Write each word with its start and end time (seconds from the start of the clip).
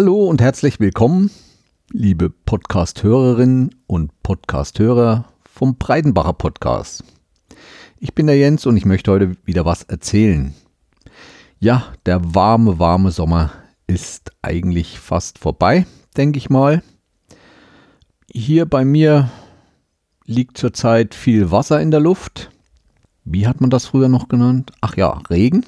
Hallo 0.00 0.26
und 0.26 0.40
herzlich 0.40 0.78
willkommen, 0.78 1.28
liebe 1.90 2.30
Podcast-Hörerinnen 2.30 3.74
und 3.88 4.12
Podcast-Hörer 4.22 5.24
vom 5.42 5.74
Breidenbacher 5.74 6.34
Podcast. 6.34 7.02
Ich 7.98 8.14
bin 8.14 8.28
der 8.28 8.38
Jens 8.38 8.64
und 8.64 8.76
ich 8.76 8.84
möchte 8.84 9.10
heute 9.10 9.34
wieder 9.44 9.64
was 9.64 9.82
erzählen. 9.82 10.54
Ja, 11.58 11.94
der 12.06 12.32
warme, 12.32 12.78
warme 12.78 13.10
Sommer 13.10 13.50
ist 13.88 14.30
eigentlich 14.40 15.00
fast 15.00 15.40
vorbei, 15.40 15.84
denke 16.16 16.38
ich 16.38 16.48
mal. 16.48 16.80
Hier 18.30 18.66
bei 18.66 18.84
mir 18.84 19.32
liegt 20.26 20.58
zurzeit 20.58 21.12
viel 21.12 21.50
Wasser 21.50 21.80
in 21.80 21.90
der 21.90 21.98
Luft. 21.98 22.52
Wie 23.24 23.48
hat 23.48 23.60
man 23.60 23.70
das 23.70 23.86
früher 23.86 24.08
noch 24.08 24.28
genannt? 24.28 24.70
Ach 24.80 24.96
ja, 24.96 25.20
Regen. 25.28 25.66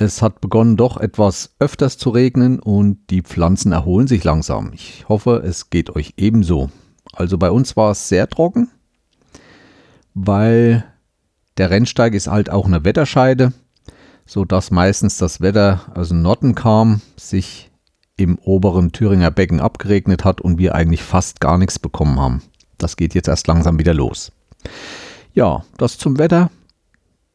Es 0.00 0.22
hat 0.22 0.40
begonnen 0.40 0.76
doch 0.76 0.96
etwas 0.96 1.56
öfters 1.58 1.98
zu 1.98 2.10
regnen 2.10 2.60
und 2.60 2.98
die 3.10 3.22
Pflanzen 3.22 3.72
erholen 3.72 4.06
sich 4.06 4.22
langsam. 4.22 4.72
Ich 4.72 5.06
hoffe, 5.08 5.42
es 5.44 5.70
geht 5.70 5.90
euch 5.90 6.14
ebenso. 6.16 6.70
Also 7.12 7.36
bei 7.36 7.50
uns 7.50 7.76
war 7.76 7.90
es 7.90 8.08
sehr 8.08 8.28
trocken, 8.28 8.70
weil 10.14 10.84
der 11.56 11.70
Rennsteig 11.70 12.14
ist 12.14 12.28
halt 12.28 12.48
auch 12.48 12.66
eine 12.66 12.84
Wetterscheide, 12.84 13.52
so 14.24 14.44
dass 14.44 14.70
meistens 14.70 15.16
das 15.16 15.40
Wetter 15.40 15.80
aus 15.96 16.10
dem 16.10 16.22
Norden 16.22 16.54
kam, 16.54 17.00
sich 17.16 17.72
im 18.16 18.38
oberen 18.38 18.92
Thüringer 18.92 19.32
Becken 19.32 19.60
abgeregnet 19.60 20.24
hat 20.24 20.40
und 20.40 20.58
wir 20.58 20.76
eigentlich 20.76 21.02
fast 21.02 21.40
gar 21.40 21.58
nichts 21.58 21.80
bekommen 21.80 22.20
haben. 22.20 22.42
Das 22.76 22.96
geht 22.96 23.14
jetzt 23.14 23.28
erst 23.28 23.48
langsam 23.48 23.80
wieder 23.80 23.94
los. 23.94 24.30
Ja, 25.34 25.64
das 25.76 25.98
zum 25.98 26.18
Wetter. 26.18 26.50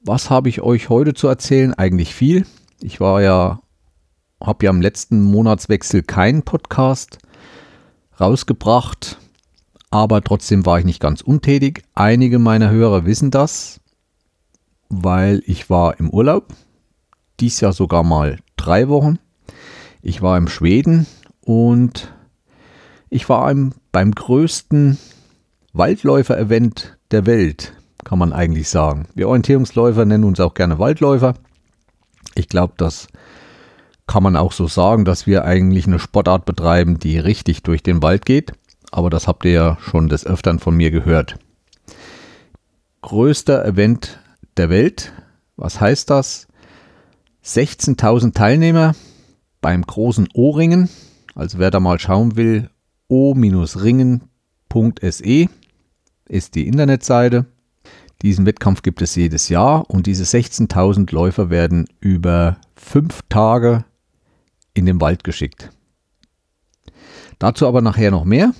Was 0.05 0.29
habe 0.29 0.49
ich 0.49 0.61
euch 0.61 0.89
heute 0.89 1.13
zu 1.13 1.27
erzählen? 1.27 1.73
Eigentlich 1.73 2.13
viel. 2.13 2.45
Ich 2.81 2.99
war 2.99 3.21
ja, 3.21 3.61
habe 4.41 4.65
ja 4.65 4.71
im 4.71 4.81
letzten 4.81 5.21
Monatswechsel 5.21 6.03
keinen 6.03 6.43
Podcast 6.43 7.17
rausgebracht, 8.19 9.17
aber 9.89 10.21
trotzdem 10.21 10.65
war 10.65 10.79
ich 10.79 10.85
nicht 10.85 10.99
ganz 10.99 11.21
untätig. 11.21 11.83
Einige 11.95 12.39
meiner 12.39 12.69
Hörer 12.69 13.05
wissen 13.05 13.31
das, 13.31 13.79
weil 14.89 15.41
ich 15.45 15.69
war 15.69 15.99
im 15.99 16.09
Urlaub. 16.09 16.53
Dies 17.39 17.59
Jahr 17.61 17.73
sogar 17.73 18.03
mal 18.03 18.39
drei 18.57 18.89
Wochen. 18.89 19.19
Ich 20.01 20.21
war 20.21 20.37
im 20.37 20.47
Schweden 20.47 21.07
und 21.41 22.13
ich 23.09 23.29
war 23.29 23.49
im, 23.49 23.73
beim 23.91 24.11
größten 24.11 24.97
Waldläufer-Event 25.73 26.97
der 27.11 27.25
Welt 27.25 27.73
kann 28.03 28.19
man 28.19 28.33
eigentlich 28.33 28.69
sagen. 28.69 29.07
Wir 29.15 29.27
Orientierungsläufer 29.27 30.05
nennen 30.05 30.23
uns 30.23 30.39
auch 30.39 30.53
gerne 30.53 30.79
Waldläufer. 30.79 31.35
Ich 32.35 32.49
glaube, 32.49 32.73
das 32.77 33.07
kann 34.07 34.23
man 34.23 34.35
auch 34.35 34.51
so 34.51 34.67
sagen, 34.67 35.05
dass 35.05 35.27
wir 35.27 35.45
eigentlich 35.45 35.87
eine 35.87 35.99
Sportart 35.99 36.45
betreiben, 36.45 36.99
die 36.99 37.17
richtig 37.17 37.63
durch 37.63 37.83
den 37.83 38.01
Wald 38.01 38.25
geht. 38.25 38.53
Aber 38.91 39.09
das 39.09 39.27
habt 39.27 39.45
ihr 39.45 39.51
ja 39.51 39.77
schon 39.81 40.09
des 40.09 40.25
Öfteren 40.25 40.59
von 40.59 40.75
mir 40.75 40.91
gehört. 40.91 41.37
Größter 43.01 43.65
Event 43.65 44.19
der 44.57 44.69
Welt. 44.69 45.13
Was 45.55 45.81
heißt 45.81 46.09
das? 46.09 46.47
16.000 47.43 48.33
Teilnehmer 48.33 48.95
beim 49.61 49.81
großen 49.81 50.29
O-Ringen. 50.33 50.89
Also 51.35 51.57
wer 51.59 51.71
da 51.71 51.79
mal 51.79 51.99
schauen 51.99 52.35
will, 52.35 52.69
o-ringen.se 53.07 54.29
ist 56.29 56.55
die 56.55 56.67
Internetseite. 56.67 57.45
Diesen 58.21 58.45
Wettkampf 58.45 58.81
gibt 58.81 59.01
es 59.01 59.15
jedes 59.15 59.49
Jahr 59.49 59.89
und 59.89 60.07
diese 60.07 60.23
16.000 60.23 61.13
Läufer 61.13 61.49
werden 61.49 61.85
über 61.99 62.57
fünf 62.75 63.21
Tage 63.27 63.83
in 64.73 64.85
den 64.85 65.01
Wald 65.01 65.23
geschickt. 65.23 65.71
Dazu 67.39 67.67
aber 67.67 67.81
nachher 67.81 68.11
noch 68.11 68.23
mehr. 68.23 68.53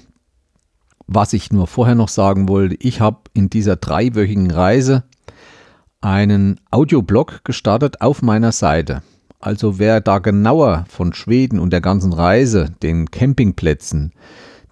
Was 1.07 1.33
ich 1.33 1.51
nur 1.51 1.67
vorher 1.67 1.95
noch 1.95 2.09
sagen 2.09 2.49
wollte, 2.49 2.75
ich 2.79 2.99
habe 2.99 3.21
in 3.33 3.49
dieser 3.49 3.75
dreiwöchigen 3.75 4.51
Reise 4.51 5.03
einen 6.01 6.59
Audioblog 6.71 7.43
gestartet 7.43 8.01
auf 8.01 8.21
meiner 8.21 8.51
Seite. 8.51 9.03
Also 9.39 9.79
wer 9.79 10.01
da 10.01 10.19
genauer 10.19 10.85
von 10.89 11.13
Schweden 11.13 11.59
und 11.59 11.71
der 11.71 11.81
ganzen 11.81 12.13
Reise, 12.13 12.71
den 12.81 13.11
Campingplätzen, 13.11 14.13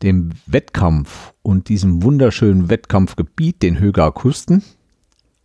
dem 0.03 0.31
Wettkampf 0.45 1.33
und 1.41 1.69
diesem 1.69 2.03
wunderschönen 2.03 2.69
Wettkampfgebiet, 2.69 3.61
den 3.61 3.79
Höger 3.79 4.11
Kusten, 4.11 4.63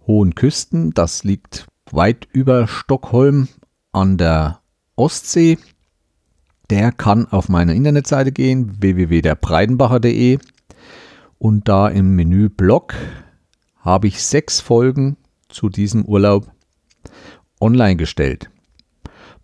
Hohen 0.07 0.35
Küsten. 0.35 0.93
Das 0.93 1.25
liegt 1.25 1.67
weit 1.91 2.29
über 2.33 2.67
Stockholm 2.67 3.49
an 3.93 4.17
der 4.17 4.61
Ostsee. 4.95 5.59
Der 6.71 6.91
kann 6.93 7.27
auf 7.27 7.49
meine 7.49 7.75
Internetseite 7.75 8.33
gehen, 8.33 8.81
www.derbreidenbacher.de 8.81 10.39
und 11.39 11.69
da 11.69 11.89
im 11.89 12.17
Menü 12.17 12.49
Blog 12.49 12.95
habe 13.79 14.09
ich 14.09 14.23
sechs 14.23 14.61
Folgen 14.61 15.17
zu 15.49 15.69
diesem 15.69 16.05
Urlaub 16.05 16.51
online 17.61 17.97
gestellt. 17.97 18.51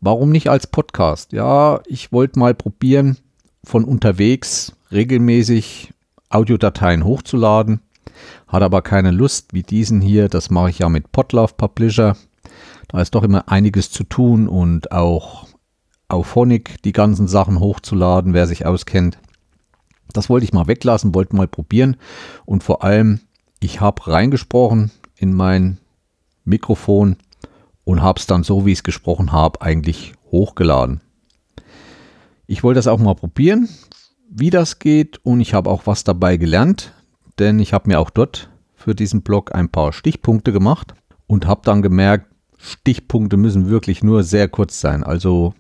Warum 0.01 0.31
nicht 0.31 0.49
als 0.49 0.67
Podcast? 0.67 1.33
Ja, 1.33 1.81
ich 1.87 2.11
wollte 2.11 2.41
mal 2.41 2.55
probieren, 2.55 3.19
von 3.65 3.85
unterwegs 3.85 4.73
regelmäßig 4.93 5.93
Audiodateien 6.29 7.05
hochzuladen 7.05 7.81
hat 8.53 8.63
aber 8.63 8.83
keine 8.83 9.11
Lust 9.11 9.55
wie 9.55 9.63
diesen 9.63 10.01
hier. 10.01 10.29
Das 10.29 10.51
mache 10.51 10.71
ich 10.71 10.79
ja 10.81 10.89
mit 10.89 11.11
Podlove 11.13 11.55
Publisher. 11.57 12.17
Da 12.89 13.01
ist 13.01 13.15
doch 13.15 13.23
immer 13.23 13.49
einiges 13.49 13.91
zu 13.91 14.05
tun 14.05 14.49
und 14.49 14.93
auch 14.93 15.47
auf 16.09 16.27
Phonic 16.27 16.83
die 16.83 16.93
ganzen 16.93 17.27
Sachen 17.27 17.59
hochzuladen, 17.61 18.35
wer 18.35 18.47
sich 18.47 18.67
auskennt. 18.67 19.19
Das 20.13 20.29
wollte 20.29 20.45
ich 20.45 20.53
mal 20.53 20.67
weglassen, 20.67 21.15
wollte 21.15 21.35
mal 21.35 21.49
probieren 21.49 21.97
und 22.45 22.63
vor 22.63 22.85
allem, 22.85 23.21
ich 23.61 23.81
habe 23.81 24.07
reingesprochen 24.07 24.91
in 25.17 25.33
mein 25.33 25.79
Mikrofon 26.45 27.17
und 27.85 28.03
habe 28.03 28.21
es 28.21 28.27
dann 28.27 28.43
so, 28.43 28.67
wie 28.67 28.73
ich 28.73 28.81
es 28.81 28.85
gesprochen 28.85 29.33
habe, 29.33 29.63
eigentlich 29.63 30.13
hochgeladen. 30.31 31.01
Ich 32.47 32.63
wollte 32.63 32.77
das 32.77 32.89
auch 32.89 32.99
mal 32.99 33.15
probieren, 33.15 33.71
wie 34.35 34.51
das 34.51 34.79
geht 34.79 35.19
und 35.25 35.41
ich 35.41 35.55
habe 35.55 35.71
auch 35.71 35.87
was 35.87 36.05
dabei 36.05 36.37
gelernt 36.37 36.93
denn 37.39 37.59
ich 37.59 37.73
habe 37.73 37.89
mir 37.89 38.01
auch 38.01 38.11
dort 38.11 38.51
für 38.75 38.95
diesen 38.95 39.23
Blog 39.23 39.55
ein 39.55 39.69
paar 39.69 39.93
Stichpunkte 39.93 40.53
gemacht 40.53 40.95
und 41.27 41.47
habe 41.47 41.63
dann 41.65 41.83
gemerkt, 41.83 42.27
Stichpunkte 42.59 43.37
müssen 43.37 43.69
wirklich 43.69 44.03
nur 44.03 44.23
sehr 44.23 44.49
kurz 44.49 44.81
sein. 44.81 45.03
Also 45.03 45.55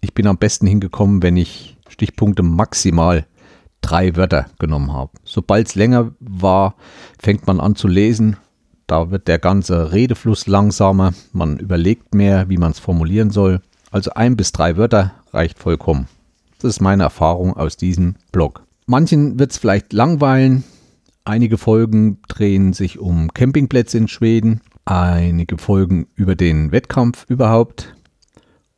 ich 0.00 0.14
bin 0.14 0.26
am 0.26 0.38
besten 0.38 0.66
hingekommen, 0.66 1.22
wenn 1.22 1.36
ich 1.36 1.76
Stichpunkte 1.88 2.42
maximal 2.42 3.26
drei 3.80 4.14
Wörter 4.16 4.46
genommen 4.58 4.92
habe. 4.92 5.12
Sobald 5.24 5.68
es 5.68 5.74
länger 5.74 6.12
war, 6.20 6.74
fängt 7.18 7.46
man 7.46 7.60
an 7.60 7.74
zu 7.74 7.88
lesen. 7.88 8.36
Da 8.86 9.10
wird 9.10 9.28
der 9.28 9.38
ganze 9.38 9.92
Redefluss 9.92 10.46
langsamer. 10.46 11.12
Man 11.32 11.58
überlegt 11.58 12.14
mehr, 12.14 12.48
wie 12.48 12.58
man 12.58 12.72
es 12.72 12.78
formulieren 12.78 13.30
soll. 13.30 13.60
Also 13.90 14.12
ein 14.12 14.36
bis 14.36 14.52
drei 14.52 14.76
Wörter 14.76 15.12
reicht 15.32 15.58
vollkommen. 15.58 16.08
Das 16.60 16.74
ist 16.74 16.80
meine 16.80 17.02
Erfahrung 17.02 17.56
aus 17.56 17.76
diesem 17.76 18.16
Blog. 18.32 18.64
Manchen 18.86 19.38
wird 19.38 19.52
es 19.52 19.58
vielleicht 19.58 19.92
langweilen, 19.92 20.64
Einige 21.24 21.58
Folgen 21.58 22.18
drehen 22.28 22.72
sich 22.72 22.98
um 22.98 23.32
Campingplätze 23.32 23.98
in 23.98 24.08
Schweden, 24.08 24.62
einige 24.84 25.58
Folgen 25.58 26.06
über 26.14 26.34
den 26.34 26.72
Wettkampf 26.72 27.26
überhaupt. 27.28 27.94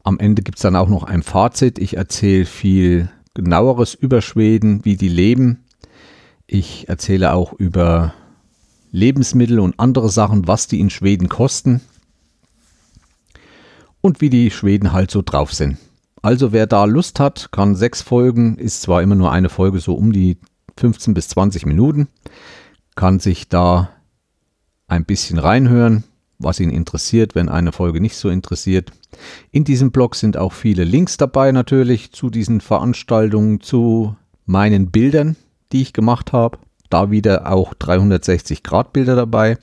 Am 0.03 0.19
Ende 0.19 0.42
gibt 0.42 0.59
es 0.59 0.62
dann 0.62 0.75
auch 0.75 0.88
noch 0.88 1.04
ein 1.04 1.22
Fazit. 1.22 1.78
Ich 1.78 1.97
erzähle 1.97 2.45
viel 2.45 3.09
genaueres 3.34 3.95
über 3.95 4.21
Schweden, 4.21 4.84
wie 4.84 4.97
die 4.97 5.09
leben. 5.09 5.65
Ich 6.48 6.89
erzähle 6.89 7.33
auch 7.33 7.53
über 7.53 8.12
Lebensmittel 8.91 9.60
und 9.60 9.78
andere 9.78 10.10
Sachen, 10.10 10.48
was 10.48 10.66
die 10.66 10.80
in 10.80 10.91
Schweden 10.91 11.28
kosten 11.28 11.80
und 14.01 14.21
wie 14.21 14.30
die 14.30 14.51
Schweden 14.51 14.92
halt 14.92 15.12
so 15.12 15.22
drauf 15.22 15.54
sind. 15.54 15.78
Also 16.22 16.53
wer 16.53 16.69
da 16.69 16.84
Lust 16.84 17.19
hat, 17.19 17.51
kann 17.51 17.74
sechs 17.74 18.01
Folgen, 18.01 18.57
ist 18.57 18.83
zwar 18.83 19.03
immer 19.03 19.16
nur 19.16 19.33
eine 19.33 19.48
Folge 19.48 19.80
so 19.80 19.95
um 19.95 20.13
die 20.13 20.39
15 20.78 21.15
bis 21.15 21.28
20 21.28 21.66
Minuten, 21.66 22.09
kann 22.95 23.19
sich 23.19 23.48
da 23.48 23.91
ein 24.86 25.04
bisschen 25.04 25.39
reinhören, 25.39 26.04
was 26.39 26.60
ihn 26.60 26.71
interessiert, 26.71 27.34
wenn 27.34 27.48
eine 27.48 27.72
Folge 27.72 28.01
nicht 28.01 28.16
so 28.16 28.28
interessiert. 28.28 28.92
In 29.51 29.65
diesem 29.65 29.91
Blog 29.91 30.15
sind 30.15 30.36
auch 30.36 30.53
viele 30.53 30.84
Links 30.84 31.16
dabei 31.16 31.51
natürlich 31.51 32.13
zu 32.13 32.30
diesen 32.30 32.60
Veranstaltungen, 32.60 33.60
zu 33.60 34.16
meinen 34.47 34.91
Bildern, 34.91 35.36
die 35.72 35.83
ich 35.83 35.92
gemacht 35.92 36.33
habe. 36.33 36.59
Da 36.89 37.10
wieder 37.10 37.51
auch 37.51 37.74
360 37.74 38.63
Grad 38.63 38.92
Bilder 38.92 39.16
dabei. 39.16 39.59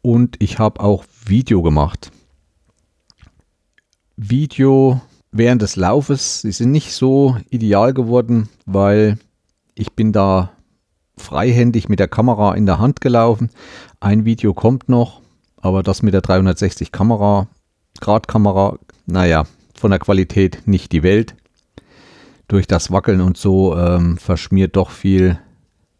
Und 0.00 0.36
ich 0.40 0.58
habe 0.58 0.80
auch 0.80 1.04
Video 1.26 1.62
gemacht. 1.62 2.10
Video 4.16 5.00
während 5.32 5.62
des 5.62 5.76
Laufes, 5.76 6.42
sie 6.42 6.52
sind 6.52 6.70
nicht 6.70 6.92
so 6.92 7.36
ideal 7.50 7.94
geworden, 7.94 8.48
weil 8.66 9.18
ich 9.74 9.92
bin 9.92 10.12
da 10.12 10.52
freihändig 11.16 11.88
mit 11.88 11.98
der 11.98 12.08
Kamera 12.08 12.54
in 12.54 12.66
der 12.66 12.78
Hand 12.78 13.00
gelaufen. 13.00 13.50
Ein 14.00 14.24
Video 14.24 14.54
kommt 14.54 14.88
noch, 14.88 15.20
aber 15.60 15.82
das 15.82 16.02
mit 16.02 16.14
der 16.14 16.20
360 16.20 16.92
Kamera, 16.92 17.48
Grad 18.00 18.28
Kamera, 18.28 18.78
naja, 19.06 19.44
von 19.74 19.90
der 19.90 20.00
Qualität 20.00 20.62
nicht 20.66 20.92
die 20.92 21.02
Welt. 21.02 21.34
durch 22.48 22.66
das 22.66 22.90
Wackeln 22.90 23.22
und 23.22 23.38
so 23.38 23.74
ähm, 23.78 24.18
verschmiert 24.18 24.76
doch 24.76 24.90
viel 24.90 25.38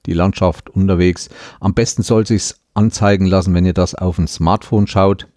die 0.05 0.13
Landschaft 0.13 0.69
unterwegs. 0.69 1.31
Am 1.61 1.73
besten 1.73 2.03
soll 2.03 2.27
sich's 2.27 2.61
anzeigen 2.75 3.25
lassen, 3.27 3.55
wenn 3.55 3.65
ihr 3.65 3.73
das 3.73 3.95
auf 3.95 4.19
ein 4.19 4.29
Smartphone 4.29 4.87
schaut. 4.87 5.29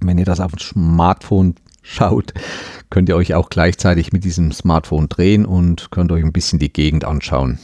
Wenn 0.00 0.18
ihr 0.18 0.26
das 0.26 0.40
auf 0.40 0.52
ein 0.52 0.58
Smartphone 0.58 1.54
schaut, 1.82 2.34
könnt 2.90 3.08
ihr 3.08 3.16
euch 3.16 3.34
auch 3.34 3.48
gleichzeitig 3.48 4.12
mit 4.12 4.24
diesem 4.24 4.52
Smartphone 4.52 5.08
drehen 5.08 5.46
und 5.46 5.90
könnt 5.90 6.12
euch 6.12 6.24
ein 6.24 6.32
bisschen 6.32 6.58
die 6.58 6.72
Gegend 6.72 7.04
anschauen. 7.04 7.58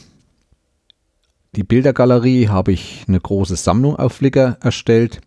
Die 1.55 1.63
Bildergalerie 1.63 2.47
habe 2.49 2.71
ich 2.71 3.05
eine 3.07 3.19
große 3.19 3.55
Sammlung 3.55 3.95
auf 3.95 4.13
Flickr 4.13 4.57
erstellt, 4.61 5.21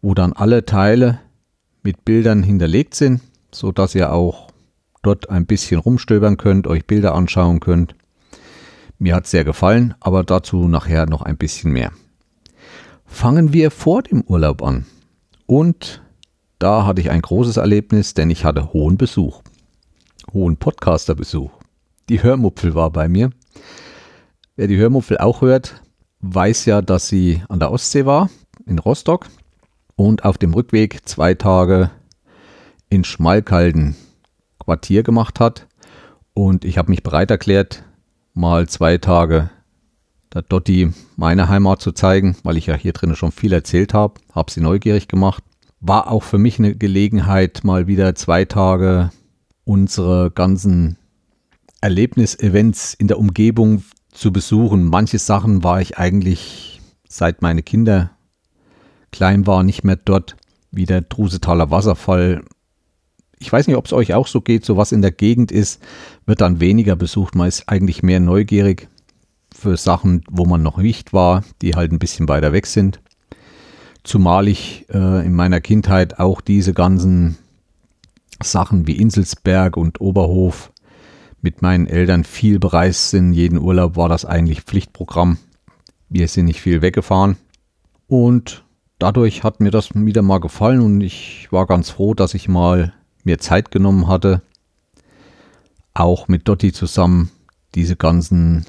wo 0.00 0.14
dann 0.14 0.32
alle 0.32 0.64
Teile 0.64 1.20
mit 1.82 2.04
Bildern 2.04 2.42
hinterlegt 2.42 2.94
sind, 2.94 3.20
so 3.52 3.72
dass 3.72 3.94
ihr 3.94 4.12
auch 4.12 4.48
dort 5.02 5.30
ein 5.30 5.46
bisschen 5.46 5.80
rumstöbern 5.80 6.36
könnt, 6.36 6.66
euch 6.66 6.86
Bilder 6.86 7.14
anschauen 7.14 7.60
könnt. 7.60 7.94
Mir 8.98 9.14
hat 9.14 9.24
es 9.24 9.30
sehr 9.30 9.44
gefallen, 9.44 9.94
aber 10.00 10.24
dazu 10.24 10.68
nachher 10.68 11.06
noch 11.06 11.22
ein 11.22 11.36
bisschen 11.36 11.72
mehr. 11.72 11.90
Fangen 13.06 13.52
wir 13.52 13.70
vor 13.70 14.02
dem 14.02 14.22
Urlaub 14.22 14.62
an. 14.62 14.86
Und 15.46 16.02
da 16.60 16.84
hatte 16.84 17.00
ich 17.00 17.10
ein 17.10 17.22
großes 17.22 17.56
Erlebnis, 17.56 18.14
denn 18.14 18.30
ich 18.30 18.44
hatte 18.44 18.72
hohen 18.72 18.98
Besuch. 18.98 19.42
Hohen 20.32 20.58
Podcaster-Besuch. 20.58 21.50
Die 22.08 22.22
Hörmupfel 22.22 22.74
war 22.74 22.90
bei 22.90 23.08
mir. 23.08 23.30
Wer 24.56 24.68
die 24.68 24.76
Hörmupfel 24.76 25.18
auch 25.18 25.40
hört, 25.40 25.80
weiß 26.20 26.66
ja, 26.66 26.82
dass 26.82 27.08
sie 27.08 27.42
an 27.48 27.60
der 27.60 27.72
Ostsee 27.72 28.04
war, 28.04 28.28
in 28.66 28.78
Rostock. 28.78 29.26
Und 29.96 30.24
auf 30.24 30.36
dem 30.36 30.52
Rückweg 30.52 31.08
zwei 31.08 31.34
Tage 31.34 31.90
in 32.90 33.04
Schmalkalden 33.04 33.96
Quartier 34.58 35.02
gemacht 35.02 35.40
hat. 35.40 35.66
Und 36.34 36.66
ich 36.66 36.76
habe 36.76 36.90
mich 36.90 37.02
bereit 37.02 37.30
erklärt, 37.30 37.84
mal 38.34 38.68
zwei 38.68 38.98
Tage 38.98 39.48
der 40.34 40.42
Dotti 40.42 40.92
meine 41.16 41.48
Heimat 41.48 41.80
zu 41.80 41.92
zeigen, 41.92 42.36
weil 42.42 42.58
ich 42.58 42.66
ja 42.66 42.74
hier 42.74 42.92
drinnen 42.92 43.16
schon 43.16 43.32
viel 43.32 43.52
erzählt 43.52 43.94
habe, 43.94 44.20
habe 44.34 44.50
sie 44.50 44.60
neugierig 44.60 45.08
gemacht. 45.08 45.42
War 45.80 46.10
auch 46.10 46.22
für 46.22 46.38
mich 46.38 46.58
eine 46.58 46.74
Gelegenheit, 46.74 47.60
mal 47.64 47.86
wieder 47.86 48.14
zwei 48.14 48.44
Tage 48.44 49.10
unsere 49.64 50.30
ganzen 50.30 50.96
Erlebnisevents 51.80 52.94
in 52.94 53.08
der 53.08 53.18
Umgebung 53.18 53.82
zu 54.12 54.32
besuchen. 54.32 54.84
Manche 54.84 55.18
Sachen 55.18 55.64
war 55.64 55.80
ich 55.80 55.98
eigentlich 55.98 56.80
seit 57.08 57.42
meine 57.42 57.62
Kinder 57.62 58.10
klein 59.12 59.46
waren 59.46 59.66
nicht 59.66 59.82
mehr 59.82 59.96
dort, 59.96 60.36
wie 60.70 60.86
der 60.86 61.00
Drusetaler 61.00 61.70
Wasserfall 61.70 62.42
ich 63.42 63.50
weiß 63.50 63.66
nicht, 63.66 63.76
ob 63.76 63.86
es 63.86 63.94
euch 63.94 64.12
auch 64.12 64.26
so 64.26 64.42
geht, 64.42 64.66
so 64.66 64.76
was 64.76 64.92
in 64.92 65.00
der 65.00 65.12
Gegend 65.12 65.50
ist, 65.50 65.82
wird 66.26 66.42
dann 66.42 66.60
weniger 66.60 66.94
besucht. 66.94 67.34
Man 67.34 67.48
ist 67.48 67.70
eigentlich 67.70 68.02
mehr 68.02 68.20
neugierig 68.20 68.88
für 69.52 69.78
Sachen, 69.78 70.22
wo 70.30 70.44
man 70.44 70.62
noch 70.62 70.76
nicht 70.76 71.14
war, 71.14 71.42
die 71.62 71.74
halt 71.74 71.90
ein 71.90 71.98
bisschen 71.98 72.28
weiter 72.28 72.52
weg 72.52 72.66
sind. 72.66 73.00
Zumal 74.02 74.48
ich 74.48 74.86
äh, 74.90 75.24
in 75.26 75.34
meiner 75.34 75.60
Kindheit 75.60 76.18
auch 76.18 76.40
diese 76.40 76.72
ganzen 76.72 77.36
Sachen 78.42 78.86
wie 78.86 78.96
Inselsberg 78.96 79.76
und 79.76 80.00
Oberhof 80.00 80.72
mit 81.42 81.62
meinen 81.62 81.86
Eltern 81.86 82.24
viel 82.24 82.58
bereist 82.58 83.10
sind. 83.10 83.32
Jeden 83.32 83.58
Urlaub 83.58 83.96
war 83.96 84.08
das 84.08 84.24
eigentlich 84.24 84.62
Pflichtprogramm. 84.62 85.38
Wir 86.08 86.28
sind 86.28 86.46
nicht 86.46 86.60
viel 86.60 86.82
weggefahren. 86.82 87.36
Und 88.08 88.64
dadurch 88.98 89.44
hat 89.44 89.60
mir 89.60 89.70
das 89.70 89.94
wieder 89.94 90.22
mal 90.22 90.40
gefallen 90.40 90.80
und 90.80 91.00
ich 91.00 91.48
war 91.50 91.66
ganz 91.66 91.90
froh, 91.90 92.14
dass 92.14 92.34
ich 92.34 92.48
mal 92.48 92.92
mir 93.24 93.38
Zeit 93.38 93.70
genommen 93.70 94.08
hatte, 94.08 94.42
auch 95.94 96.28
mit 96.28 96.48
Dotti 96.48 96.72
zusammen 96.72 97.30
diese 97.74 97.96
ganzen 97.96 98.66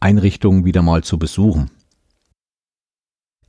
Einrichtungen 0.00 0.64
wieder 0.64 0.82
mal 0.82 1.02
zu 1.02 1.18
besuchen. 1.18 1.70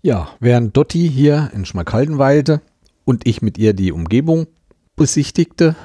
Ja, 0.03 0.29
während 0.39 0.77
Dotti 0.77 1.09
hier 1.09 1.49
in 1.53 1.65
Schmalkalden 1.65 2.19
weilte 2.19 2.61
und 3.03 3.25
ich 3.25 3.41
mit 3.41 3.57
ihr 3.57 3.73
die 3.73 3.91
Umgebung 3.91 4.45
besichtigte, 4.95 5.75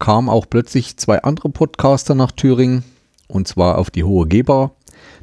kamen 0.00 0.28
auch 0.28 0.46
plötzlich 0.50 0.96
zwei 0.96 1.22
andere 1.22 1.48
Podcaster 1.48 2.16
nach 2.16 2.32
Thüringen 2.32 2.82
und 3.28 3.46
zwar 3.46 3.78
auf 3.78 3.90
die 3.90 4.02
Hohe 4.02 4.26
Geber. 4.26 4.72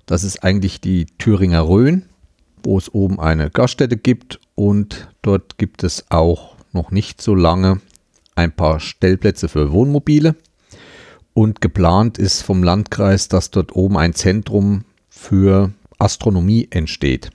Das 0.06 0.24
ist 0.24 0.42
eigentlich 0.42 0.80
die 0.80 1.06
Thüringer 1.18 1.68
Rhön, 1.68 2.06
wo 2.64 2.78
es 2.78 2.94
oben 2.94 3.20
eine 3.20 3.50
Gaststätte 3.50 3.98
gibt 3.98 4.40
und 4.56 5.10
dort 5.22 5.58
gibt 5.58 5.84
es 5.84 6.06
auch 6.10 6.56
noch 6.72 6.92
nicht 6.92 7.22
so 7.22 7.36
lange 7.36 7.82
ein 8.36 8.54
paar 8.54 8.80
Stellplätze 8.80 9.50
für 9.50 9.74
Wohnmobile. 9.74 10.36
Und 11.34 11.60
geplant 11.60 12.18
ist 12.18 12.42
vom 12.42 12.64
Landkreis, 12.64 13.28
dass 13.28 13.52
dort 13.52 13.76
oben 13.76 13.98
ein 13.98 14.14
Zentrum 14.14 14.86
für 15.10 15.72
Astronomie 15.98 16.68
entsteht. 16.72 17.32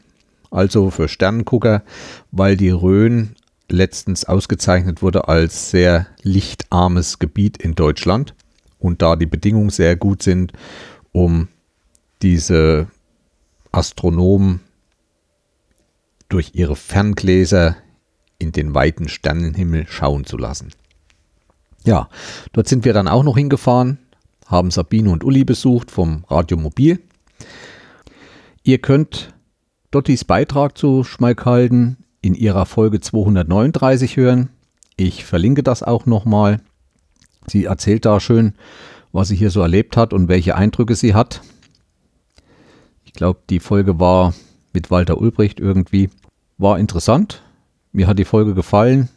Also 0.55 0.91
für 0.91 1.09
Sternengucker, 1.09 1.83
weil 2.31 2.57
die 2.57 2.71
Rhön 2.71 3.35
letztens 3.69 4.25
ausgezeichnet 4.25 5.03
wurde 5.03 5.27
als 5.27 5.73
sehr 5.73 6.07
lichtarmes 6.23 7.19
Gebiet 7.19 7.57
in 7.57 7.75
Deutschland 7.75 8.37
und 8.79 9.03
da 9.03 9.17
die 9.17 9.27
Bedingungen 9.27 9.71
sehr 9.71 9.97
gut 9.97 10.23
sind, 10.23 10.53
um 11.11 11.49
diese 12.23 12.87
Astronomen 13.73 14.61
durch 16.29 16.53
ihre 16.55 16.77
Ferngläser 16.77 17.77
in 18.39 18.53
den 18.53 18.77
weiten 18.77 19.09
Sternenhimmel 19.09 19.89
schauen 19.89 20.25
zu 20.25 20.37
lassen. 20.37 20.71
Ja, 21.85 22.09
dort 22.53 22.69
sind 22.69 22.85
wir 22.85 22.93
dann 22.93 23.09
auch 23.09 23.25
noch 23.25 23.37
hingefahren, 23.37 23.99
haben 24.47 24.71
Sabine 24.71 25.11
und 25.11 25.25
Uli 25.25 25.43
besucht 25.43 25.91
vom 25.91 26.25
Radio 26.29 26.57
Mobil. 26.57 27.01
Ihr 28.63 28.79
könnt 28.79 29.34
Dottis 29.95 30.25
Beitrag 30.25 30.77
zu 30.77 31.05
Schmalkalden 31.05 31.99
in 32.21 32.35
ihrer 32.35 32.67
Folge 32.67 32.99
239 32.99 34.17
hören. 34.17 34.51
Ich 34.97 35.25
verlinke 35.25 35.63
das 35.63 35.85
auch 35.85 36.05
nochmal. 36.05 36.61
Sie 37.47 37.67
erzählt 37.67 38.05
da 38.05 38.19
schön, 38.19 38.55
was 39.13 39.29
sie 39.29 39.37
hier 39.37 39.53
so 39.53 39.61
erlebt 39.61 39.97
hat 39.97 40.13
und 40.13 40.27
welche 40.27 40.57
Eindrücke 40.57 40.97
sie 40.97 41.15
hat. 41.15 41.43
Ich 43.05 43.13
glaube, 43.13 43.39
die 43.49 43.61
Folge 43.61 44.01
war 44.01 44.35
mit 44.73 44.91
Walter 44.91 45.19
Ulbricht 45.19 45.61
irgendwie. 45.61 46.11
War 46.59 46.81
interessant, 46.81 47.45
mir 47.93 48.09
hat 48.09 48.19
die 48.19 48.25
Folge 48.25 48.55
gefallen. 48.55 49.11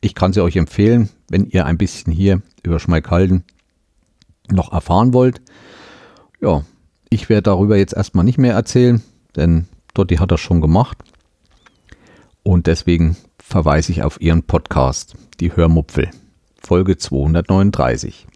Ich 0.00 0.14
kann 0.14 0.32
sie 0.32 0.42
euch 0.42 0.56
empfehlen, 0.56 1.10
wenn 1.28 1.50
ihr 1.50 1.66
ein 1.66 1.76
bisschen 1.76 2.14
hier 2.14 2.40
über 2.62 2.80
Schmalkalden 2.80 3.44
noch 4.50 4.72
erfahren 4.72 5.12
wollt. 5.12 5.42
Ja, 6.40 6.64
ich 7.10 7.28
werde 7.28 7.42
darüber 7.42 7.76
jetzt 7.76 7.92
erstmal 7.92 8.24
nicht 8.24 8.38
mehr 8.38 8.54
erzählen, 8.54 9.02
denn 9.36 9.68
Dotti 9.94 10.16
hat 10.16 10.30
das 10.30 10.40
schon 10.40 10.60
gemacht. 10.60 10.98
Und 12.42 12.66
deswegen 12.66 13.16
verweise 13.38 13.92
ich 13.92 14.02
auf 14.02 14.20
ihren 14.20 14.42
Podcast, 14.42 15.14
die 15.40 15.56
Hörmupfel, 15.56 16.10
Folge 16.60 16.98
239. 16.98 18.26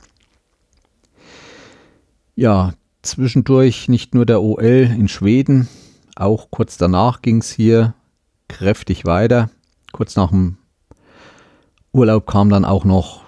Ja, 2.35 2.73
zwischendurch 3.03 3.89
nicht 3.89 4.15
nur 4.15 4.25
der 4.25 4.41
OL 4.41 4.65
in 4.65 5.09
Schweden, 5.09 5.69
auch 6.17 6.51
kurz 6.51 6.79
danach 6.79 7.23
ging 7.23 7.39
es 7.39 7.51
hier 7.51 7.95
kräftig 8.49 9.05
weiter. 9.05 9.51
Kurz 9.93 10.17
nach 10.17 10.31
dem 10.31 10.57
Urlaub 11.93 12.27
kam 12.27 12.51
dann 12.51 12.65
auch 12.65 12.85
noch 12.85 13.23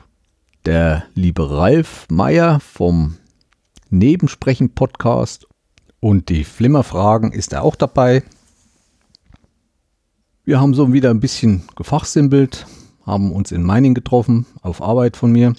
der 0.66 1.04
liebe 1.14 1.50
Ralf 1.50 2.06
Meyer 2.10 2.60
vom 2.60 3.16
Nebensprechen-Podcast 3.90 5.46
und 6.00 6.28
die 6.28 6.44
Flimmerfragen 6.44 7.32
ist 7.32 7.52
er 7.52 7.62
auch 7.62 7.76
dabei. 7.76 8.22
Wir 10.44 10.60
haben 10.60 10.74
so 10.74 10.92
wieder 10.92 11.10
ein 11.10 11.20
bisschen 11.20 11.62
gefachsimpelt, 11.76 12.66
haben 13.04 13.32
uns 13.32 13.52
in 13.52 13.62
Meining 13.62 13.94
getroffen, 13.94 14.46
auf 14.62 14.82
Arbeit 14.82 15.16
von 15.16 15.30
mir. 15.30 15.54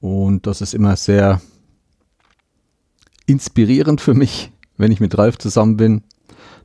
Und 0.00 0.46
das 0.46 0.60
ist 0.60 0.74
immer 0.74 0.96
sehr 0.96 1.40
inspirierend 3.26 4.00
für 4.00 4.14
mich, 4.14 4.52
wenn 4.76 4.92
ich 4.92 5.00
mit 5.00 5.16
Ralf 5.16 5.38
zusammen 5.38 5.76
bin, 5.76 6.02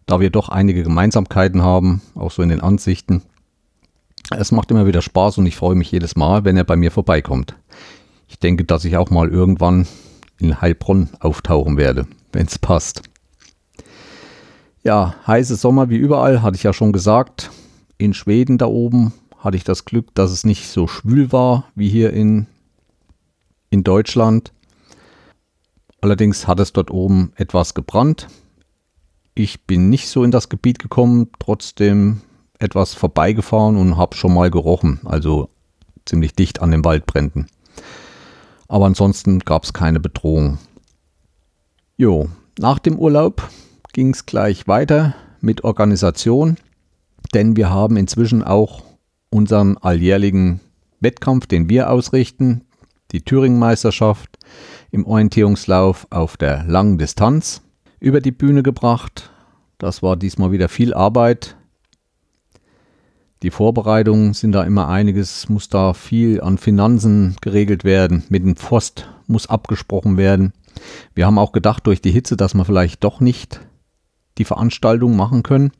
da 0.05 0.19
wir 0.19 0.29
doch 0.29 0.49
einige 0.49 0.83
Gemeinsamkeiten 0.83 1.61
haben, 1.61 2.01
auch 2.15 2.31
so 2.31 2.41
in 2.41 2.49
den 2.49 2.61
Ansichten. 2.61 3.23
Es 4.31 4.51
macht 4.51 4.71
immer 4.71 4.85
wieder 4.85 5.01
Spaß 5.01 5.37
und 5.37 5.45
ich 5.45 5.55
freue 5.55 5.75
mich 5.75 5.91
jedes 5.91 6.15
Mal, 6.15 6.43
wenn 6.43 6.57
er 6.57 6.63
bei 6.63 6.75
mir 6.75 6.91
vorbeikommt. 6.91 7.55
Ich 8.27 8.39
denke, 8.39 8.63
dass 8.63 8.85
ich 8.85 8.97
auch 8.97 9.09
mal 9.09 9.29
irgendwann 9.29 9.87
in 10.39 10.61
Heilbronn 10.61 11.09
auftauchen 11.19 11.77
werde, 11.77 12.07
wenn 12.33 12.47
es 12.47 12.59
passt. 12.59 13.01
Ja, 14.83 15.15
heiße 15.27 15.55
Sommer 15.55 15.89
wie 15.89 15.97
überall, 15.97 16.41
hatte 16.41 16.55
ich 16.55 16.63
ja 16.63 16.73
schon 16.73 16.91
gesagt. 16.91 17.51
In 17.97 18.13
Schweden 18.13 18.57
da 18.57 18.65
oben 18.65 19.13
hatte 19.37 19.57
ich 19.57 19.63
das 19.63 19.85
Glück, 19.85 20.13
dass 20.15 20.31
es 20.31 20.43
nicht 20.43 20.67
so 20.67 20.87
schwül 20.87 21.31
war 21.31 21.65
wie 21.75 21.89
hier 21.89 22.13
in, 22.13 22.47
in 23.69 23.83
Deutschland. 23.83 24.51
Allerdings 26.01 26.47
hat 26.47 26.59
es 26.59 26.73
dort 26.73 26.89
oben 26.89 27.31
etwas 27.35 27.75
gebrannt. 27.75 28.27
Ich 29.35 29.65
bin 29.65 29.89
nicht 29.89 30.09
so 30.09 30.23
in 30.23 30.31
das 30.31 30.49
Gebiet 30.49 30.79
gekommen, 30.79 31.29
trotzdem 31.39 32.21
etwas 32.57 32.93
vorbeigefahren 32.93 33.77
und 33.77 33.97
habe 33.97 34.15
schon 34.15 34.33
mal 34.33 34.51
gerochen, 34.51 34.99
also 35.05 35.49
ziemlich 36.05 36.33
dicht 36.33 36.61
an 36.61 36.71
den 36.71 36.83
Waldbränden. 36.83 37.47
Aber 38.67 38.85
ansonsten 38.85 39.39
gab 39.39 39.63
es 39.63 39.73
keine 39.73 39.99
Bedrohung. 39.99 40.57
Jo, 42.01 42.29
nach 42.57 42.79
dem 42.79 42.97
Urlaub 42.97 43.47
ging 43.93 44.09
es 44.09 44.25
gleich 44.25 44.67
weiter 44.67 45.13
mit 45.39 45.63
Organisation, 45.63 46.57
denn 47.35 47.55
wir 47.55 47.69
haben 47.69 47.95
inzwischen 47.95 48.41
auch 48.41 48.81
unseren 49.29 49.77
alljährlichen 49.77 50.61
Wettkampf, 50.99 51.45
den 51.45 51.69
wir 51.69 51.91
ausrichten, 51.91 52.61
die 53.11 53.21
Thüringen-Meisterschaft 53.21 54.39
im 54.89 55.05
Orientierungslauf 55.05 56.07
auf 56.09 56.37
der 56.37 56.63
langen 56.63 56.97
Distanz 56.97 57.61
über 57.99 58.19
die 58.19 58.31
Bühne 58.31 58.63
gebracht. 58.63 59.29
Das 59.77 60.01
war 60.01 60.17
diesmal 60.17 60.51
wieder 60.51 60.69
viel 60.69 60.95
Arbeit. 60.95 61.55
Die 63.43 63.51
Vorbereitungen 63.51 64.33
sind 64.33 64.53
da 64.53 64.63
immer 64.63 64.87
einiges, 64.87 65.49
muss 65.49 65.69
da 65.69 65.93
viel 65.93 66.41
an 66.41 66.57
Finanzen 66.57 67.35
geregelt 67.41 67.83
werden, 67.83 68.23
mit 68.29 68.43
dem 68.43 68.55
Pfost 68.55 69.07
muss 69.27 69.45
abgesprochen 69.45 70.17
werden. 70.17 70.53
Wir 71.13 71.25
haben 71.25 71.37
auch 71.37 71.51
gedacht 71.51 71.87
durch 71.87 72.01
die 72.01 72.11
Hitze, 72.11 72.37
dass 72.37 72.53
wir 72.53 72.65
vielleicht 72.65 73.03
doch 73.03 73.19
nicht 73.19 73.61
die 74.37 74.45
Veranstaltung 74.45 75.15
machen 75.15 75.43
können, 75.43 75.71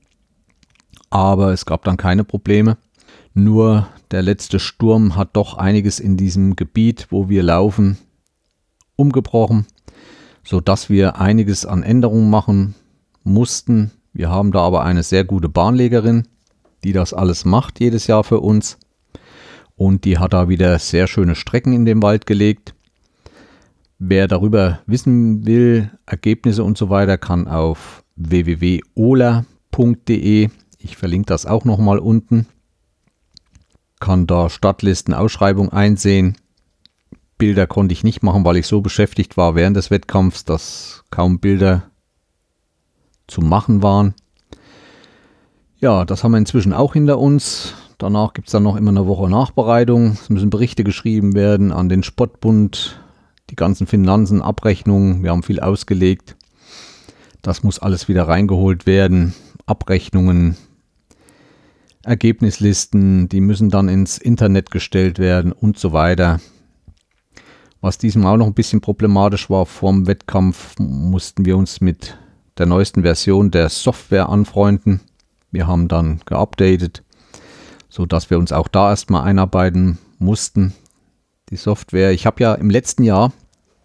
aber 1.10 1.52
es 1.52 1.66
gab 1.66 1.84
dann 1.84 1.98
keine 1.98 2.24
Probleme. 2.24 2.78
Nur 3.34 3.88
der 4.12 4.22
letzte 4.22 4.60
Sturm 4.60 5.16
hat 5.16 5.36
doch 5.36 5.58
einiges 5.58 6.00
in 6.00 6.18
diesem 6.18 6.56
Gebiet, 6.56 7.08
wo 7.12 7.30
wir 7.30 7.44
laufen, 7.44 7.98
umgebrochen, 8.96 9.66
sodass 10.44 10.90
wir 10.90 11.20
einiges 11.20 11.66
an 11.66 11.84
Änderungen 11.84 12.30
machen 12.30 12.76
mussten. 13.24 13.92
Wir 14.14 14.30
haben 14.30 14.52
da 14.52 14.60
aber 14.60 14.84
eine 14.84 15.04
sehr 15.04 15.24
gute 15.24 15.48
Bahnlegerin, 15.48 16.28
die 16.84 16.92
das 16.92 17.14
alles 17.14 17.46
macht 17.46 17.80
jedes 17.80 18.08
Jahr 18.08 18.24
für 18.24 18.42
uns. 18.42 18.78
Und 19.76 20.06
die 20.06 20.18
hat 20.18 20.34
da 20.34 20.50
wieder 20.50 20.78
sehr 20.78 21.08
schöne 21.08 21.36
Strecken 21.36 21.74
in 21.74 21.86
den 21.86 22.04
Wald 22.04 22.26
gelegt. 22.26 22.76
Wer 24.04 24.28
darüber 24.28 24.80
wissen 24.88 25.46
will, 25.46 25.92
Ergebnisse 26.08 26.64
und 26.64 26.76
so 26.76 26.90
weiter, 26.90 27.20
kann 27.20 27.48
auf 27.48 28.04
www.ola.de, 28.16 29.46
ich 30.80 30.98
verlinke 30.98 31.28
das 31.28 31.46
auch 31.46 31.66
nochmal 31.66 32.00
unten, 32.00 32.48
kann 34.00 34.26
da 34.26 34.50
Stadtlisten, 34.50 35.14
Ausschreibung 35.14 35.70
einsehen. 35.72 36.36
Bilder 37.38 37.68
konnte 37.68 37.94
ich 37.94 38.04
nicht 38.04 38.24
machen, 38.24 38.44
weil 38.44 38.58
ich 38.58 38.66
so 38.66 38.82
beschäftigt 38.82 39.38
war 39.38 39.54
während 39.54 39.78
des 39.78 39.92
Wettkampfs, 39.92 40.46
dass 40.46 41.04
kaum 41.12 41.38
Bilder 41.40 41.84
zu 43.28 43.42
machen 43.42 43.84
waren. 43.84 44.16
Ja, 45.78 46.06
das 46.06 46.24
haben 46.24 46.32
wir 46.32 46.40
inzwischen 46.40 46.74
auch 46.74 46.94
hinter 46.94 47.20
uns. 47.20 47.76
Danach 48.00 48.34
gibt 48.34 48.48
es 48.48 48.52
dann 48.52 48.64
noch 48.64 48.78
immer 48.78 48.90
eine 48.90 49.06
Woche 49.06 49.30
Nachbereitung. 49.30 50.14
Es 50.14 50.32
müssen 50.32 50.50
Berichte 50.50 50.84
geschrieben 50.84 51.36
werden 51.36 51.72
an 51.72 51.88
den 51.88 52.02
Sportbund, 52.02 53.00
die 53.52 53.56
ganzen 53.56 53.86
Finanzen, 53.86 54.42
Abrechnungen. 54.42 55.24
Wir 55.24 55.32
haben 55.32 55.44
viel 55.44 55.60
ausgelegt. 55.60 56.36
Das 57.42 57.64
muss 57.64 57.80
alles 57.80 58.08
wieder 58.08 58.28
reingeholt 58.28 58.86
werden. 58.86 59.34
Abrechnungen, 59.66 60.58
Ergebnislisten, 62.04 63.30
die 63.30 63.42
müssen 63.42 63.70
dann 63.70 63.90
ins 63.90 64.18
Internet 64.18 64.72
gestellt 64.72 65.20
werden 65.20 65.52
und 65.52 65.78
so 65.78 65.92
weiter. 65.94 66.40
Was 67.80 67.98
diesmal 67.98 68.34
auch 68.34 68.38
noch 68.38 68.48
ein 68.48 68.54
bisschen 68.54 68.82
problematisch 68.82 69.50
war, 69.50 69.66
vorm 69.66 70.08
Wettkampf 70.08 70.76
mussten 70.80 71.46
wir 71.46 71.58
uns 71.58 71.82
mit 71.82 72.18
der 72.58 72.68
neuesten 72.68 73.02
Version 73.02 73.52
der 73.52 73.70
Software 73.70 74.30
anfreunden. 74.30 75.02
Wir 75.52 75.68
haben 75.68 75.88
dann 75.88 76.22
geupdatet, 76.26 77.04
sodass 77.90 78.30
wir 78.30 78.40
uns 78.40 78.52
auch 78.52 78.68
da 78.68 78.92
erstmal 78.92 79.24
einarbeiten 79.24 79.98
mussten. 80.20 80.74
Die 81.52 81.58
Software, 81.58 82.12
ich 82.12 82.26
habe 82.26 82.42
ja 82.42 82.54
im 82.54 82.70
letzten 82.70 83.04
Jahr, 83.04 83.34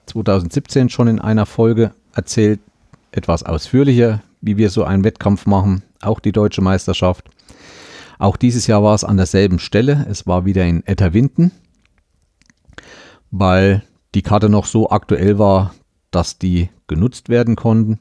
2017, 0.07 0.89
schon 0.89 1.09
in 1.09 1.19
einer 1.19 1.47
Folge 1.47 1.93
erzählt, 2.15 2.61
etwas 3.11 3.43
ausführlicher, 3.43 4.23
wie 4.41 4.57
wir 4.57 4.71
so 4.71 4.85
einen 4.85 5.03
Wettkampf 5.03 5.47
machen, 5.47 5.83
auch 6.01 6.21
die 6.21 6.31
deutsche 6.31 6.63
Meisterschaft. 6.63 7.29
Auch 8.21 8.37
dieses 8.37 8.69
Jahr 8.69 8.85
war 8.85 8.95
es 8.95 9.03
an 9.03 9.17
derselben 9.17 9.59
Stelle. 9.59 10.07
Es 10.09 10.29
war 10.29 10.45
wieder 10.45 10.65
in 10.65 10.87
Etterwinden, 10.87 11.51
weil 13.33 13.83
die 14.15 14.23
Karte 14.23 14.49
noch 14.49 14.67
so 14.67 14.91
aktuell 14.91 15.41
war, 15.41 15.75
dass 16.13 16.39
die 16.39 16.71
genutzt 16.87 17.29
werden 17.29 17.57
konnten. 17.57 17.99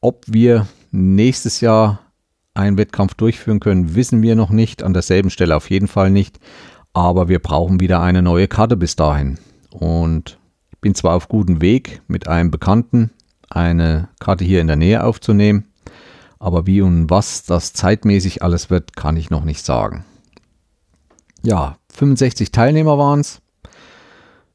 Ob 0.00 0.24
wir 0.26 0.66
nächstes 0.90 1.60
Jahr 1.60 2.00
einen 2.52 2.78
Wettkampf 2.78 3.14
durchführen 3.14 3.60
können, 3.60 3.94
wissen 3.94 4.22
wir 4.22 4.34
noch 4.34 4.50
nicht. 4.50 4.82
An 4.82 4.92
derselben 4.92 5.30
Stelle 5.30 5.56
auf 5.56 5.70
jeden 5.70 5.88
Fall 5.88 6.10
nicht. 6.10 6.40
Aber 6.94 7.28
wir 7.28 7.40
brauchen 7.40 7.80
wieder 7.80 8.00
eine 8.00 8.22
neue 8.22 8.48
Karte 8.48 8.76
bis 8.76 8.96
dahin. 8.96 9.38
Und 9.70 10.38
ich 10.72 10.78
bin 10.78 10.94
zwar 10.94 11.14
auf 11.14 11.28
gutem 11.28 11.60
Weg 11.60 12.00
mit 12.06 12.28
einem 12.28 12.50
Bekannten, 12.50 13.10
eine 13.50 14.08
Karte 14.20 14.44
hier 14.44 14.60
in 14.60 14.68
der 14.68 14.76
Nähe 14.76 15.04
aufzunehmen. 15.04 15.66
Aber 16.38 16.66
wie 16.66 16.80
und 16.80 17.10
was 17.10 17.42
das 17.42 17.72
zeitmäßig 17.72 18.42
alles 18.42 18.70
wird, 18.70 18.96
kann 18.96 19.16
ich 19.16 19.28
noch 19.28 19.44
nicht 19.44 19.64
sagen. 19.64 20.04
Ja, 21.42 21.76
65 21.92 22.52
Teilnehmer 22.52 22.96
waren 22.96 23.20
es. 23.20 23.40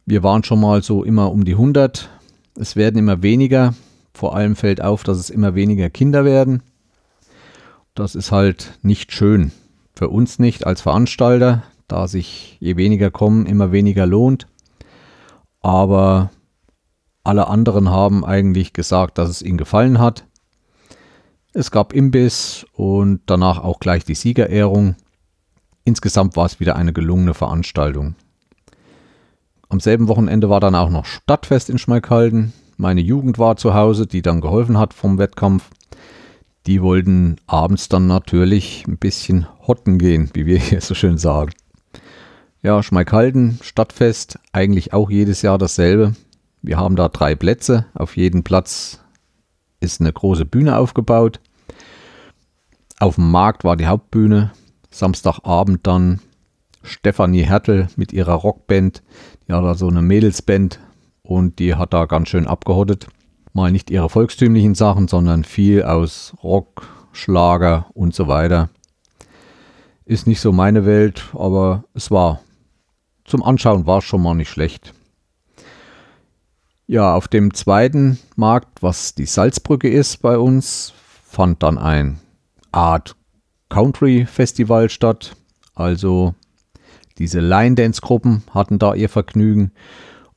Wir 0.05 0.23
waren 0.23 0.43
schon 0.43 0.61
mal 0.61 0.81
so 0.81 1.03
immer 1.03 1.31
um 1.31 1.43
die 1.45 1.53
100. 1.53 2.09
Es 2.55 2.75
werden 2.75 2.97
immer 2.97 3.21
weniger. 3.21 3.75
Vor 4.13 4.35
allem 4.35 4.55
fällt 4.55 4.81
auf, 4.81 5.03
dass 5.03 5.17
es 5.17 5.29
immer 5.29 5.55
weniger 5.55 5.89
Kinder 5.89 6.25
werden. 6.25 6.63
Das 7.95 8.15
ist 8.15 8.31
halt 8.31 8.79
nicht 8.81 9.11
schön. 9.11 9.51
Für 9.93 10.09
uns 10.09 10.39
nicht 10.39 10.65
als 10.65 10.81
Veranstalter, 10.81 11.63
da 11.91 12.07
sich 12.07 12.57
je 12.59 12.77
weniger 12.77 13.11
kommen, 13.11 13.45
immer 13.45 13.71
weniger 13.71 14.05
lohnt. 14.05 14.47
Aber 15.61 16.31
alle 17.23 17.47
anderen 17.47 17.89
haben 17.89 18.23
eigentlich 18.25 18.73
gesagt, 18.73 19.17
dass 19.17 19.29
es 19.29 19.41
ihnen 19.41 19.57
gefallen 19.57 19.99
hat. 19.99 20.25
Es 21.53 21.71
gab 21.71 21.93
Imbiss 21.93 22.65
und 22.73 23.21
danach 23.25 23.63
auch 23.63 23.79
gleich 23.79 24.05
die 24.05 24.15
Siegerehrung. 24.15 24.95
Insgesamt 25.83 26.35
war 26.35 26.45
es 26.45 26.59
wieder 26.59 26.75
eine 26.75 26.93
gelungene 26.93 27.33
Veranstaltung. 27.33 28.15
Am 29.67 29.79
selben 29.79 30.07
Wochenende 30.07 30.49
war 30.49 30.59
dann 30.59 30.75
auch 30.75 30.89
noch 30.89 31.05
Stadtfest 31.05 31.69
in 31.69 31.77
Schmalkalden. 31.77 32.53
Meine 32.77 33.01
Jugend 33.01 33.37
war 33.37 33.57
zu 33.57 33.73
Hause, 33.73 34.07
die 34.07 34.21
dann 34.21 34.41
geholfen 34.41 34.77
hat 34.77 34.93
vom 34.93 35.17
Wettkampf. 35.17 35.69
Die 36.65 36.81
wollten 36.81 37.37
abends 37.47 37.89
dann 37.89 38.07
natürlich 38.07 38.85
ein 38.87 38.97
bisschen 38.97 39.47
hotten 39.67 39.97
gehen, 39.97 40.29
wie 40.33 40.45
wir 40.45 40.59
hier 40.59 40.81
so 40.81 40.93
schön 40.93 41.17
sagen. 41.17 41.51
Ja, 42.61 42.83
Schmalkalden, 42.83 43.57
Stadtfest, 43.61 44.37
eigentlich 44.51 44.91
auch 44.91 45.09
jedes 45.09 45.41
Jahr 45.41 45.57
dasselbe. 45.57 46.13
Wir 46.61 46.75
haben 46.75 46.97
da 46.97 47.07
drei 47.07 47.33
Plätze. 47.33 47.85
Auf 47.93 48.17
jedem 48.17 48.43
Platz 48.43 48.99
ist 49.79 50.01
eine 50.01 50.11
große 50.11 50.43
Bühne 50.43 50.77
aufgebaut. 50.77 51.39
Auf 52.99 53.15
dem 53.15 53.31
Markt 53.31 53.63
war 53.63 53.77
die 53.77 53.87
Hauptbühne. 53.87 54.51
Samstagabend 54.91 55.87
dann 55.87 56.19
Stefanie 56.83 57.43
Hertel 57.43 57.87
mit 57.95 58.11
ihrer 58.11 58.33
Rockband. 58.33 59.03
Die 59.47 59.53
hat 59.53 59.63
da 59.63 59.73
so 59.73 59.87
eine 59.87 60.01
Mädelsband 60.01 60.81
und 61.23 61.59
die 61.59 61.75
hat 61.75 61.93
da 61.93 62.07
ganz 62.07 62.27
schön 62.27 62.45
abgehottet. 62.45 63.07
Mal 63.53 63.71
nicht 63.71 63.89
ihre 63.89 64.09
volkstümlichen 64.09 64.75
Sachen, 64.75 65.07
sondern 65.07 65.45
viel 65.45 65.83
aus 65.83 66.33
Rock, 66.43 66.89
Schlager 67.13 67.85
und 67.93 68.13
so 68.13 68.27
weiter. 68.27 68.69
Ist 70.03 70.27
nicht 70.27 70.41
so 70.41 70.51
meine 70.51 70.85
Welt, 70.85 71.29
aber 71.33 71.85
es 71.93 72.11
war 72.11 72.41
zum 73.29 73.43
Anschauen 73.43 73.85
war 73.85 74.01
schon 74.01 74.21
mal 74.21 74.33
nicht 74.33 74.49
schlecht. 74.49 74.93
Ja, 76.87 77.13
auf 77.13 77.27
dem 77.27 77.53
zweiten 77.53 78.17
Markt, 78.35 78.81
was 78.81 79.13
die 79.13 79.27
Salzbrücke 79.27 79.87
ist 79.87 80.23
bei 80.23 80.37
uns, 80.37 80.93
fand 81.23 81.61
dann 81.61 81.77
ein 81.77 82.19
Art 82.71 83.15
Country 83.69 84.25
Festival 84.25 84.89
statt. 84.89 85.35
Also 85.75 86.33
diese 87.19 87.39
Line 87.39 87.75
Dance 87.75 88.01
Gruppen 88.01 88.43
hatten 88.51 88.79
da 88.79 88.95
ihr 88.95 89.09
Vergnügen. 89.09 89.71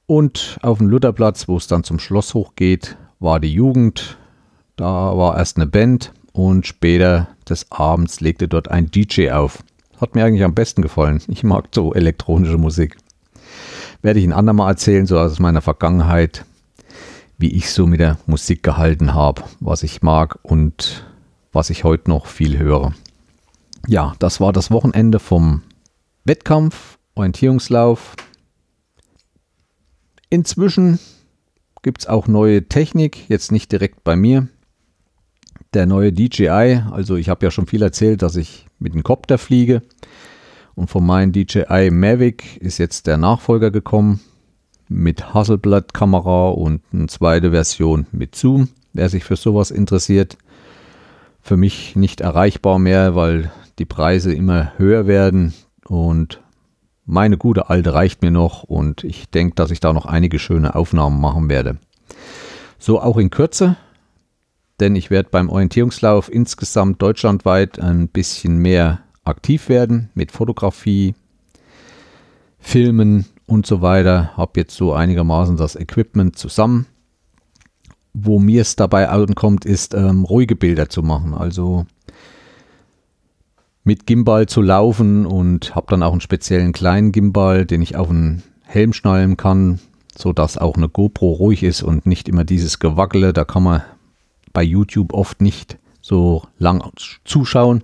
Und 0.07 0.59
auf 0.61 0.77
dem 0.79 0.89
Lutherplatz, 0.89 1.49
wo 1.49 1.57
es 1.57 1.69
dann 1.69 1.85
zum 1.85 1.99
Schloss 1.99 2.35
hochgeht, 2.35 2.99
war 3.19 3.41
die 3.41 3.53
Jugend. 3.53 4.19
Da 4.77 5.17
war 5.17 5.39
erst 5.39 5.57
eine 5.57 5.67
Band 5.67 6.13
und 6.33 6.67
später 6.67 7.29
des 7.49 7.73
Abends 7.73 8.21
legte 8.21 8.49
dort 8.49 8.69
ein 8.69 8.91
DJ 8.91 9.31
auf. 9.31 9.65
Hat 10.03 10.15
mir 10.15 10.27
eigentlich 10.27 10.45
am 10.45 10.55
besten 10.55 10.83
gefallen. 10.83 11.23
Ich 11.29 11.45
mag 11.45 11.69
so 11.73 11.95
elektronische 11.95 12.59
Musik 12.59 12.99
werde 14.03 14.19
ich 14.19 14.27
ein 14.27 14.33
andermal 14.33 14.71
erzählen, 14.71 15.07
so 15.07 15.19
aus 15.19 15.39
meiner 15.39 15.63
Vergangenheit, 15.63 16.45
wie 17.39 17.53
ich 17.53 17.71
so 17.71 17.87
mit 17.87 18.01
der 18.01 18.19
Musik 18.27 18.63
gehalten 18.63 19.15
habe, 19.15 19.43
was 19.61 19.83
ich 19.83 20.03
mag 20.03 20.39
und 20.43 21.07
was 21.53 21.71
ich 21.71 21.85
heute 21.85 22.11
noch 22.11 22.27
viel 22.27 22.59
höre. 22.59 22.93
Ja, 23.87 24.15
das 24.19 24.41
war 24.41 24.53
das 24.53 24.71
Wochenende 24.71 25.19
vom 25.19 25.63
Wettkampf, 26.25 26.99
Orientierungslauf. 27.15 28.17
Inzwischen 30.31 30.99
gibt 31.83 32.03
es 32.03 32.07
auch 32.07 32.27
neue 32.27 32.69
Technik, 32.69 33.29
jetzt 33.29 33.53
nicht 33.53 33.71
direkt 33.73 34.05
bei 34.05 34.17
mir. 34.17 34.49
Der 35.75 35.87
neue 35.87 36.13
DJI, 36.13 36.83
also 36.91 37.17
ich 37.17 37.29
habe 37.29 37.45
ja 37.45 37.51
schon 37.51 37.67
viel 37.67 37.83
erzählt, 37.83 38.23
dass 38.23 38.37
ich 38.37 38.67
mit 38.83 38.95
dem 38.95 39.03
Copter 39.03 39.39
fliege. 39.39 39.83
Und 40.75 40.89
von 40.89 41.05
meinem 41.05 41.33
DJI 41.33 41.91
Mavic 41.91 42.57
ist 42.59 42.79
jetzt 42.79 43.07
der 43.07 43.17
Nachfolger 43.17 43.71
gekommen. 43.71 44.21
mit 44.89 45.33
Hasselblad-Kamera 45.35 46.51
und 46.51 46.83
eine 46.93 47.07
zweite 47.07 47.51
Version 47.51 48.07
mit 48.13 48.35
Zoom, 48.35 48.69
wer 48.93 49.09
sich 49.09 49.25
für 49.25 49.37
sowas 49.37 49.71
interessiert. 49.71 50.37
Für 51.41 51.57
mich 51.57 51.97
nicht 51.97 52.21
erreichbar 52.21 52.79
mehr, 52.79 53.15
weil 53.15 53.51
die 53.79 53.85
Preise 53.85 54.33
immer 54.33 54.73
höher 54.77 55.07
werden 55.07 55.55
und 55.87 56.41
meine 57.05 57.37
gute 57.37 57.69
alte 57.69 57.95
reicht 57.95 58.23
mir 58.23 58.31
noch 58.31 58.63
und 58.63 59.03
ich 59.03 59.29
denke, 59.31 59.55
dass 59.57 59.71
ich 59.71 59.81
da 59.81 59.93
noch 59.93 60.07
einige 60.07 60.39
schöne 60.39 60.75
Aufnahmen 60.75 61.21
machen 61.21 61.49
werde. 61.49 61.79
So 62.79 63.01
auch 63.01 63.17
in 63.17 63.31
Kürze, 63.31 63.77
denn 64.83 64.97
ich 64.97 65.11
werde 65.11 65.29
beim 65.31 65.49
Orientierungslauf 65.49 66.31
insgesamt 66.31 67.01
deutschlandweit 67.01 67.79
ein 67.79 68.09
bisschen 68.09 68.59
mehr 68.59 69.01
aktiv 69.25 69.69
werden 69.69 70.11
mit 70.15 70.33
Fotografie, 70.33 71.15
Filmen 72.59 73.27
und 73.47 73.65
so 73.65 73.81
weiter. 73.81 74.37
Habe 74.37 74.59
jetzt 74.61 74.75
so 74.75 74.93
einigermaßen 74.93 75.57
das 75.57 75.77
Equipment 75.77 76.37
zusammen. 76.37 76.87
Wo 78.13 78.41
mir 78.41 78.63
es 78.63 78.75
dabei 78.75 79.09
ankommt, 79.09 79.65
ist 79.65 79.95
ähm, 79.95 80.25
ruhige 80.25 80.57
Bilder 80.57 80.89
zu 80.89 81.05
machen. 81.05 81.33
Also 81.33 81.87
mit 83.85 84.07
Gimbal 84.07 84.47
zu 84.47 84.63
laufen 84.63 85.27
und 85.27 85.77
habe 85.77 85.87
dann 85.91 86.03
auch 86.03 86.13
einen 86.13 86.21
speziellen 86.21 86.73
kleinen 86.73 87.13
Gimbal, 87.13 87.67
den 87.67 87.83
ich 87.83 87.95
auf 87.95 88.11
einen 88.11 88.43
Helm 88.63 88.93
schnallen 88.93 89.37
kann, 89.37 89.79
sodass 90.17 90.59
auch 90.59 90.77
eine 90.77 90.89
GoPro 90.89 91.31
ruhig 91.35 91.63
ist 91.63 91.85
und 91.85 92.05
nicht 92.05 92.29
immer 92.29 92.45
dieses 92.45 92.81
Gewackele. 92.81 93.33
Da 93.33 93.45
kann 93.45 93.63
man 93.63 93.83
bei 94.53 94.63
YouTube 94.63 95.13
oft 95.13 95.41
nicht 95.41 95.79
so 96.01 96.43
lang 96.59 96.83
zuschauen, 97.25 97.83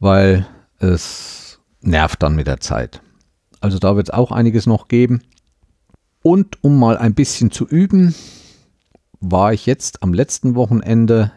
weil 0.00 0.46
es 0.78 1.60
nervt 1.80 2.22
dann 2.22 2.34
mit 2.34 2.46
der 2.46 2.60
Zeit. 2.60 3.00
Also 3.60 3.78
da 3.78 3.96
wird 3.96 4.08
es 4.08 4.14
auch 4.14 4.32
einiges 4.32 4.66
noch 4.66 4.88
geben. 4.88 5.22
Und 6.22 6.62
um 6.62 6.78
mal 6.78 6.96
ein 6.96 7.14
bisschen 7.14 7.50
zu 7.50 7.66
üben, 7.66 8.14
war 9.20 9.52
ich 9.52 9.66
jetzt 9.66 10.02
am 10.02 10.12
letzten 10.12 10.54
Wochenende 10.54 11.32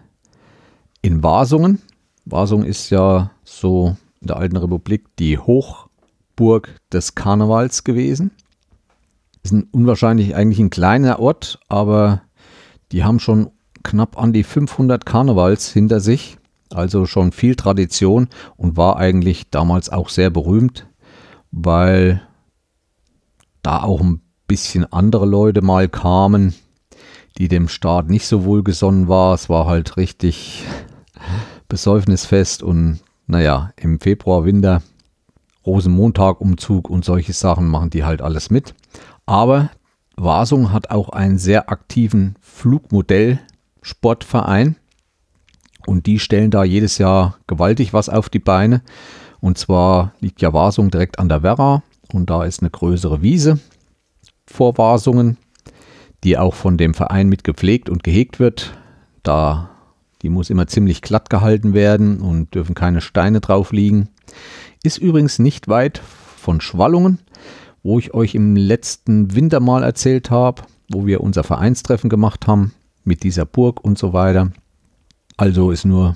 in 1.01 1.23
Wasungen. 1.23 1.81
Wasung 2.25 2.63
ist 2.63 2.89
ja 2.89 3.31
so 3.43 3.95
in 4.19 4.27
der 4.27 4.37
alten 4.37 4.57
Republik 4.57 5.05
die 5.17 5.37
Hochburg 5.37 6.75
des 6.91 7.15
Karnevals 7.15 7.83
gewesen. 7.83 8.31
Ist 9.43 9.53
ein 9.53 9.67
unwahrscheinlich 9.71 10.35
eigentlich 10.35 10.59
ein 10.59 10.69
kleiner 10.69 11.19
Ort, 11.19 11.59
aber 11.69 12.23
die 12.91 13.03
haben 13.03 13.19
schon 13.19 13.51
knapp 13.87 14.21
an 14.21 14.33
die 14.33 14.43
500 14.43 15.05
Karnevals 15.05 15.71
hinter 15.71 15.99
sich, 15.99 16.37
also 16.71 17.05
schon 17.05 17.31
viel 17.31 17.55
Tradition 17.55 18.27
und 18.57 18.77
war 18.77 18.97
eigentlich 18.97 19.49
damals 19.49 19.89
auch 19.89 20.09
sehr 20.09 20.29
berühmt, 20.29 20.85
weil 21.51 22.21
da 23.63 23.81
auch 23.81 24.01
ein 24.01 24.21
bisschen 24.45 24.91
andere 24.91 25.25
Leute 25.25 25.61
mal 25.61 25.87
kamen, 25.87 26.53
die 27.37 27.47
dem 27.47 27.67
Staat 27.67 28.09
nicht 28.09 28.27
so 28.27 28.43
wohlgesonnen 28.43 29.07
war. 29.07 29.33
Es 29.33 29.49
war 29.49 29.65
halt 29.65 29.97
richtig 29.97 30.63
Besäufnisfest 31.69 32.63
und 32.63 32.99
naja, 33.25 33.71
im 33.77 33.99
Februar, 33.99 34.45
Winter, 34.45 34.81
Rosenmontag-Umzug 35.65 36.89
und 36.89 37.03
solche 37.03 37.33
Sachen 37.33 37.67
machen 37.67 37.89
die 37.89 38.03
halt 38.03 38.21
alles 38.21 38.49
mit. 38.49 38.73
Aber 39.25 39.69
Wasung 40.15 40.71
hat 40.71 40.91
auch 40.91 41.09
einen 41.09 41.37
sehr 41.37 41.69
aktiven 41.69 42.35
Flugmodell-Sportverein 43.87 44.75
und 45.85 46.05
die 46.05 46.19
stellen 46.19 46.51
da 46.51 46.63
jedes 46.63 46.97
Jahr 46.97 47.37
gewaltig 47.47 47.93
was 47.93 48.09
auf 48.09 48.29
die 48.29 48.39
Beine. 48.39 48.81
Und 49.39 49.57
zwar 49.57 50.13
liegt 50.19 50.41
ja 50.41 50.53
Wasung 50.53 50.91
direkt 50.91 51.19
an 51.19 51.29
der 51.29 51.43
Werra 51.43 51.83
und 52.11 52.29
da 52.29 52.43
ist 52.43 52.61
eine 52.61 52.69
größere 52.69 53.21
Wiese 53.21 53.59
vor 54.45 54.77
Wasungen, 54.77 55.37
die 56.23 56.37
auch 56.37 56.53
von 56.53 56.77
dem 56.77 56.93
Verein 56.93 57.29
mit 57.29 57.43
gepflegt 57.43 57.89
und 57.89 58.03
gehegt 58.03 58.39
wird. 58.39 58.77
Da 59.23 59.69
die 60.23 60.29
muss 60.29 60.49
immer 60.49 60.65
ziemlich 60.65 61.01
glatt 61.01 61.29
gehalten 61.29 61.73
werden 61.73 62.21
und 62.21 62.55
dürfen 62.55 62.73
keine 62.73 63.01
Steine 63.01 63.39
drauf 63.39 63.71
liegen. 63.71 64.09
Ist 64.83 64.97
übrigens 64.97 65.37
nicht 65.37 65.67
weit 65.67 65.99
von 65.99 66.59
Schwallungen, 66.59 67.19
wo 67.83 67.99
ich 67.99 68.15
euch 68.15 68.33
im 68.33 68.55
letzten 68.55 69.35
Winter 69.35 69.59
mal 69.59 69.83
erzählt 69.83 70.31
habe, 70.31 70.63
wo 70.89 71.05
wir 71.05 71.21
unser 71.21 71.43
Vereinstreffen 71.43 72.09
gemacht 72.09 72.47
haben 72.47 72.73
mit 73.07 73.23
dieser 73.23 73.45
Burg 73.45 73.83
und 73.83 73.97
so 73.97 74.13
weiter. 74.13 74.51
Also 75.37 75.71
ist 75.71 75.85
nur 75.85 76.15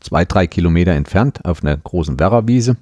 zwei, 0.00 0.24
drei 0.24 0.46
Kilometer 0.46 0.92
entfernt 0.92 1.44
auf 1.44 1.62
einer 1.62 1.76
großen 1.76 2.18
Werrawiese. 2.18 2.76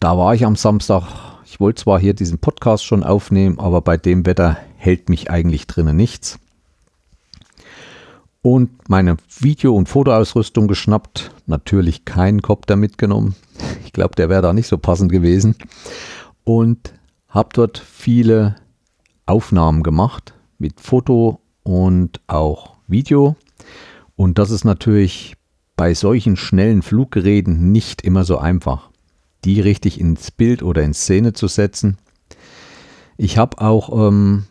Da 0.00 0.18
war 0.18 0.34
ich 0.34 0.44
am 0.44 0.56
Samstag. 0.56 1.04
Ich 1.46 1.60
wollte 1.60 1.82
zwar 1.82 2.00
hier 2.00 2.14
diesen 2.14 2.38
Podcast 2.38 2.84
schon 2.84 3.04
aufnehmen, 3.04 3.58
aber 3.58 3.80
bei 3.80 3.96
dem 3.96 4.26
Wetter 4.26 4.56
hält 4.76 5.08
mich 5.08 5.30
eigentlich 5.30 5.66
drinnen 5.66 5.96
nichts 5.96 6.38
und 8.42 8.88
meine 8.88 9.16
Video- 9.38 9.74
und 9.74 9.88
Fotoausrüstung 9.88 10.66
geschnappt. 10.66 11.30
Natürlich 11.46 12.04
keinen 12.04 12.42
Copter 12.42 12.76
mitgenommen. 12.76 13.36
Ich 13.84 13.92
glaube, 13.92 14.16
der 14.16 14.28
wäre 14.28 14.42
da 14.42 14.52
nicht 14.52 14.66
so 14.66 14.78
passend 14.78 15.10
gewesen. 15.10 15.56
Und 16.44 16.92
habe 17.28 17.50
dort 17.52 17.78
viele 17.78 18.56
Aufnahmen 19.26 19.84
gemacht 19.84 20.34
mit 20.58 20.80
Foto 20.80 21.40
und 21.62 22.20
auch 22.26 22.71
Video. 22.92 23.36
Und 24.14 24.38
das 24.38 24.50
ist 24.50 24.64
natürlich 24.64 25.34
bei 25.76 25.94
solchen 25.94 26.36
schnellen 26.36 26.82
Fluggeräten 26.82 27.72
nicht 27.72 28.02
immer 28.02 28.24
so 28.24 28.38
einfach, 28.38 28.90
die 29.44 29.60
richtig 29.60 30.00
ins 30.00 30.30
Bild 30.30 30.62
oder 30.62 30.82
in 30.82 30.94
Szene 30.94 31.32
zu 31.32 31.48
setzen. 31.48 31.98
Ich 33.16 33.38
habe 33.38 33.60
auch 33.60 34.08
ähm, 34.08 34.44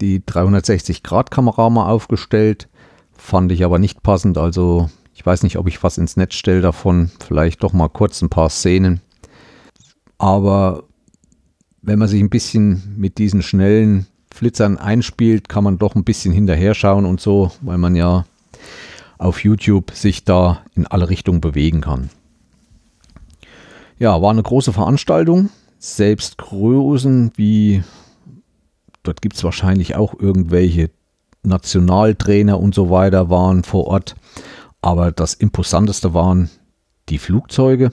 die 0.00 0.20
360-Grad-Kamera 0.20 1.70
mal 1.70 1.88
aufgestellt 1.88 2.68
Fand 3.16 3.50
ich 3.50 3.64
aber 3.64 3.78
nicht 3.78 4.02
passend. 4.02 4.38
Also 4.38 4.90
ich 5.14 5.24
weiß 5.24 5.42
nicht, 5.42 5.56
ob 5.58 5.66
ich 5.66 5.82
was 5.82 5.98
ins 5.98 6.16
Netz 6.16 6.34
stelle 6.34 6.60
davon. 6.60 7.10
Vielleicht 7.26 7.62
doch 7.62 7.72
mal 7.72 7.88
kurz 7.88 8.22
ein 8.22 8.28
paar 8.28 8.50
Szenen. 8.50 9.00
Aber 10.18 10.84
wenn 11.82 11.98
man 11.98 12.08
sich 12.08 12.20
ein 12.20 12.30
bisschen 12.30 12.94
mit 12.96 13.18
diesen 13.18 13.42
schnellen 13.42 14.06
Flitzern 14.36 14.76
einspielt, 14.78 15.48
kann 15.48 15.64
man 15.64 15.78
doch 15.78 15.94
ein 15.94 16.04
bisschen 16.04 16.32
hinterher 16.32 16.74
schauen 16.74 17.06
und 17.06 17.20
so, 17.20 17.50
weil 17.62 17.78
man 17.78 17.96
ja 17.96 18.26
auf 19.18 19.42
YouTube 19.42 19.92
sich 19.92 20.24
da 20.24 20.60
in 20.74 20.86
alle 20.86 21.08
Richtungen 21.08 21.40
bewegen 21.40 21.80
kann. 21.80 22.10
Ja, 23.98 24.20
war 24.20 24.30
eine 24.30 24.42
große 24.42 24.74
Veranstaltung. 24.74 25.48
Selbst 25.78 26.36
Größen 26.36 27.32
wie, 27.36 27.82
dort 29.02 29.22
gibt 29.22 29.36
es 29.36 29.44
wahrscheinlich 29.44 29.96
auch 29.96 30.18
irgendwelche 30.18 30.90
Nationaltrainer 31.42 32.60
und 32.60 32.74
so 32.74 32.90
weiter 32.90 33.30
waren 33.30 33.64
vor 33.64 33.86
Ort. 33.86 34.16
Aber 34.82 35.12
das 35.12 35.32
Imposanteste 35.32 36.12
waren 36.12 36.50
die 37.08 37.18
Flugzeuge. 37.18 37.92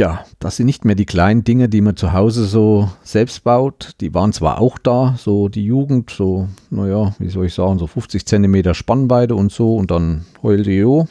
Tja, 0.00 0.24
das 0.38 0.56
sind 0.56 0.64
nicht 0.64 0.86
mehr 0.86 0.94
die 0.94 1.04
kleinen 1.04 1.44
Dinge, 1.44 1.68
die 1.68 1.82
man 1.82 1.94
zu 1.94 2.14
Hause 2.14 2.46
so 2.46 2.88
selbst 3.02 3.44
baut. 3.44 3.90
Die 4.00 4.14
waren 4.14 4.32
zwar 4.32 4.58
auch 4.58 4.78
da, 4.78 5.14
so 5.18 5.50
die 5.50 5.66
Jugend, 5.66 6.08
so, 6.08 6.48
naja, 6.70 7.14
wie 7.18 7.28
soll 7.28 7.44
ich 7.44 7.52
sagen, 7.52 7.78
so 7.78 7.86
50 7.86 8.24
Zentimeter 8.24 8.72
Spannweite 8.72 9.34
und 9.34 9.52
so 9.52 9.76
und 9.76 9.90
dann 9.90 10.24
heulte 10.42 10.70
jo. 10.70 11.06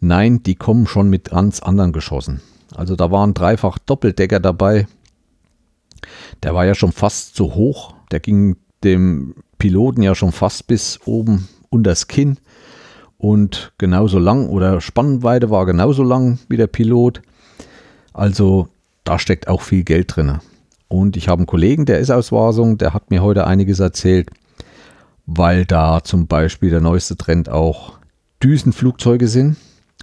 Nein, 0.00 0.42
die 0.42 0.54
kommen 0.54 0.86
schon 0.86 1.10
mit 1.10 1.28
ganz 1.28 1.60
anderen 1.60 1.92
Geschossen. 1.92 2.40
Also 2.74 2.96
da 2.96 3.10
waren 3.10 3.34
dreifach 3.34 3.76
Doppeldecker 3.76 4.40
dabei. 4.40 4.86
Der 6.42 6.54
war 6.54 6.64
ja 6.64 6.74
schon 6.74 6.92
fast 6.92 7.36
so 7.36 7.56
hoch. 7.56 7.92
Der 8.10 8.20
ging 8.20 8.56
dem 8.84 9.34
Piloten 9.58 10.00
ja 10.00 10.14
schon 10.14 10.32
fast 10.32 10.66
bis 10.66 10.98
oben 11.04 11.46
unters 11.68 12.08
Kinn 12.08 12.38
und 13.18 13.72
genauso 13.76 14.18
lang 14.18 14.48
oder 14.48 14.80
Spannweite 14.80 15.50
war 15.50 15.66
genauso 15.66 16.02
lang 16.02 16.38
wie 16.48 16.56
der 16.56 16.68
Pilot. 16.68 17.20
Also 18.18 18.66
da 19.04 19.20
steckt 19.20 19.46
auch 19.46 19.62
viel 19.62 19.84
Geld 19.84 20.16
drin. 20.16 20.40
Und 20.88 21.16
ich 21.16 21.28
habe 21.28 21.38
einen 21.38 21.46
Kollegen, 21.46 21.86
der 21.86 22.00
ist 22.00 22.10
aus 22.10 22.32
Wasung, 22.32 22.76
der 22.76 22.92
hat 22.92 23.12
mir 23.12 23.22
heute 23.22 23.46
einiges 23.46 23.78
erzählt, 23.78 24.28
weil 25.26 25.64
da 25.64 26.02
zum 26.02 26.26
Beispiel 26.26 26.70
der 26.70 26.80
neueste 26.80 27.16
Trend 27.16 27.48
auch 27.48 27.98
Düsenflugzeuge 28.42 29.28
sind. 29.28 29.56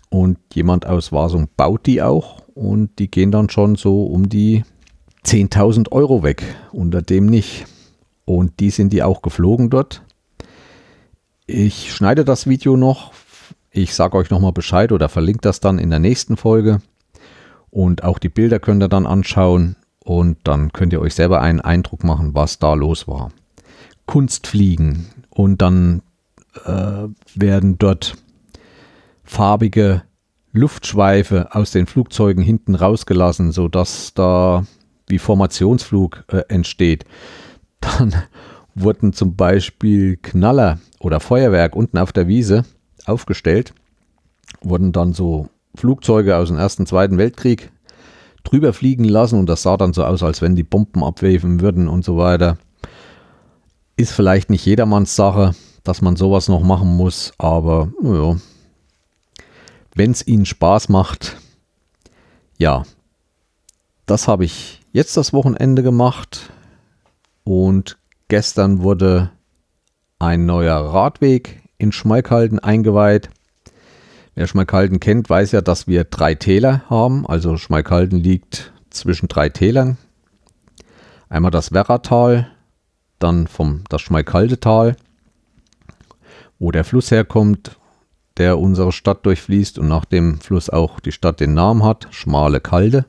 Und 0.09 0.37
jemand 0.53 0.85
aus 0.85 1.11
Wasung 1.11 1.49
baut 1.57 1.85
die 1.85 2.01
auch 2.01 2.41
und 2.53 2.99
die 2.99 3.11
gehen 3.11 3.31
dann 3.31 3.49
schon 3.49 3.75
so 3.75 4.05
um 4.05 4.29
die 4.29 4.63
10.000 5.25 5.91
Euro 5.91 6.23
weg. 6.23 6.41
Unter 6.71 7.01
dem 7.01 7.25
nicht. 7.25 7.65
Und 8.23 8.61
die 8.61 8.69
sind 8.69 8.93
die 8.93 9.03
auch 9.03 9.23
geflogen 9.23 9.69
dort. 9.69 10.03
Ich 11.47 11.93
schneide 11.93 12.23
das 12.23 12.47
Video 12.47 12.77
noch. 12.77 13.11
Ich 13.71 13.93
sage 13.93 14.17
euch 14.17 14.29
nochmal 14.29 14.53
Bescheid 14.53 14.93
oder 14.93 15.09
verlinke 15.09 15.41
das 15.41 15.59
dann 15.59 15.79
in 15.79 15.89
der 15.89 15.99
nächsten 15.99 16.37
Folge. 16.37 16.79
Und 17.75 18.05
auch 18.05 18.19
die 18.19 18.29
Bilder 18.29 18.59
könnt 18.59 18.81
ihr 18.81 18.87
dann 18.87 19.05
anschauen. 19.05 19.75
Und 19.99 20.37
dann 20.45 20.71
könnt 20.71 20.93
ihr 20.93 21.01
euch 21.01 21.13
selber 21.13 21.41
einen 21.41 21.59
Eindruck 21.59 22.05
machen, 22.05 22.33
was 22.33 22.57
da 22.57 22.73
los 22.73 23.05
war. 23.05 23.33
Kunstfliegen. 24.05 25.07
Und 25.29 25.61
dann 25.61 26.01
äh, 26.63 27.09
werden 27.35 27.77
dort 27.77 28.15
farbige 29.25 30.03
Luftschweife 30.53 31.53
aus 31.53 31.71
den 31.71 31.85
Flugzeugen 31.85 32.41
hinten 32.41 32.75
rausgelassen, 32.75 33.51
sodass 33.51 34.13
da 34.13 34.65
wie 35.07 35.19
Formationsflug 35.19 36.23
äh, 36.29 36.43
entsteht 36.47 37.03
Dann 37.81 38.15
wurden 38.73 39.11
zum 39.11 39.35
Beispiel 39.35 40.15
Knaller 40.15 40.79
oder 40.99 41.19
Feuerwerk 41.19 41.75
unten 41.75 41.97
auf 41.97 42.13
der 42.13 42.29
Wiese 42.29 42.63
aufgestellt, 43.05 43.73
wurden 44.61 44.93
dann 44.93 45.11
so 45.11 45.49
Flugzeuge 45.77 46.35
aus 46.37 46.49
dem 46.49 46.57
Ersten, 46.57 46.85
Zweiten 46.85 47.17
Weltkrieg 47.17 47.71
drüber 48.43 48.73
fliegen 48.73 49.05
lassen 49.05 49.39
und 49.39 49.47
das 49.47 49.63
sah 49.63 49.77
dann 49.77 49.93
so 49.93 50.03
aus, 50.03 50.23
als 50.23 50.41
wenn 50.41 50.55
die 50.55 50.63
Bomben 50.63 51.03
abwerfen 51.03 51.61
würden 51.61 51.87
und 51.87 52.05
so 52.05 52.17
weiter. 52.17 52.57
Ist 53.97 54.11
vielleicht 54.11 54.49
nicht 54.49 54.65
jedermanns 54.65 55.15
Sache, 55.15 55.55
dass 55.83 56.01
man 56.01 56.15
sowas 56.15 56.47
noch 56.47 56.61
machen 56.61 56.95
muss, 56.95 57.33
aber 57.37 57.91
ja, 58.03 58.37
wenn 59.95 60.11
es 60.11 60.27
ihnen 60.27 60.45
Spaß 60.45 60.89
macht, 60.89 61.37
ja, 62.57 62.83
das 64.05 64.27
habe 64.27 64.45
ich 64.45 64.81
jetzt 64.91 65.17
das 65.17 65.33
Wochenende 65.33 65.81
gemacht 65.83 66.51
und 67.43 67.97
gestern 68.27 68.81
wurde 68.83 69.31
ein 70.19 70.45
neuer 70.45 70.75
Radweg 70.75 71.61
in 71.77 71.91
Schmalkalden 71.91 72.59
eingeweiht. 72.59 73.29
Wer 74.35 74.47
Schmalkalden 74.47 74.99
kennt, 74.99 75.29
weiß 75.29 75.53
ja, 75.53 75.61
dass 75.61 75.87
wir 75.87 76.03
drei 76.03 76.35
Täler 76.35 76.83
haben. 76.89 77.25
Also 77.25 77.55
Schmalkalden 77.55 78.19
liegt 78.19 78.73
zwischen 78.89 79.29
drei 79.29 79.47
Tälern. 79.47 79.97
Einmal 81.29 81.51
das 81.51 81.71
Werratal, 81.71 82.51
dann 83.17 83.47
vom 83.47 83.85
das 83.87 84.01
Schmalkaldetal, 84.01 84.97
wo 86.59 86.71
der 86.71 86.83
Fluss 86.83 87.11
herkommt, 87.11 87.77
der 88.37 88.59
unsere 88.59 88.91
Stadt 88.91 89.25
durchfließt 89.25 89.79
und 89.79 89.87
nach 89.87 90.03
dem 90.03 90.41
Fluss 90.41 90.69
auch 90.69 90.99
die 90.99 91.13
Stadt 91.13 91.39
den 91.39 91.53
Namen 91.53 91.83
hat, 91.83 92.07
Schmale 92.11 92.59
Kalde. 92.59 93.05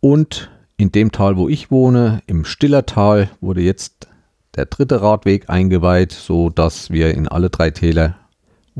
Und 0.00 0.50
in 0.76 0.92
dem 0.92 1.10
Tal, 1.10 1.38
wo 1.38 1.48
ich 1.48 1.70
wohne, 1.70 2.22
im 2.26 2.44
Stillertal, 2.44 3.30
wurde 3.40 3.62
jetzt 3.62 4.08
der 4.56 4.66
dritte 4.66 5.00
Radweg 5.00 5.48
eingeweiht, 5.48 6.12
so 6.12 6.50
dass 6.50 6.90
wir 6.90 7.14
in 7.14 7.28
alle 7.28 7.48
drei 7.48 7.70
Täler 7.70 8.16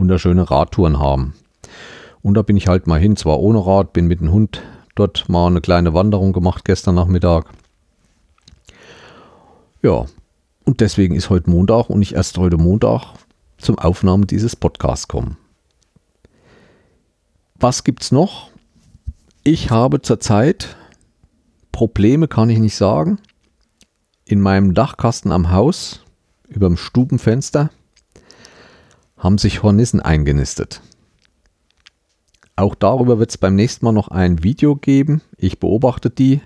wunderschöne 0.01 0.51
Radtouren 0.51 0.99
haben. 0.99 1.35
Und 2.23 2.35
da 2.35 2.43
bin 2.43 2.57
ich 2.57 2.67
halt 2.67 2.87
mal 2.87 2.99
hin, 2.99 3.17
zwar 3.17 3.39
ohne 3.39 3.65
Rad, 3.65 3.93
bin 3.93 4.07
mit 4.07 4.21
dem 4.21 4.33
Hund 4.33 4.63
dort 4.95 5.29
mal 5.29 5.47
eine 5.47 5.61
kleine 5.61 5.95
Wanderung 5.95 6.33
gemacht 6.33 6.65
gestern 6.65 6.97
Nachmittag. 6.97 7.51
Ja, 9.83 10.07
und 10.65 10.81
deswegen 10.81 11.15
ist 11.15 11.31
heute 11.31 11.49
Montag 11.49 11.89
und 11.89 12.03
ich 12.03 12.15
erst 12.15 12.37
heute 12.39 12.57
Montag 12.57 13.15
zum 13.59 13.79
Aufnahme 13.79 14.27
dieses 14.27 14.57
Podcasts 14.57 15.09
kommen. 15.09 15.37
Was 17.59 17.85
gibt's 17.85 18.13
noch? 18.13 18.51
Ich 19.43 19.71
habe 19.71 20.03
zurzeit 20.03 20.77
Probleme, 21.73 22.29
kann 22.29 22.51
ich 22.51 22.59
nicht 22.59 22.77
sagen. 22.77 23.19
In 24.25 24.41
meinem 24.41 24.75
Dachkasten 24.75 25.33
am 25.33 25.51
Haus, 25.51 26.05
über 26.49 26.69
dem 26.69 26.77
Stubenfenster, 26.77 27.71
haben 29.21 29.39
sich 29.39 29.63
Hornissen 29.63 30.01
eingenistet. 30.01 30.81
Auch 32.57 32.75
darüber 32.75 33.21
wird 33.21 33.31
es 33.31 33.39
beim 33.39 33.55
nächsten 33.55 33.85
Mal 33.85 33.93
noch 33.93 34.09
ein 34.09 34.43
Video 34.43 34.75
geben. 34.75 35.23
Ich 35.37 35.61
beobachte 35.61 36.11
die. 36.11 36.41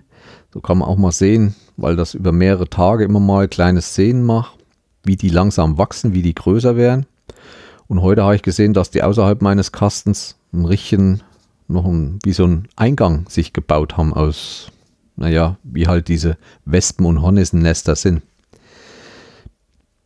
So 0.53 0.61
kann 0.61 0.79
man 0.79 0.89
auch 0.89 0.99
mal 0.99 1.11
sehen, 1.11 1.57
weil 1.79 1.97
das 1.97 2.13
über 2.13 2.31
mehrere 2.31 2.69
Tage 2.69 3.05
immer 3.05 3.21
mal 3.21 3.49
kleine 3.49 3.81
Szenen 3.81 4.23
macht 4.23 4.59
wie 5.05 5.17
die 5.17 5.29
langsam 5.29 5.79
wachsen, 5.79 6.15
wie 6.15 6.23
die 6.23 6.35
größer 6.35 6.77
werden. 6.77 7.07
Und 7.87 8.01
heute 8.01 8.25
habe 8.25 8.35
ich 8.35 8.43
gesehen, 8.43 8.73
dass 8.73 8.91
die 8.91 9.03
außerhalb 9.03 9.43
meines 9.43 9.71
Kastens 9.71 10.37
ein 10.53 10.65
richtigen, 10.65 11.21
noch 11.69 11.85
ein, 11.85 12.19
wie 12.25 12.33
so 12.33 12.47
ein 12.47 12.69
Eingang 12.77 13.27
sich 13.29 13.53
gebaut 13.53 13.97
haben 13.97 14.13
aus, 14.13 14.71
naja, 15.17 15.59
wie 15.63 15.87
halt 15.87 16.09
diese 16.09 16.37
Wespen- 16.65 17.07
und 17.07 17.23
Hornissennester 17.23 17.95
sind. 17.95 18.23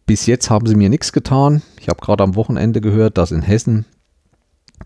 Bis 0.08 0.24
jetzt 0.24 0.48
haben 0.48 0.66
sie 0.66 0.74
mir 0.74 0.88
nichts 0.88 1.12
getan. 1.12 1.60
Ich 1.78 1.90
habe 1.90 2.00
gerade 2.00 2.24
am 2.24 2.34
Wochenende 2.34 2.80
gehört, 2.80 3.18
dass 3.18 3.30
in 3.30 3.42
Hessen 3.42 3.84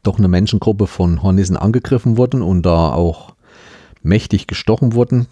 doch 0.02 0.18
eine 0.18 0.26
Menschengruppe 0.26 0.88
von 0.88 1.22
Hornissen 1.22 1.56
angegriffen 1.56 2.16
wurden 2.16 2.42
und 2.42 2.62
da 2.62 2.92
auch 2.92 3.36
mächtig 4.02 4.48
gestochen 4.48 4.94
wurden. 4.94 5.28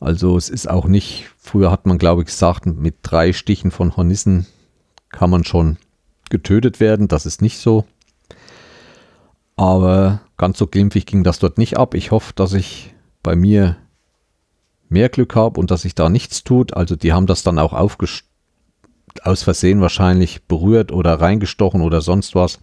Also 0.00 0.38
es 0.38 0.48
ist 0.48 0.70
auch 0.70 0.86
nicht, 0.86 1.26
früher 1.36 1.70
hat 1.70 1.84
man 1.84 1.98
glaube 1.98 2.22
ich 2.22 2.28
gesagt, 2.28 2.64
mit 2.64 2.94
drei 3.02 3.34
Stichen 3.34 3.70
von 3.70 3.94
Hornissen 3.94 4.46
kann 5.10 5.28
man 5.28 5.44
schon 5.44 5.76
getötet 6.30 6.80
werden. 6.80 7.08
Das 7.08 7.26
ist 7.26 7.42
nicht 7.42 7.58
so. 7.58 7.84
Aber 9.56 10.22
ganz 10.38 10.56
so 10.56 10.66
glimpfig 10.66 11.04
ging 11.04 11.24
das 11.24 11.40
dort 11.40 11.58
nicht 11.58 11.76
ab. 11.76 11.92
Ich 11.92 12.10
hoffe, 12.10 12.32
dass 12.34 12.54
ich 12.54 12.94
bei 13.22 13.36
mir 13.36 13.76
mehr 14.88 15.10
Glück 15.10 15.36
habe 15.36 15.60
und 15.60 15.70
dass 15.70 15.82
sich 15.82 15.94
da 15.94 16.08
nichts 16.08 16.42
tut. 16.42 16.72
Also 16.72 16.96
die 16.96 17.12
haben 17.12 17.26
das 17.26 17.42
dann 17.42 17.58
auch 17.58 17.74
aus 19.24 19.42
Versehen 19.42 19.80
wahrscheinlich 19.80 20.42
berührt 20.44 20.92
oder 20.92 21.14
reingestochen 21.14 21.80
oder 21.80 22.00
sonst 22.00 22.34
was. 22.34 22.58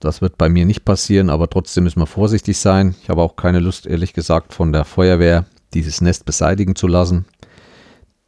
Das 0.00 0.22
wird 0.22 0.38
bei 0.38 0.48
mir 0.48 0.64
nicht 0.64 0.84
passieren, 0.84 1.28
aber 1.28 1.50
trotzdem 1.50 1.84
müssen 1.84 2.00
wir 2.00 2.06
vorsichtig 2.06 2.58
sein. 2.58 2.94
Ich 3.02 3.10
habe 3.10 3.22
auch 3.22 3.36
keine 3.36 3.58
Lust, 3.58 3.86
ehrlich 3.86 4.12
gesagt, 4.12 4.54
von 4.54 4.72
der 4.72 4.84
Feuerwehr 4.84 5.46
dieses 5.74 6.00
Nest 6.00 6.24
beseitigen 6.24 6.76
zu 6.76 6.86
lassen. 6.86 7.26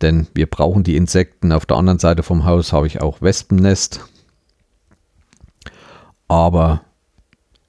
Denn 0.03 0.27
wir 0.35 0.49
brauchen 0.49 0.83
die 0.83 0.97
Insekten. 0.97 1.53
Auf 1.53 1.67
der 1.67 1.77
anderen 1.77 1.99
Seite 1.99 2.23
vom 2.23 2.45
Haus 2.45 2.73
habe 2.73 2.87
ich 2.87 3.01
auch 3.01 3.23
Wespennest. 3.23 4.01
Aber 6.27 6.83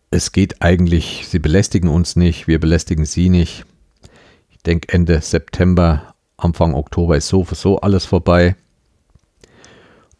es 0.10 0.32
geht 0.32 0.62
eigentlich, 0.62 1.28
sie 1.28 1.39
belästigen 1.39 1.89
uns 1.89 2.15
nicht, 2.15 2.48
wir 2.48 2.60
belästigen 2.60 3.06
sie 3.06 3.30
nicht. 3.30 3.65
Ich 4.50 4.58
denke 4.60 4.94
Ende 4.94 5.22
September, 5.22 6.15
Anfang 6.38 6.74
Oktober 6.74 7.17
ist 7.17 7.28
sowieso 7.28 7.80
alles 7.82 8.06
vorbei. 8.06 8.56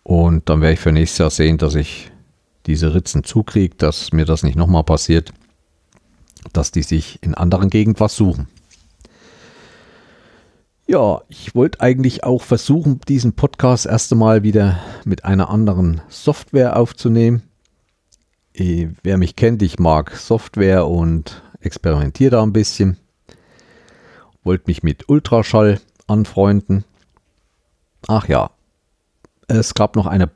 Und 0.04 0.50
dann 0.50 0.62
werde 0.62 0.74
ich 0.74 0.80
für 0.80 0.92
nächstes 0.92 1.20
Jahr 1.20 1.30
sehen, 1.30 1.58
dass 1.58 1.76
ich 1.76 2.12
diese 2.66 2.94
Ritzen 2.94 3.24
zukriege, 3.24 3.76
dass 3.76 4.12
mir 4.12 4.26
das 4.26 4.44
nicht 4.44 4.56
nochmal 4.56 4.84
passiert, 4.84 5.34
dass 6.54 6.72
die 6.72 6.84
sich 6.84 7.20
in 7.22 7.36
anderen 7.36 7.70
Gegenden 7.70 8.00
was 8.00 8.16
suchen. 8.16 8.48
Ja, 10.88 11.22
ich 11.30 11.56
wollte 11.56 11.80
eigentlich 11.80 12.24
auch 12.24 12.42
versuchen, 12.42 13.00
diesen 13.08 13.34
Podcast 13.34 13.86
erst 13.86 14.12
einmal 14.12 14.44
wieder 14.44 14.80
mit 15.06 15.24
einer 15.24 15.50
anderen 15.50 16.02
Software 16.10 16.76
aufzunehmen. 16.76 17.44
Eh, 18.54 18.90
wer 19.02 19.18
mich 19.18 19.36
kennt, 19.38 19.62
ich 19.62 19.80
mag 19.80 20.16
Software 20.18 20.88
und 20.88 21.42
experimentiere 21.62 22.32
da 22.32 22.44
ein 22.44 22.52
bisschen. 22.52 22.98
Wollte 24.44 24.66
mich 24.68 24.84
mit 24.84 25.08
Ultraschall 25.08 25.80
anfreunden. 26.08 26.84
Ach 28.08 28.28
ja, 28.28 28.50
es 29.48 29.74
gab 29.74 29.96
noch 29.96 30.06
eine 30.08 30.30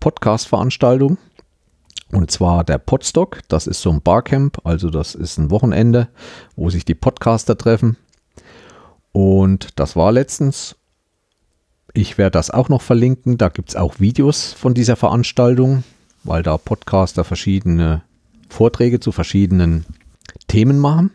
Podcast-Veranstaltung. 0.00 1.18
Und 2.12 2.30
zwar 2.30 2.62
der 2.62 2.78
Podstock. 2.78 3.40
Das 3.48 3.66
ist 3.66 3.80
so 3.80 3.90
ein 3.90 4.00
Barcamp, 4.00 4.60
also 4.64 4.88
das 4.88 5.14
ist 5.14 5.38
ein 5.38 5.50
Wochenende, 5.50 6.08
wo 6.54 6.70
sich 6.70 6.84
die 6.84 6.94
Podcaster 6.94 7.58
treffen. 7.58 7.96
Und 9.12 9.68
das 9.78 9.96
war 9.96 10.12
letztens. 10.12 10.76
Ich 11.92 12.18
werde 12.18 12.32
das 12.32 12.50
auch 12.50 12.68
noch 12.68 12.82
verlinken. 12.82 13.38
Da 13.38 13.48
gibt 13.48 13.70
es 13.70 13.76
auch 13.76 14.00
Videos 14.00 14.52
von 14.52 14.74
dieser 14.74 14.96
Veranstaltung, 14.96 15.84
weil 16.22 16.42
da 16.42 16.56
Podcaster 16.56 17.24
verschiedene 17.24 18.02
Vorträge 18.48 19.00
zu 19.00 19.12
verschiedenen 19.12 19.84
Themen 20.48 20.78
machen. 20.78 21.10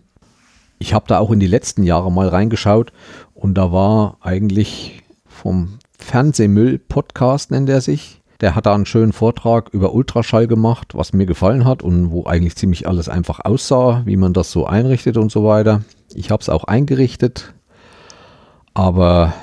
Ich 0.79 0.93
habe 0.93 1.05
da 1.07 1.19
auch 1.19 1.31
in 1.31 1.39
die 1.39 1.47
letzten 1.47 1.83
Jahre 1.83 2.12
mal 2.12 2.29
reingeschaut 2.29 2.93
und 3.33 3.55
da 3.55 3.71
war 3.71 4.17
eigentlich 4.21 5.03
vom 5.25 5.78
Fernsehmüll-Podcast, 5.99 7.51
nennt 7.51 7.69
er 7.69 7.81
sich. 7.81 8.21
Der 8.41 8.55
hat 8.55 8.65
da 8.65 8.73
einen 8.73 8.85
schönen 8.85 9.12
Vortrag 9.13 9.69
über 9.73 9.93
Ultraschall 9.93 10.47
gemacht, 10.47 10.95
was 10.95 11.13
mir 11.13 11.25
gefallen 11.25 11.65
hat 11.65 11.83
und 11.83 12.09
wo 12.09 12.25
eigentlich 12.25 12.55
ziemlich 12.55 12.88
alles 12.88 13.09
einfach 13.09 13.41
aussah, 13.43 14.01
wie 14.05 14.15
man 14.15 14.33
das 14.33 14.51
so 14.51 14.65
einrichtet 14.65 15.17
und 15.17 15.31
so 15.31 15.43
weiter. 15.43 15.81
Ich 16.13 16.31
habe 16.31 16.41
es 16.41 16.49
auch 16.49 16.63
eingerichtet, 16.63 17.53
aber 18.73 19.33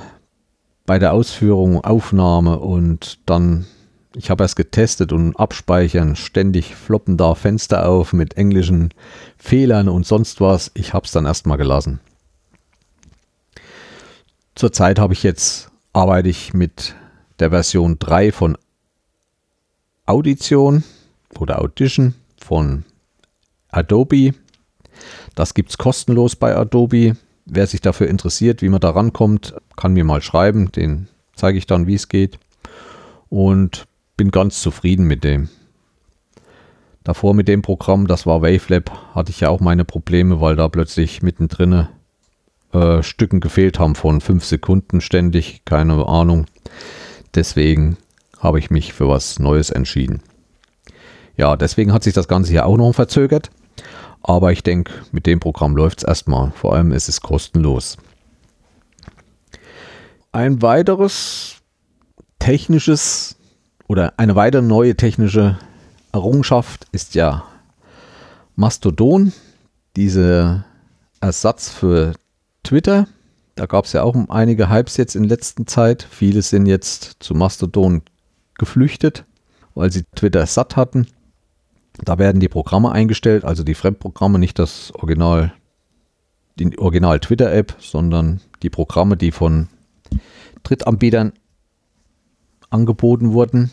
bei 0.87 0.99
der 0.99 1.12
Ausführung, 1.12 1.85
Aufnahme 1.85 2.59
und 2.59 3.19
dann, 3.27 3.66
ich 4.14 4.31
habe 4.31 4.45
erst 4.45 4.57
getestet 4.57 5.12
und 5.12 5.37
abspeichern, 5.37 6.16
ständig 6.16 6.75
floppen 6.75 7.19
da 7.19 7.35
Fenster 7.35 7.88
auf 7.88 8.12
mit 8.12 8.37
englischen 8.38 8.95
Fehlern 9.37 9.88
und 9.88 10.07
sonst 10.07 10.40
was. 10.40 10.71
Ich 10.75 10.95
habe 10.95 11.05
es 11.05 11.12
dann 11.12 11.27
erstmal 11.27 11.59
gelassen. 11.59 12.01
Zurzeit 14.55 14.99
habe 14.99 15.12
ich 15.12 15.23
jetzt, 15.23 15.71
arbeite 15.97 16.29
ich 16.29 16.53
mit 16.53 16.95
der 17.39 17.49
Version 17.49 17.99
3 17.99 18.31
von 18.31 18.59
Audition 20.05 20.85
oder 21.39 21.63
Audition 21.63 22.15
von 22.37 22.85
Adobe. 23.71 24.35
Das 25.35 25.55
gibt 25.55 25.71
es 25.71 25.79
kostenlos 25.79 26.37
bei 26.37 26.55
Adobe. 26.55 27.17
Wer 27.47 27.67
sich 27.67 27.81
dafür 27.81 28.09
interessiert, 28.09 28.61
wie 28.61 28.69
man 28.69 28.81
da 28.81 28.91
rankommt, 28.91 29.55
kann 29.77 29.95
mir 29.95 30.05
mal 30.05 30.21
schreiben. 30.21 30.71
Den 30.71 31.09
zeige 31.35 31.57
ich 31.57 31.67
dann, 31.67 31.87
wie 31.87 31.95
es 31.95 32.09
geht. 32.09 32.39
Und 33.31 33.87
bin 34.19 34.31
ganz 34.31 34.61
zufrieden 34.61 35.07
mit 35.07 35.25
dem. 35.25 35.49
Davor 37.05 37.33
mit 37.33 37.49
dem 37.49 37.63
Programm, 37.63 38.07
das 38.07 38.27
war 38.27 38.43
Wavelab, 38.43 39.15
hatte 39.15 39.31
ich 39.31 39.41
ja 39.41 39.49
auch 39.49 39.61
meine 39.61 39.87
Probleme, 39.87 40.43
weil 40.43 40.57
da 40.57 40.69
plötzlich 40.69 41.23
mittendrin 41.23 41.89
äh, 42.72 43.02
Stücken 43.02 43.40
gefehlt 43.40 43.79
haben 43.79 43.94
von 43.94 44.20
fünf 44.20 44.44
Sekunden 44.44 45.00
ständig, 45.00 45.62
keine 45.64 46.07
Ahnung. 46.07 46.46
Deswegen 47.35 47.96
habe 48.38 48.59
ich 48.59 48.70
mich 48.70 48.92
für 48.92 49.09
was 49.09 49.38
Neues 49.38 49.70
entschieden. 49.70 50.22
Ja, 51.37 51.57
deswegen 51.57 51.92
hat 51.92 52.02
sich 52.02 52.14
das 52.14 52.29
Ganze 52.29 52.50
hier 52.50 52.66
auch 52.66 52.76
noch 52.76 52.92
verzögert. 52.92 53.50
Aber 54.22 54.52
ich 54.52 54.62
denke, 54.62 54.92
mit 55.12 55.26
dem 55.26 55.38
Programm 55.38 55.76
läuft 55.76 55.98
es 55.98 56.05
erstmal. 56.05 56.50
Vor 56.52 56.74
allem 56.74 56.92
ist 56.92 57.09
es 57.09 57.20
kostenlos. 57.20 57.96
Ein 60.33 60.62
weiteres 60.62 61.57
technisches 62.38 63.37
oder 63.88 64.14
eine 64.16 64.35
weitere 64.35 64.62
neue 64.62 64.96
technische 64.96 65.59
Errungenschaft 66.12 66.87
ist 66.92 67.14
ja 67.14 67.44
Mastodon, 68.55 69.33
dieser 69.96 70.64
Ersatz 71.20 71.68
für 71.68 72.14
Twitter. 72.66 73.07
Da 73.55 73.66
gab 73.66 73.85
es 73.85 73.92
ja 73.92 74.02
auch 74.02 74.16
einige 74.29 74.68
Hypes 74.68 74.96
jetzt 74.96 75.14
in 75.14 75.24
letzter 75.24 75.66
Zeit. 75.66 76.07
Viele 76.11 76.42
sind 76.42 76.66
jetzt 76.66 77.16
zu 77.20 77.35
Mastodon 77.35 78.02
geflüchtet, 78.59 79.24
weil 79.74 79.92
sie 79.92 80.05
Twitter 80.14 80.44
satt 80.46 80.76
hatten. 80.76 81.07
Da 82.05 82.18
werden 82.18 82.40
die 82.40 82.48
Programme 82.48 82.92
eingestellt, 82.92 83.44
also 83.44 83.62
die 83.62 83.74
Fremdprogramme, 83.74 84.38
nicht 84.38 84.59
das 84.59 84.92
Original, 84.94 85.55
die 86.57 86.76
Original 86.76 87.20
Twitter-App, 87.20 87.76
sondern 87.79 88.40
die 88.62 88.70
Programme, 88.70 89.16
die 89.16 89.31
von 89.31 89.68
Drittanbietern 90.64 91.33
angeboten 92.68 93.33
wurden. 93.33 93.70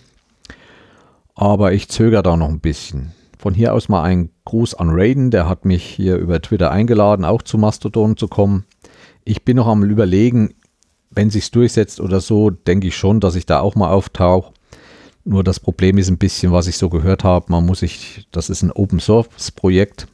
Aber 1.36 1.74
ich 1.74 1.90
zögere 1.90 2.24
da 2.24 2.38
noch 2.38 2.50
ein 2.50 2.60
bisschen. 2.60 3.12
Von 3.40 3.56
hier 3.56 3.74
aus 3.74 3.90
mal 3.90 4.04
ein 4.04 4.30
Gruß 4.46 4.76
an 4.76 4.92
Raiden, 4.92 5.32
der 5.32 5.50
hat 5.50 5.66
mich 5.66 5.84
hier 5.84 6.16
über 6.16 6.42
Twitter 6.42 6.72
eingeladen, 6.72 7.26
auch 7.26 7.42
zu 7.42 7.58
Mastodon 7.58 8.16
zu 8.16 8.28
kommen. 8.28 8.66
Ich 9.26 9.44
bin 9.44 9.58
noch 9.58 9.68
am 9.68 9.84
überlegen, 9.84 10.54
wenn 11.10 11.30
sich's 11.30 11.52
durchsetzt 11.52 12.00
oder 12.00 12.20
so, 12.20 12.50
denke 12.50 12.88
ich 12.88 12.98
schon, 12.98 13.20
dass 13.20 13.36
ich 13.36 13.46
da 13.46 13.60
auch 13.60 13.76
mal 13.76 13.92
auftauche. 13.92 14.54
Nur 15.26 15.44
das 15.44 15.60
Problem 15.60 15.98
ist 15.98 16.10
ein 16.10 16.18
bisschen, 16.18 16.52
was 16.52 16.68
ich 16.68 16.78
so 16.78 16.90
gehört 16.90 17.24
habe, 17.24 17.46
man 17.50 17.66
muss 17.66 17.80
sich, 17.80 18.28
das 18.32 18.50
ist 18.50 18.62
ein 18.62 18.72
Open 18.72 19.00
Source 19.00 19.52
Projekt, 19.52 20.08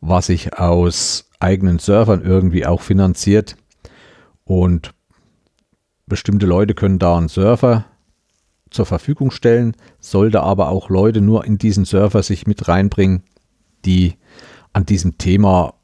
was 0.00 0.26
sich 0.26 0.54
aus 0.54 1.28
eigenen 1.40 1.78
Servern 1.78 2.22
irgendwie 2.22 2.64
auch 2.64 2.80
finanziert 2.80 3.56
und 4.44 4.94
bestimmte 6.06 6.46
Leute 6.46 6.74
können 6.74 6.98
da 6.98 7.16
einen 7.18 7.28
Server 7.28 7.84
zur 8.70 8.86
Verfügung 8.86 9.30
stellen, 9.30 9.76
sollte 10.00 10.42
aber 10.42 10.68
auch 10.68 10.88
Leute 10.88 11.20
nur 11.20 11.44
in 11.44 11.58
diesen 11.58 11.84
Server 11.84 12.22
sich 12.22 12.46
mit 12.46 12.66
reinbringen, 12.66 13.22
die 13.84 14.14
an 14.72 14.86
diesem 14.86 15.18
Thema 15.18 15.74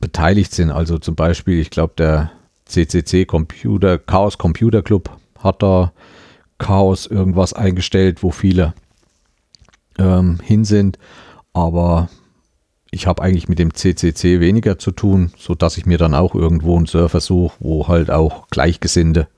beteiligt 0.00 0.52
sind. 0.52 0.70
Also 0.70 0.98
zum 0.98 1.14
Beispiel, 1.14 1.58
ich 1.60 1.70
glaube, 1.70 1.94
der 1.98 2.30
CCC 2.66 3.24
Computer, 3.24 3.98
Chaos 3.98 4.38
Computer 4.38 4.82
Club 4.82 5.10
hat 5.38 5.62
da 5.62 5.92
Chaos 6.58 7.06
irgendwas 7.06 7.52
eingestellt, 7.52 8.22
wo 8.22 8.30
viele 8.30 8.74
ähm, 9.98 10.38
hin 10.42 10.64
sind. 10.64 10.98
Aber 11.52 12.08
ich 12.90 13.06
habe 13.06 13.22
eigentlich 13.22 13.48
mit 13.48 13.58
dem 13.58 13.74
CCC 13.74 14.40
weniger 14.40 14.78
zu 14.78 14.90
tun, 14.90 15.32
sodass 15.36 15.76
ich 15.76 15.86
mir 15.86 15.98
dann 15.98 16.14
auch 16.14 16.34
irgendwo 16.34 16.76
einen 16.76 16.86
Server 16.86 17.20
suche, 17.20 17.56
wo 17.60 17.88
halt 17.88 18.10
auch 18.10 18.48
Gleichgesinnte 18.48 19.28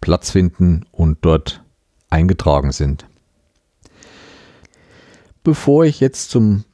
Platz 0.00 0.30
finden 0.30 0.86
und 0.92 1.18
dort 1.22 1.62
eingetragen 2.08 2.72
sind. 2.72 3.06
Bevor 5.42 5.84
ich 5.84 6.00
jetzt 6.00 6.30
zum 6.30 6.64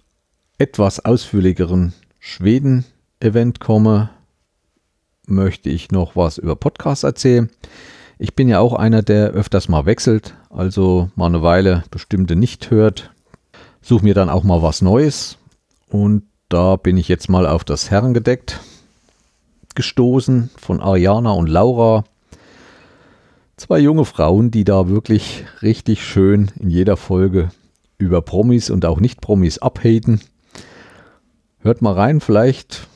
etwas 0.58 1.04
ausführlicheren 1.04 1.92
Schweden-Event 3.20 3.60
komme, 3.60 4.10
möchte 5.26 5.70
ich 5.70 5.90
noch 5.90 6.16
was 6.16 6.38
über 6.38 6.56
Podcasts 6.56 7.04
erzählen. 7.04 7.50
Ich 8.18 8.34
bin 8.34 8.48
ja 8.48 8.60
auch 8.60 8.74
einer, 8.74 9.02
der 9.02 9.30
öfters 9.30 9.68
mal 9.68 9.86
wechselt, 9.86 10.34
also 10.50 11.10
mal 11.16 11.26
eine 11.26 11.42
Weile 11.42 11.84
bestimmte 11.90 12.36
nicht 12.36 12.70
hört, 12.70 13.10
suche 13.80 14.04
mir 14.04 14.14
dann 14.14 14.30
auch 14.30 14.44
mal 14.44 14.62
was 14.62 14.82
Neues 14.82 15.38
und 15.88 16.24
da 16.48 16.76
bin 16.76 16.96
ich 16.96 17.08
jetzt 17.08 17.28
mal 17.28 17.46
auf 17.46 17.64
das 17.64 17.90
Herrengedeckt 17.90 18.60
gestoßen 19.74 20.50
von 20.56 20.80
Ariana 20.80 21.32
und 21.32 21.48
Laura. 21.48 22.04
Zwei 23.56 23.78
junge 23.78 24.04
Frauen, 24.04 24.50
die 24.50 24.64
da 24.64 24.88
wirklich 24.88 25.44
richtig 25.62 26.04
schön 26.04 26.50
in 26.58 26.70
jeder 26.70 26.96
Folge 26.96 27.50
über 27.98 28.22
Promis 28.22 28.70
und 28.70 28.84
auch 28.84 29.00
Nicht-Promis 29.00 29.58
abhaten. 29.58 30.20
Hört 31.60 31.82
mal 31.82 31.94
rein, 31.94 32.20
vielleicht 32.20 32.88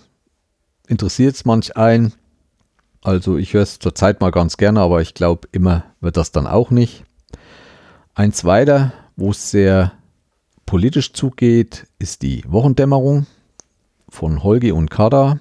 interessiert 0.91 1.37
es 1.37 1.45
manch 1.45 1.77
einen. 1.77 2.13
Also 3.03 3.39
ich 3.39 3.55
höre 3.55 3.63
es 3.63 3.79
zurzeit 3.79 4.21
mal 4.21 4.31
ganz 4.31 4.57
gerne, 4.57 4.81
aber 4.81 5.01
ich 5.01 5.15
glaube, 5.15 5.49
immer 5.53 5.85
wird 6.01 6.17
das 6.17 6.33
dann 6.33 6.47
auch 6.47 6.71
nicht. 6.71 7.05
Ein 8.15 8.33
zweiter, 8.33 8.93
wo 9.17 9.31
es 9.31 9.51
sehr 9.51 9.93
politisch 10.67 11.13
zugeht, 11.13 11.87
ist 11.99 12.23
die 12.23 12.45
Wochendämmerung 12.47 13.27
von 14.09 14.43
Holgi 14.43 14.73
und 14.73 14.91
Kada, 14.91 15.39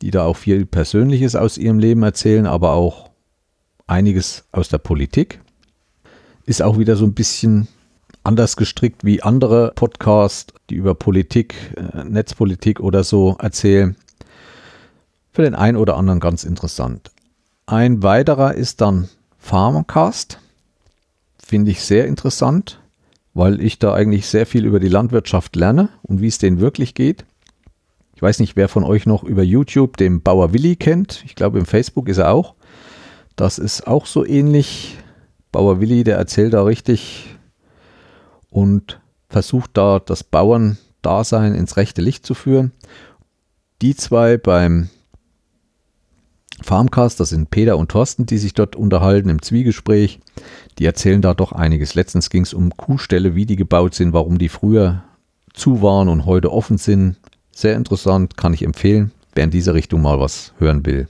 die 0.00 0.10
da 0.10 0.24
auch 0.24 0.36
viel 0.36 0.64
Persönliches 0.64 1.36
aus 1.36 1.58
ihrem 1.58 1.78
Leben 1.78 2.02
erzählen, 2.02 2.46
aber 2.46 2.72
auch 2.72 3.10
einiges 3.86 4.44
aus 4.52 4.68
der 4.68 4.78
Politik. 4.78 5.40
Ist 6.46 6.62
auch 6.62 6.78
wieder 6.78 6.96
so 6.96 7.04
ein 7.04 7.14
bisschen 7.14 7.68
anders 8.24 8.56
gestrickt 8.56 9.04
wie 9.04 9.22
andere 9.22 9.72
Podcasts, 9.74 10.54
die 10.70 10.76
über 10.76 10.94
Politik, 10.94 11.54
äh, 11.76 12.04
Netzpolitik 12.04 12.80
oder 12.80 13.04
so 13.04 13.36
erzählen. 13.38 13.96
Für 15.32 15.42
den 15.42 15.54
einen 15.54 15.78
oder 15.78 15.96
anderen 15.96 16.20
ganz 16.20 16.44
interessant. 16.44 17.10
Ein 17.64 18.02
weiterer 18.02 18.54
ist 18.54 18.82
dann 18.82 19.08
Farmcast. 19.38 20.38
Finde 21.42 21.70
ich 21.70 21.82
sehr 21.82 22.06
interessant, 22.06 22.80
weil 23.32 23.60
ich 23.62 23.78
da 23.78 23.94
eigentlich 23.94 24.26
sehr 24.26 24.44
viel 24.44 24.66
über 24.66 24.78
die 24.78 24.88
Landwirtschaft 24.88 25.56
lerne 25.56 25.88
und 26.02 26.20
wie 26.20 26.26
es 26.26 26.36
denen 26.36 26.60
wirklich 26.60 26.94
geht. 26.94 27.24
Ich 28.14 28.20
weiß 28.20 28.40
nicht, 28.40 28.56
wer 28.56 28.68
von 28.68 28.84
euch 28.84 29.06
noch 29.06 29.24
über 29.24 29.42
YouTube 29.42 29.96
den 29.96 30.22
Bauer 30.22 30.52
Willi 30.52 30.76
kennt. 30.76 31.22
Ich 31.24 31.34
glaube, 31.34 31.58
im 31.58 31.66
Facebook 31.66 32.08
ist 32.08 32.18
er 32.18 32.30
auch. 32.30 32.54
Das 33.34 33.58
ist 33.58 33.86
auch 33.86 34.04
so 34.04 34.26
ähnlich. 34.26 34.98
Bauer 35.50 35.80
Willi, 35.80 36.04
der 36.04 36.18
erzählt 36.18 36.52
da 36.52 36.62
richtig 36.62 37.36
und 38.50 39.00
versucht 39.28 39.70
da 39.74 39.98
das 39.98 40.24
Bauerndasein 40.24 41.54
ins 41.54 41.76
rechte 41.76 42.02
Licht 42.02 42.24
zu 42.24 42.34
führen. 42.34 42.72
Die 43.80 43.96
zwei 43.96 44.36
beim 44.36 44.88
Farmcast, 46.62 47.18
das 47.20 47.30
sind 47.30 47.50
Peter 47.50 47.76
und 47.76 47.90
Thorsten, 47.90 48.26
die 48.26 48.38
sich 48.38 48.54
dort 48.54 48.76
unterhalten 48.76 49.28
im 49.28 49.42
Zwiegespräch. 49.42 50.20
Die 50.78 50.84
erzählen 50.84 51.22
da 51.22 51.34
doch 51.34 51.52
einiges. 51.52 51.94
Letztens 51.94 52.30
ging 52.30 52.42
es 52.42 52.54
um 52.54 52.76
Kuhställe, 52.76 53.34
wie 53.34 53.46
die 53.46 53.56
gebaut 53.56 53.94
sind, 53.94 54.12
warum 54.12 54.38
die 54.38 54.48
früher 54.48 55.02
zu 55.52 55.82
waren 55.82 56.08
und 56.08 56.26
heute 56.26 56.52
offen 56.52 56.78
sind. 56.78 57.16
Sehr 57.52 57.76
interessant, 57.76 58.36
kann 58.36 58.54
ich 58.54 58.62
empfehlen, 58.62 59.12
wer 59.34 59.44
in 59.44 59.50
diese 59.50 59.74
Richtung 59.74 60.02
mal 60.02 60.18
was 60.20 60.52
hören 60.58 60.86
will. 60.86 61.08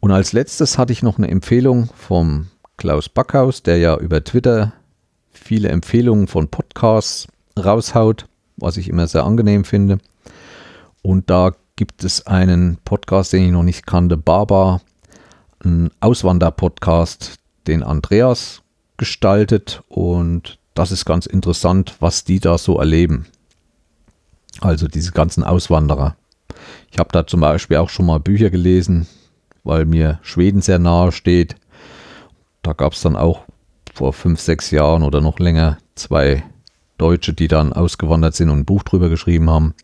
Und 0.00 0.12
als 0.12 0.32
letztes 0.32 0.78
hatte 0.78 0.92
ich 0.92 1.02
noch 1.02 1.18
eine 1.18 1.28
Empfehlung 1.28 1.90
vom 1.96 2.46
Klaus 2.76 3.08
Backhaus, 3.08 3.62
der 3.62 3.78
ja 3.78 3.96
über 3.96 4.24
Twitter 4.24 4.72
viele 5.30 5.68
Empfehlungen 5.68 6.26
von 6.26 6.48
Podcasts 6.48 7.28
raushaut, 7.58 8.26
was 8.56 8.76
ich 8.76 8.88
immer 8.88 9.06
sehr 9.06 9.24
angenehm 9.24 9.64
finde. 9.64 9.98
Und 11.02 11.28
da 11.30 11.52
gibt 11.80 12.04
es 12.04 12.26
einen 12.26 12.76
Podcast, 12.84 13.32
den 13.32 13.42
ich 13.46 13.52
noch 13.52 13.62
nicht 13.62 13.86
kannte, 13.86 14.18
Baba, 14.18 14.82
ein 15.64 15.90
Auswander-Podcast, 16.00 17.36
den 17.66 17.82
Andreas 17.82 18.60
gestaltet. 18.98 19.82
Und 19.88 20.58
das 20.74 20.92
ist 20.92 21.06
ganz 21.06 21.24
interessant, 21.24 21.96
was 21.98 22.24
die 22.24 22.38
da 22.38 22.58
so 22.58 22.78
erleben. 22.78 23.28
Also 24.60 24.88
diese 24.88 25.12
ganzen 25.12 25.42
Auswanderer. 25.42 26.16
Ich 26.90 26.98
habe 26.98 27.08
da 27.12 27.26
zum 27.26 27.40
Beispiel 27.40 27.78
auch 27.78 27.88
schon 27.88 28.04
mal 28.04 28.20
Bücher 28.20 28.50
gelesen, 28.50 29.06
weil 29.64 29.86
mir 29.86 30.18
Schweden 30.20 30.60
sehr 30.60 30.78
nahe 30.78 31.12
steht. 31.12 31.56
Da 32.60 32.74
gab 32.74 32.92
es 32.92 33.00
dann 33.00 33.16
auch 33.16 33.46
vor 33.94 34.12
fünf, 34.12 34.38
sechs 34.38 34.70
Jahren 34.70 35.02
oder 35.02 35.22
noch 35.22 35.38
länger 35.38 35.78
zwei 35.94 36.44
Deutsche, 37.00 37.32
die 37.32 37.48
dann 37.48 37.72
ausgewandert 37.72 38.34
sind 38.34 38.50
und 38.50 38.60
ein 38.60 38.64
Buch 38.64 38.82
drüber 38.82 39.08
geschrieben 39.08 39.50
haben. 39.50 39.74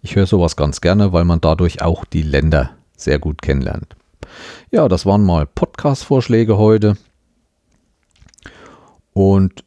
Ich 0.00 0.16
höre 0.16 0.26
sowas 0.26 0.56
ganz 0.56 0.80
gerne, 0.80 1.12
weil 1.12 1.24
man 1.24 1.40
dadurch 1.40 1.82
auch 1.82 2.04
die 2.04 2.22
Länder 2.22 2.70
sehr 2.96 3.18
gut 3.18 3.42
kennenlernt. 3.42 3.96
Ja, 4.70 4.88
das 4.88 5.04
waren 5.04 5.24
mal 5.24 5.46
Podcast-Vorschläge 5.46 6.56
heute. 6.56 6.96
Und 9.12 9.64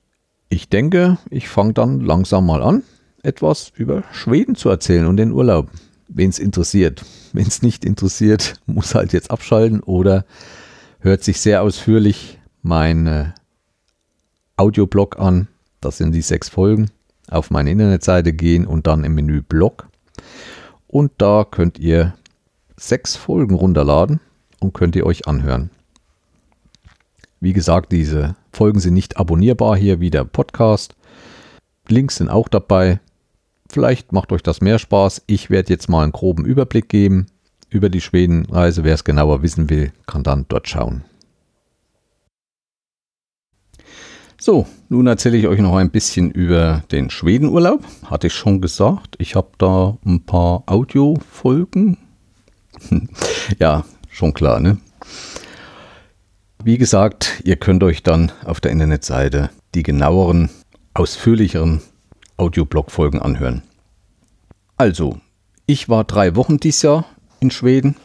ich 0.50 0.70
denke, 0.70 1.18
ich 1.30 1.50
fange 1.50 1.74
dann 1.74 2.00
langsam 2.00 2.46
mal 2.46 2.64
an, 2.64 2.84
etwas 3.22 3.72
über 3.76 4.04
Schweden 4.12 4.56
zu 4.56 4.70
erzählen 4.70 5.06
und 5.06 5.18
den 5.18 5.32
Urlaub 5.32 5.70
wen 6.08 6.30
es 6.30 6.40
interessiert. 6.40 7.04
Wenn 7.34 7.48
es 7.48 7.62
nicht 7.62 7.86
interessiert, 7.86 8.56
muss 8.66 8.96
halt 8.96 9.14
jetzt 9.14 9.32
abschalten 9.32 9.82
oder 9.82 10.26
hört 11.00 11.24
sich 11.24 11.40
sehr 11.40 11.62
ausführlich 11.62 12.40
mein 12.62 13.08
äh, 13.08 13.26
Audioblog 14.58 15.20
an. 15.20 15.48
Das 15.82 15.98
sind 15.98 16.14
die 16.14 16.22
sechs 16.22 16.50
Folgen. 16.50 16.90
Auf 17.30 17.52
meine 17.52 17.72
Internetseite 17.72 18.34
gehen 18.34 18.68
und 18.68 18.88
dann 18.88 19.04
im 19.04 19.16
Menü 19.16 19.42
Blog. 19.42 19.88
Und 20.88 21.12
da 21.18 21.46
könnt 21.50 21.80
ihr 21.80 22.14
sechs 22.78 23.16
Folgen 23.16 23.56
runterladen 23.56 24.20
und 24.60 24.74
könnt 24.74 24.96
ihr 24.96 25.06
euch 25.06 25.28
anhören. 25.28 25.70
Wie 27.40 27.54
gesagt, 27.54 27.92
diese 27.92 28.36
Folgen 28.52 28.80
sind 28.80 28.94
nicht 28.94 29.18
abonnierbar 29.18 29.76
hier 29.76 30.00
wie 30.00 30.10
der 30.10 30.24
Podcast. 30.24 30.96
Links 31.88 32.18
sind 32.18 32.30
auch 32.30 32.48
dabei. 32.48 33.00
Vielleicht 33.70 34.12
macht 34.12 34.32
euch 34.32 34.42
das 34.42 34.62
mehr 34.62 34.80
Spaß. 34.80 35.24
Ich 35.28 35.50
werde 35.50 35.74
jetzt 35.74 35.90
mal 35.90 36.04
einen 36.04 36.12
groben 36.12 36.46
Überblick 36.46 36.90
geben 36.90 37.28
über 37.70 37.90
die 37.90 38.02
Schwedenreise. 38.02 38.84
Wer 38.84 38.94
es 38.94 39.04
genauer 39.04 39.42
wissen 39.42 39.70
will, 39.70 39.92
kann 40.06 40.24
dann 40.24 40.46
dort 40.48 40.68
schauen. 40.68 41.04
So, 44.46 44.68
nun 44.90 45.08
erzähle 45.08 45.38
ich 45.38 45.48
euch 45.48 45.60
noch 45.60 45.76
ein 45.76 45.90
bisschen 45.90 46.30
über 46.30 46.84
den 46.92 47.10
Schwedenurlaub. 47.10 47.84
Hatte 48.04 48.28
ich 48.28 48.36
schon 48.36 48.62
gesagt. 48.62 49.16
Ich 49.18 49.34
habe 49.34 49.50
da 49.58 49.98
ein 50.06 50.24
paar 50.24 50.62
Audiofolgen. 50.68 51.98
ja, 53.60 53.84
schon 54.08 54.36
klar, 54.36 54.60
ne? 54.60 54.78
Wie 56.64 56.78
gesagt, 56.78 57.42
ihr 57.44 57.56
könnt 57.56 57.82
euch 57.82 58.04
dann 58.04 58.32
auf 58.44 58.62
der 58.62 58.70
Internetseite 58.70 59.50
die 59.74 59.82
genaueren, 59.82 60.52
ausführlicheren 60.94 61.82
Audioblog-Folgen 62.38 63.24
anhören. 63.24 63.64
Also, 64.78 65.18
ich 65.66 65.90
war 65.90 66.04
drei 66.04 66.36
Wochen 66.36 66.60
dieses 66.60 66.84
Jahr 66.84 67.06
in 67.40 67.50
Schweden. 67.50 67.96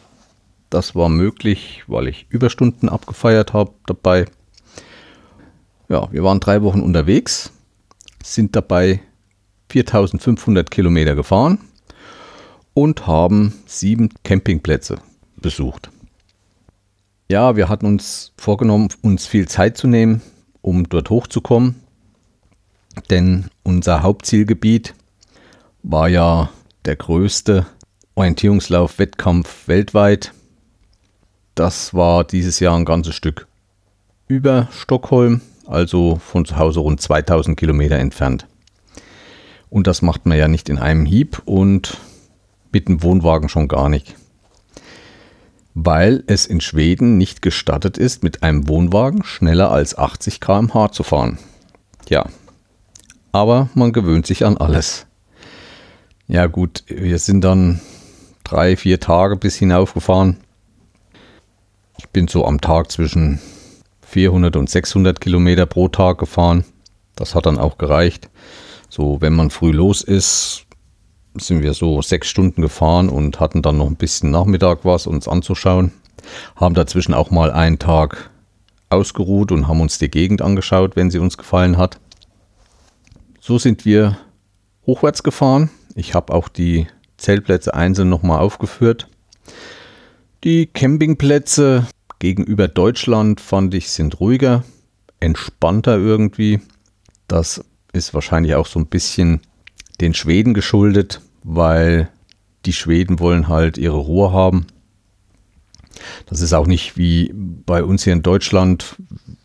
Das 0.71 0.95
war 0.95 1.07
möglich, 1.07 1.83
weil 1.85 2.07
ich 2.07 2.25
Überstunden 2.29 2.89
abgefeiert 2.89 3.53
habe 3.53 3.73
dabei. 3.85 4.25
Ja, 5.91 6.09
wir 6.09 6.23
waren 6.23 6.39
drei 6.39 6.61
Wochen 6.61 6.79
unterwegs, 6.79 7.51
sind 8.23 8.55
dabei 8.55 9.01
4500 9.67 10.71
Kilometer 10.71 11.15
gefahren 11.15 11.59
und 12.73 13.07
haben 13.07 13.61
sieben 13.65 14.07
Campingplätze 14.23 14.99
besucht. 15.35 15.89
Ja, 17.29 17.57
wir 17.57 17.67
hatten 17.67 17.87
uns 17.87 18.31
vorgenommen, 18.37 18.87
uns 19.01 19.25
viel 19.25 19.49
Zeit 19.49 19.75
zu 19.75 19.87
nehmen, 19.89 20.21
um 20.61 20.87
dort 20.87 21.09
hochzukommen, 21.09 21.75
denn 23.09 23.47
unser 23.63 24.01
Hauptzielgebiet 24.01 24.93
war 25.83 26.07
ja 26.07 26.51
der 26.85 26.95
größte 26.95 27.65
Orientierungslauf-Wettkampf 28.15 29.67
weltweit. 29.67 30.31
Das 31.53 31.93
war 31.93 32.23
dieses 32.23 32.61
Jahr 32.61 32.77
ein 32.77 32.85
ganzes 32.85 33.13
Stück 33.13 33.45
über 34.29 34.69
Stockholm 34.71 35.41
also 35.71 36.17
von 36.17 36.45
zu 36.45 36.57
Hause 36.57 36.81
rund 36.81 37.01
2000 37.01 37.57
Kilometer 37.57 37.97
entfernt. 37.97 38.47
Und 39.69 39.87
das 39.87 40.01
macht 40.01 40.25
man 40.25 40.37
ja 40.37 40.47
nicht 40.47 40.69
in 40.69 40.77
einem 40.77 41.05
Hieb 41.05 41.41
und 41.45 41.97
mit 42.71 42.87
dem 42.87 43.03
Wohnwagen 43.03 43.49
schon 43.49 43.67
gar 43.67 43.89
nicht. 43.89 44.15
Weil 45.73 46.23
es 46.27 46.45
in 46.45 46.59
Schweden 46.59 47.17
nicht 47.17 47.41
gestattet 47.41 47.97
ist, 47.97 48.23
mit 48.23 48.43
einem 48.43 48.67
Wohnwagen 48.67 49.23
schneller 49.23 49.71
als 49.71 49.97
80 49.97 50.41
km/h 50.41 50.91
zu 50.91 51.03
fahren. 51.03 51.39
Ja, 52.09 52.25
aber 53.31 53.69
man 53.73 53.93
gewöhnt 53.93 54.27
sich 54.27 54.45
an 54.45 54.57
alles. 54.57 55.05
Ja 56.27 56.47
gut, 56.47 56.83
wir 56.87 57.19
sind 57.19 57.41
dann 57.41 57.79
drei, 58.43 58.75
vier 58.75 58.99
Tage 58.99 59.37
bis 59.37 59.55
hinaufgefahren. 59.55 60.37
Ich 61.97 62.09
bin 62.09 62.27
so 62.27 62.45
am 62.45 62.59
Tag 62.59 62.91
zwischen 62.91 63.39
400 64.11 64.57
und 64.57 64.69
600 64.69 65.21
Kilometer 65.21 65.65
pro 65.65 65.87
Tag 65.87 66.17
gefahren. 66.17 66.65
Das 67.15 67.33
hat 67.33 67.45
dann 67.45 67.57
auch 67.57 67.77
gereicht. 67.77 68.29
So, 68.89 69.21
wenn 69.21 69.33
man 69.33 69.49
früh 69.49 69.71
los 69.71 70.01
ist, 70.01 70.65
sind 71.35 71.63
wir 71.63 71.73
so 71.73 72.01
sechs 72.01 72.27
Stunden 72.27 72.61
gefahren 72.61 73.07
und 73.07 73.39
hatten 73.39 73.61
dann 73.61 73.77
noch 73.77 73.87
ein 73.87 73.95
bisschen 73.95 74.29
Nachmittag 74.29 74.79
was 74.83 75.07
uns 75.07 75.29
anzuschauen. 75.29 75.93
Haben 76.57 76.75
dazwischen 76.75 77.13
auch 77.13 77.31
mal 77.31 77.51
einen 77.51 77.79
Tag 77.79 78.29
ausgeruht 78.89 79.53
und 79.53 79.69
haben 79.69 79.79
uns 79.79 79.97
die 79.97 80.11
Gegend 80.11 80.41
angeschaut, 80.41 80.97
wenn 80.97 81.09
sie 81.09 81.19
uns 81.19 81.37
gefallen 81.37 81.77
hat. 81.77 81.97
So 83.39 83.57
sind 83.59 83.85
wir 83.85 84.17
hochwärts 84.85 85.23
gefahren. 85.23 85.69
Ich 85.95 86.15
habe 86.15 86.33
auch 86.33 86.49
die 86.49 86.87
Zeltplätze 87.15 87.73
einzeln 87.73 88.09
nochmal 88.09 88.39
aufgeführt. 88.39 89.07
Die 90.43 90.65
Campingplätze 90.65 91.87
gegenüber 92.21 92.67
Deutschland 92.67 93.41
fand 93.41 93.73
ich 93.73 93.89
sind 93.89 94.19
ruhiger, 94.19 94.63
entspannter 95.19 95.97
irgendwie. 95.97 96.61
Das 97.27 97.65
ist 97.93 98.13
wahrscheinlich 98.13 98.53
auch 98.53 98.67
so 98.67 98.79
ein 98.79 98.85
bisschen 98.85 99.41
den 99.99 100.13
Schweden 100.13 100.53
geschuldet, 100.53 101.19
weil 101.43 102.09
die 102.67 102.73
Schweden 102.73 103.19
wollen 103.19 103.47
halt 103.47 103.79
ihre 103.79 103.97
Ruhe 103.97 104.31
haben. 104.31 104.67
Das 106.27 106.41
ist 106.41 106.53
auch 106.53 106.67
nicht 106.67 106.95
wie 106.95 107.33
bei 107.33 107.83
uns 107.83 108.03
hier 108.03 108.13
in 108.13 108.21
Deutschland, 108.21 108.97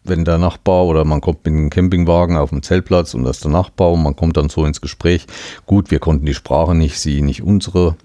wenn 0.04 0.26
der 0.26 0.36
Nachbar 0.36 0.84
oder 0.84 1.06
man 1.06 1.22
kommt 1.22 1.46
mit 1.46 1.54
einem 1.54 1.70
Campingwagen 1.70 2.36
auf 2.36 2.50
dem 2.50 2.62
Zeltplatz 2.62 3.14
und 3.14 3.24
das 3.24 3.38
ist 3.38 3.44
der 3.44 3.52
Nachbar 3.52 3.92
und 3.92 4.02
man 4.02 4.16
kommt 4.16 4.36
dann 4.36 4.50
so 4.50 4.66
ins 4.66 4.82
Gespräch. 4.82 5.26
Gut, 5.64 5.90
wir 5.90 5.98
konnten 5.98 6.26
die 6.26 6.34
Sprache 6.34 6.74
nicht, 6.74 7.00
sie 7.00 7.22
nicht 7.22 7.42
unsere, 7.42 7.96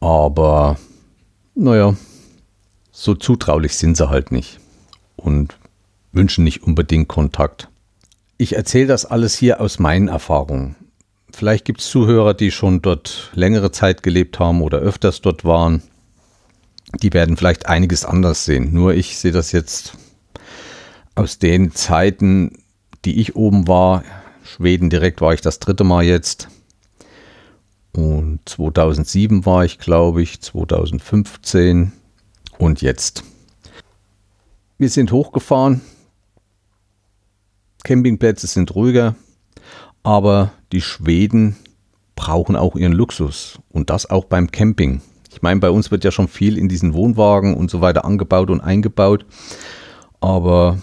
aber 0.00 0.78
naja, 1.54 1.94
so 3.00 3.14
zutraulich 3.14 3.76
sind 3.76 3.96
sie 3.96 4.10
halt 4.10 4.32
nicht 4.32 4.58
und 5.14 5.56
wünschen 6.10 6.42
nicht 6.42 6.64
unbedingt 6.64 7.06
Kontakt. 7.06 7.68
Ich 8.38 8.56
erzähle 8.56 8.88
das 8.88 9.06
alles 9.06 9.36
hier 9.36 9.60
aus 9.60 9.78
meinen 9.78 10.08
Erfahrungen. 10.08 10.74
Vielleicht 11.32 11.64
gibt 11.64 11.80
es 11.80 11.90
Zuhörer, 11.90 12.34
die 12.34 12.50
schon 12.50 12.82
dort 12.82 13.30
längere 13.34 13.70
Zeit 13.70 14.02
gelebt 14.02 14.40
haben 14.40 14.62
oder 14.62 14.78
öfters 14.78 15.20
dort 15.20 15.44
waren. 15.44 15.80
Die 17.00 17.12
werden 17.12 17.36
vielleicht 17.36 17.66
einiges 17.66 18.04
anders 18.04 18.44
sehen. 18.44 18.72
Nur 18.72 18.94
ich 18.94 19.16
sehe 19.16 19.32
das 19.32 19.52
jetzt 19.52 19.92
aus 21.14 21.38
den 21.38 21.70
Zeiten, 21.72 22.58
die 23.04 23.20
ich 23.20 23.36
oben 23.36 23.68
war. 23.68 24.02
Schweden 24.42 24.90
direkt 24.90 25.20
war 25.20 25.32
ich 25.34 25.40
das 25.40 25.60
dritte 25.60 25.84
Mal 25.84 26.02
jetzt. 26.02 26.48
Und 27.92 28.40
2007 28.46 29.46
war 29.46 29.64
ich, 29.64 29.78
glaube 29.78 30.20
ich, 30.20 30.40
2015 30.40 31.92
und 32.58 32.82
jetzt. 32.82 33.24
Wir 34.76 34.90
sind 34.90 35.12
hochgefahren. 35.12 35.80
Campingplätze 37.84 38.46
sind 38.46 38.74
ruhiger, 38.74 39.14
aber 40.02 40.52
die 40.72 40.80
Schweden 40.80 41.56
brauchen 42.16 42.56
auch 42.56 42.76
ihren 42.76 42.92
Luxus 42.92 43.60
und 43.70 43.90
das 43.90 44.10
auch 44.10 44.24
beim 44.24 44.50
Camping. 44.50 45.00
Ich 45.30 45.42
meine, 45.42 45.60
bei 45.60 45.70
uns 45.70 45.90
wird 45.90 46.04
ja 46.04 46.10
schon 46.10 46.28
viel 46.28 46.58
in 46.58 46.68
diesen 46.68 46.92
Wohnwagen 46.92 47.54
und 47.54 47.70
so 47.70 47.80
weiter 47.80 48.04
angebaut 48.04 48.50
und 48.50 48.60
eingebaut, 48.60 49.24
aber 50.20 50.78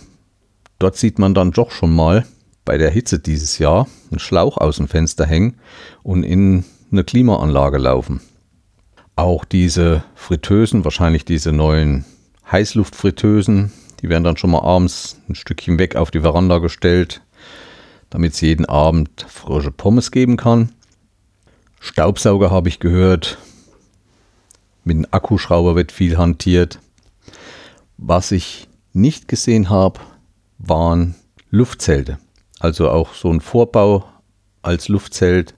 dort 0.80 0.96
sieht 0.96 1.20
man 1.20 1.34
dann 1.34 1.52
doch 1.52 1.72
schon 1.72 1.94
mal 1.94 2.26
bei 2.64 2.78
der 2.78 2.90
Hitze 2.90 3.20
dieses 3.20 3.60
Jahr 3.60 3.88
einen 4.10 4.20
Schlauch 4.20 4.58
aus 4.58 4.78
dem 4.78 4.88
Fenster 4.88 5.26
hängen 5.26 5.56
und 6.04 6.24
in 6.24 6.64
eine 6.92 7.04
Klimaanlage 7.04 7.78
laufen. 7.78 8.22
Auch 9.16 9.46
diese 9.46 10.04
Fritteusen, 10.16 10.84
wahrscheinlich 10.84 11.24
diese 11.24 11.54
neuen 11.54 12.04
Heißluftfritteusen, 12.52 13.72
die 14.02 14.10
werden 14.10 14.26
dann 14.26 14.38
schon 14.38 14.52
mal 14.52 14.64
abends 14.64 15.22
ein 15.30 15.36
Stückchen 15.36 15.80
weg 15.80 15.96
auf 15.96 16.12
die 16.12 16.20
Veranda 16.20 16.58
gestellt, 16.58 17.22
damit 18.10 18.34
es 18.34 18.42
jeden 18.42 18.66
Abend 18.66 19.26
frische 19.28 19.72
Pommes 19.72 20.12
geben 20.12 20.36
kann. 20.36 20.74
Staubsauger 21.80 22.52
habe 22.52 22.68
ich 22.68 22.80
gehört. 22.80 23.38
Mit 24.84 24.98
dem 24.98 25.08
Akkuschrauber 25.10 25.76
wird 25.76 25.92
viel 25.92 26.18
hantiert. 26.18 26.80
Was 27.98 28.32
ich 28.32 28.68
nicht 28.92 29.28
gesehen 29.28 29.70
habe, 29.70 30.02
waren 30.58 31.16
Luftzelte. 31.52 32.20
Also 32.60 32.90
auch 32.90 33.14
so 33.14 33.32
ein 33.32 33.40
Vorbau 33.40 34.06
als 34.62 34.90
Luftzelt 34.90 35.56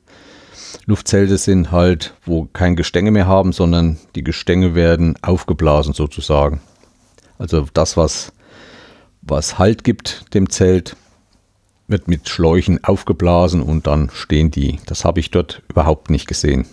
Luftzelte 0.88 1.38
sind 1.38 1.72
halt, 1.72 2.16
wo 2.26 2.46
kein 2.46 2.78
Gestänge 2.78 3.12
mehr 3.12 3.28
haben, 3.28 3.52
sondern 3.52 3.98
die 4.16 4.24
Gestänge 4.24 4.74
werden 4.74 5.16
aufgeblasen 5.22 5.94
sozusagen. 5.94 6.62
Also 7.38 7.68
das, 7.74 7.98
was, 7.98 8.32
was 9.22 9.60
Halt 9.60 9.84
gibt 9.84 10.34
dem 10.34 10.50
Zelt, 10.50 10.96
wird 11.90 12.08
mit 12.08 12.30
Schläuchen 12.30 12.84
aufgeblasen 12.86 13.62
und 13.62 13.86
dann 13.86 14.10
stehen 14.14 14.50
die. 14.50 14.80
Das 14.86 15.04
habe 15.04 15.20
ich 15.20 15.30
dort 15.30 15.62
überhaupt 15.70 16.10
nicht 16.10 16.26
gesehen. 16.26 16.66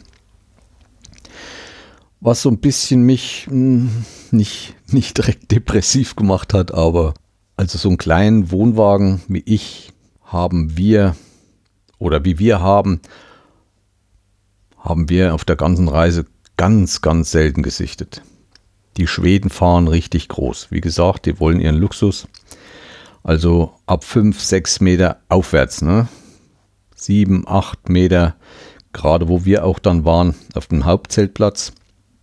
Was 2.21 2.41
so 2.41 2.51
ein 2.51 2.59
bisschen 2.59 3.03
mich 3.03 3.49
mh, 3.51 3.53
hm, 3.53 4.05
nicht, 4.31 4.75
nicht 4.93 5.19
direkt 5.19 5.51
depressiv 5.51 6.15
gemacht 6.15 6.55
hat, 6.55 6.73
aber 6.73 7.15
also 7.57 7.79
so 7.79 7.89
einen 7.89 7.99
kleinen 7.99 8.53
Wohnwagen 8.53 9.23
wie 9.27 9.43
ich 9.45 9.93
haben 10.25 10.77
wir 10.77 11.17
oder 11.99 12.25
wie 12.25 12.39
wir 12.39 12.61
haben, 12.61 13.01
haben 14.85 15.09
wir 15.09 15.35
auf 15.35 15.45
der 15.45 15.57
ganzen 15.57 15.89
Reise 15.89 16.27
ganz, 16.57 17.01
ganz 17.01 17.31
selten 17.31 17.63
gesichtet. 17.63 18.23
Die 18.99 19.07
Schweden 19.07 19.51
fahren 19.51 19.89
richtig 19.89 20.29
groß. 20.29 20.69
Wie 20.71 20.81
gesagt, 20.81 21.27
die 21.27 21.41
wollen 21.41 21.61
ihren 21.61 21.77
Luxus. 21.77 22.29
Also 23.25 23.73
ab 23.87 24.05
5, 24.05 24.39
6 24.39 24.81
Meter 24.81 25.17
aufwärts. 25.29 25.83
Ne? 25.83 26.07
7, 26.95 27.45
8 27.49 27.89
Meter, 27.89 28.37
gerade 28.93 29.29
wo 29.29 29.45
wir 29.45 29.65
auch 29.65 29.79
dann 29.79 30.05
waren, 30.05 30.35
auf 30.55 30.67
dem 30.67 30.85
Hauptzeltplatz. 30.85 31.73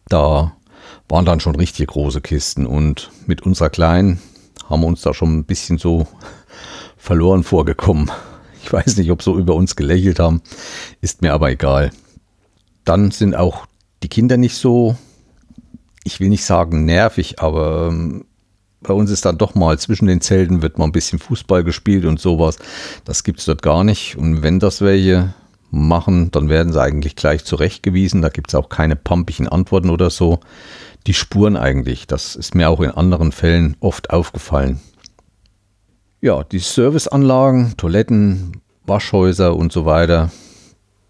Da 0.08 0.54
waren 1.10 1.26
dann 1.26 1.40
schon 1.40 1.56
richtig 1.56 1.88
große 1.88 2.22
Kisten 2.22 2.66
und 2.66 3.12
mit 3.26 3.42
unserer 3.42 3.70
kleinen 3.70 4.22
haben 4.70 4.82
wir 4.82 4.88
uns 4.88 5.02
da 5.02 5.14
schon 5.14 5.40
ein 5.40 5.46
bisschen 5.46 5.78
so 5.78 6.08
verloren 6.96 7.44
vorgekommen. 7.44 8.12
Ich 8.64 8.72
weiß 8.72 8.98
nicht, 8.98 9.12
ob 9.12 9.24
so 9.24 9.38
über 9.38 9.56
uns 9.56 9.76
gelächelt 9.76 10.20
haben, 10.20 10.42
ist 11.02 11.22
mir 11.22 11.34
aber 11.34 11.50
egal. 11.50 11.92
Dann 12.86 13.12
sind 13.12 13.36
auch 13.36 13.68
die 14.04 14.10
Kinder 14.10 14.38
nicht 14.38 14.56
so, 14.56 14.96
ich 16.04 16.20
will 16.20 16.30
nicht 16.30 16.46
sagen 16.46 16.86
nervig, 16.86 17.40
aber 17.40 17.90
ähm, 17.92 18.26
bei 18.82 18.94
uns 18.94 19.12
ist 19.12 19.26
dann 19.26 19.38
doch 19.38 19.54
mal 19.54 19.78
zwischen 19.78 20.08
den 20.08 20.22
Zelten 20.22 20.62
wird 20.62 20.78
mal 20.78 20.86
ein 20.86 20.92
bisschen 20.92 21.20
Fußball 21.20 21.64
gespielt 21.64 22.06
und 22.06 22.20
sowas. 22.20 22.58
Das 23.06 23.24
gibt 23.24 23.40
es 23.40 23.46
dort 23.46 23.62
gar 23.62 23.84
nicht. 23.84 24.18
Und 24.18 24.42
wenn 24.42 24.60
das 24.60 24.82
welche 24.82 25.36
machen, 25.70 26.32
dann 26.32 26.50
werden 26.50 26.74
sie 26.74 26.82
eigentlich 26.82 27.16
gleich 27.16 27.46
zurechtgewiesen. 27.46 28.24
Da 28.24 28.30
gibt 28.30 28.50
es 28.50 28.56
auch 28.56 28.70
keine 28.70 28.96
pumpigen 28.96 29.48
Antworten 29.48 29.92
oder 29.92 30.10
so. 30.10 30.40
Die 31.06 31.14
Spuren 31.14 31.58
eigentlich, 31.58 32.08
das 32.08 32.36
ist 32.36 32.56
mir 32.56 32.70
auch 32.70 32.82
in 32.82 32.92
anderen 32.92 33.32
Fällen 33.32 33.78
oft 33.80 34.10
aufgefallen. 34.10 34.80
Ja, 36.20 36.44
die 36.44 36.60
Serviceanlagen, 36.60 37.76
Toiletten, 37.78 38.62
Waschhäuser 38.86 39.56
und 39.56 39.72
so 39.72 39.86
weiter 39.86 40.32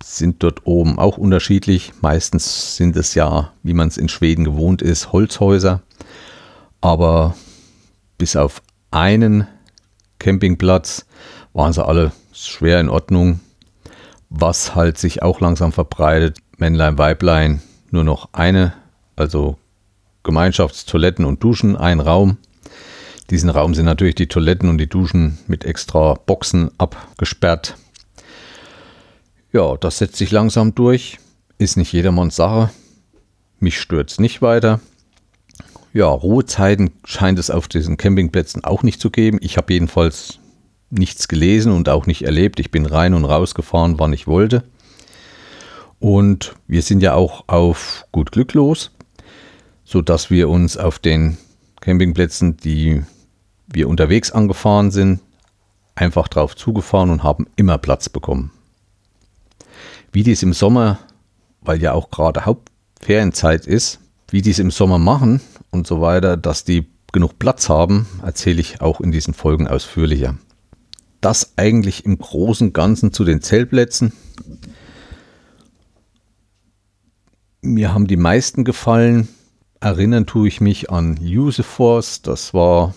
sind 0.04 0.44
dort 0.44 0.66
oben 0.66 1.00
auch 1.00 1.18
unterschiedlich. 1.18 1.94
Meistens 2.02 2.76
sind 2.76 2.96
es 2.96 3.16
ja, 3.16 3.52
wie 3.64 3.74
man 3.74 3.88
es 3.88 3.98
in 3.98 4.10
Schweden 4.10 4.44
gewohnt 4.44 4.82
ist, 4.82 5.12
Holzhäuser. 5.12 5.82
Aber 6.82 7.36
bis 8.18 8.36
auf 8.36 8.62
einen 8.92 9.48
Campingplatz 10.20 11.06
waren 11.54 11.74
sie 11.74 11.86
alle 11.86 12.12
schwer 12.34 12.80
in 12.80 12.90
Ordnung. 12.90 13.40
Was 14.30 14.76
halt 14.76 14.98
sich 14.98 15.22
auch 15.22 15.42
langsam 15.42 15.72
verbreitet, 15.72 16.38
Männlein, 16.58 16.98
Weiblein, 16.98 17.62
nur 17.90 18.04
noch 18.04 18.30
eine, 18.34 18.74
also 19.16 19.58
Gemeinschaftstoiletten 20.24 21.26
und 21.26 21.44
Duschen, 21.44 21.76
ein 21.76 22.00
Raum. 22.00 22.38
Diesen 23.30 23.50
Raum 23.50 23.74
sind 23.74 23.86
natürlich 23.86 24.16
die 24.16 24.28
Toiletten 24.28 24.70
und 24.70 24.78
die 24.78 24.90
Duschen 24.90 25.40
mit 25.48 25.66
extra 25.66 26.16
Boxen 26.26 26.70
abgesperrt. 26.78 27.76
Ja, 29.54 29.76
das 29.76 29.98
setzt 29.98 30.16
sich 30.16 30.32
langsam 30.32 30.76
durch. 30.76 31.20
Ist 31.58 31.76
nicht 31.76 31.92
jedermanns 31.92 32.38
Sache. 32.38 32.70
Mich 33.60 33.80
stört 33.80 34.10
es 34.10 34.20
nicht 34.20 34.42
weiter. 34.42 34.80
Ja, 35.94 36.08
Ruhezeiten 36.08 36.92
scheint 37.04 37.38
es 37.38 37.50
auf 37.50 37.68
diesen 37.68 37.98
Campingplätzen 37.98 38.64
auch 38.64 38.82
nicht 38.82 39.02
zu 39.02 39.10
geben. 39.10 39.40
Ich 39.42 39.58
habe 39.58 39.74
jedenfalls 39.74 40.40
nichts 40.90 41.28
gelesen 41.28 41.74
und 41.74 41.90
auch 41.90 42.06
nicht 42.06 42.24
erlebt. 42.24 42.62
Ich 42.62 42.72
bin 42.72 42.86
rein 42.86 43.14
und 43.14 43.26
raus 43.26 43.54
gefahren, 43.54 43.96
wann 43.98 44.14
ich 44.14 44.26
wollte. 44.26 44.64
Und 46.00 46.56
wir 46.68 46.82
sind 46.82 47.04
ja 47.04 47.14
auch 47.14 47.44
auf 47.48 48.06
gut 48.14 48.32
Glück 48.32 48.54
los, 48.54 48.92
sodass 49.84 50.32
wir 50.32 50.48
uns 50.48 50.78
auf 50.78 50.98
den 50.98 51.38
Campingplätzen, 51.82 52.56
die 52.56 53.04
wir 53.68 53.90
unterwegs 53.90 54.32
angefahren 54.32 54.92
sind, 54.92 55.20
einfach 55.94 56.30
drauf 56.30 56.56
zugefahren 56.56 57.10
und 57.10 57.24
haben 57.24 57.48
immer 57.58 57.78
Platz 57.78 58.08
bekommen. 58.08 58.52
Wie 60.12 60.24
dies 60.24 60.44
im 60.44 60.54
Sommer, 60.54 61.00
weil 61.62 61.82
ja 61.82 61.94
auch 61.94 62.10
gerade 62.10 62.46
Hauptferienzeit 62.46 63.66
ist, 63.66 64.00
wie 64.30 64.42
dies 64.42 64.60
im 64.60 64.72
Sommer 64.72 65.00
machen 65.00 65.42
und 65.72 65.88
so 65.88 66.02
weiter, 66.02 66.38
dass 66.38 66.64
die 66.64 66.88
genug 67.12 67.40
Platz 67.40 67.70
haben, 67.70 68.08
erzähle 68.24 68.62
ich 68.62 68.82
auch 68.82 69.02
in 69.02 69.12
diesen 69.12 69.34
Folgen 69.34 69.68
ausführlicher. 69.68 70.38
Das 71.20 71.54
eigentlich 71.58 72.06
im 72.06 72.18
Großen 72.18 72.68
und 72.68 72.74
Ganzen 72.74 73.14
zu 73.14 73.24
den 73.24 73.42
Zeltplätzen. 73.42 74.14
Mir 77.62 77.94
haben 77.94 78.08
die 78.08 78.18
meisten 78.18 78.64
gefallen. 78.64 79.28
Erinnern 79.80 80.26
tue 80.26 80.48
ich 80.48 80.62
mich 80.62 80.90
an 80.90 81.20
Useforce. 81.22 82.22
Das 82.22 82.54
war 82.54 82.96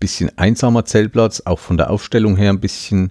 bisschen 0.00 0.30
einsamer 0.38 0.84
Zeltplatz, 0.84 1.42
auch 1.44 1.58
von 1.58 1.76
der 1.76 1.90
Aufstellung 1.90 2.36
her 2.36 2.50
ein 2.50 2.60
bisschen 2.60 3.10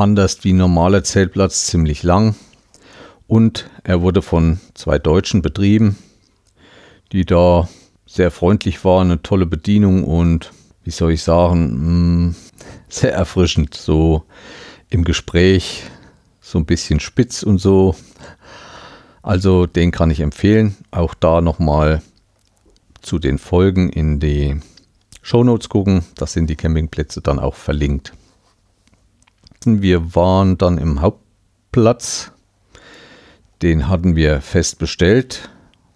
anders 0.00 0.42
wie 0.44 0.54
normaler 0.54 1.04
Zeltplatz, 1.04 1.66
ziemlich 1.66 2.02
lang. 2.02 2.34
Und 3.26 3.70
er 3.84 4.02
wurde 4.02 4.22
von 4.22 4.58
zwei 4.74 4.98
Deutschen 4.98 5.42
betrieben, 5.42 5.98
die 7.12 7.24
da 7.24 7.68
sehr 8.06 8.30
freundlich 8.30 8.84
waren, 8.84 9.10
eine 9.10 9.22
tolle 9.22 9.46
Bedienung 9.46 10.04
und 10.04 10.52
wie 10.82 10.90
soll 10.90 11.12
ich 11.12 11.22
sagen, 11.22 12.28
mm, 12.28 12.34
sehr 12.88 13.12
erfrischend, 13.12 13.74
so 13.74 14.24
im 14.88 15.04
Gespräch, 15.04 15.84
so 16.40 16.58
ein 16.58 16.66
bisschen 16.66 16.98
spitz 16.98 17.42
und 17.42 17.58
so. 17.58 17.94
Also 19.22 19.66
den 19.66 19.92
kann 19.92 20.10
ich 20.10 20.20
empfehlen. 20.20 20.76
Auch 20.90 21.14
da 21.14 21.40
nochmal 21.40 22.02
zu 23.02 23.18
den 23.18 23.38
Folgen 23.38 23.90
in 23.90 24.18
die 24.18 24.56
Shownotes 25.22 25.68
gucken, 25.68 26.04
da 26.16 26.26
sind 26.26 26.48
die 26.48 26.56
Campingplätze 26.56 27.20
dann 27.20 27.38
auch 27.38 27.54
verlinkt. 27.54 28.14
Wir 29.64 30.14
waren 30.14 30.56
dann 30.56 30.78
im 30.78 31.02
Hauptplatz, 31.02 32.32
den 33.60 33.88
hatten 33.88 34.16
wir 34.16 34.40
fest 34.40 34.78
bestellt. 34.78 35.50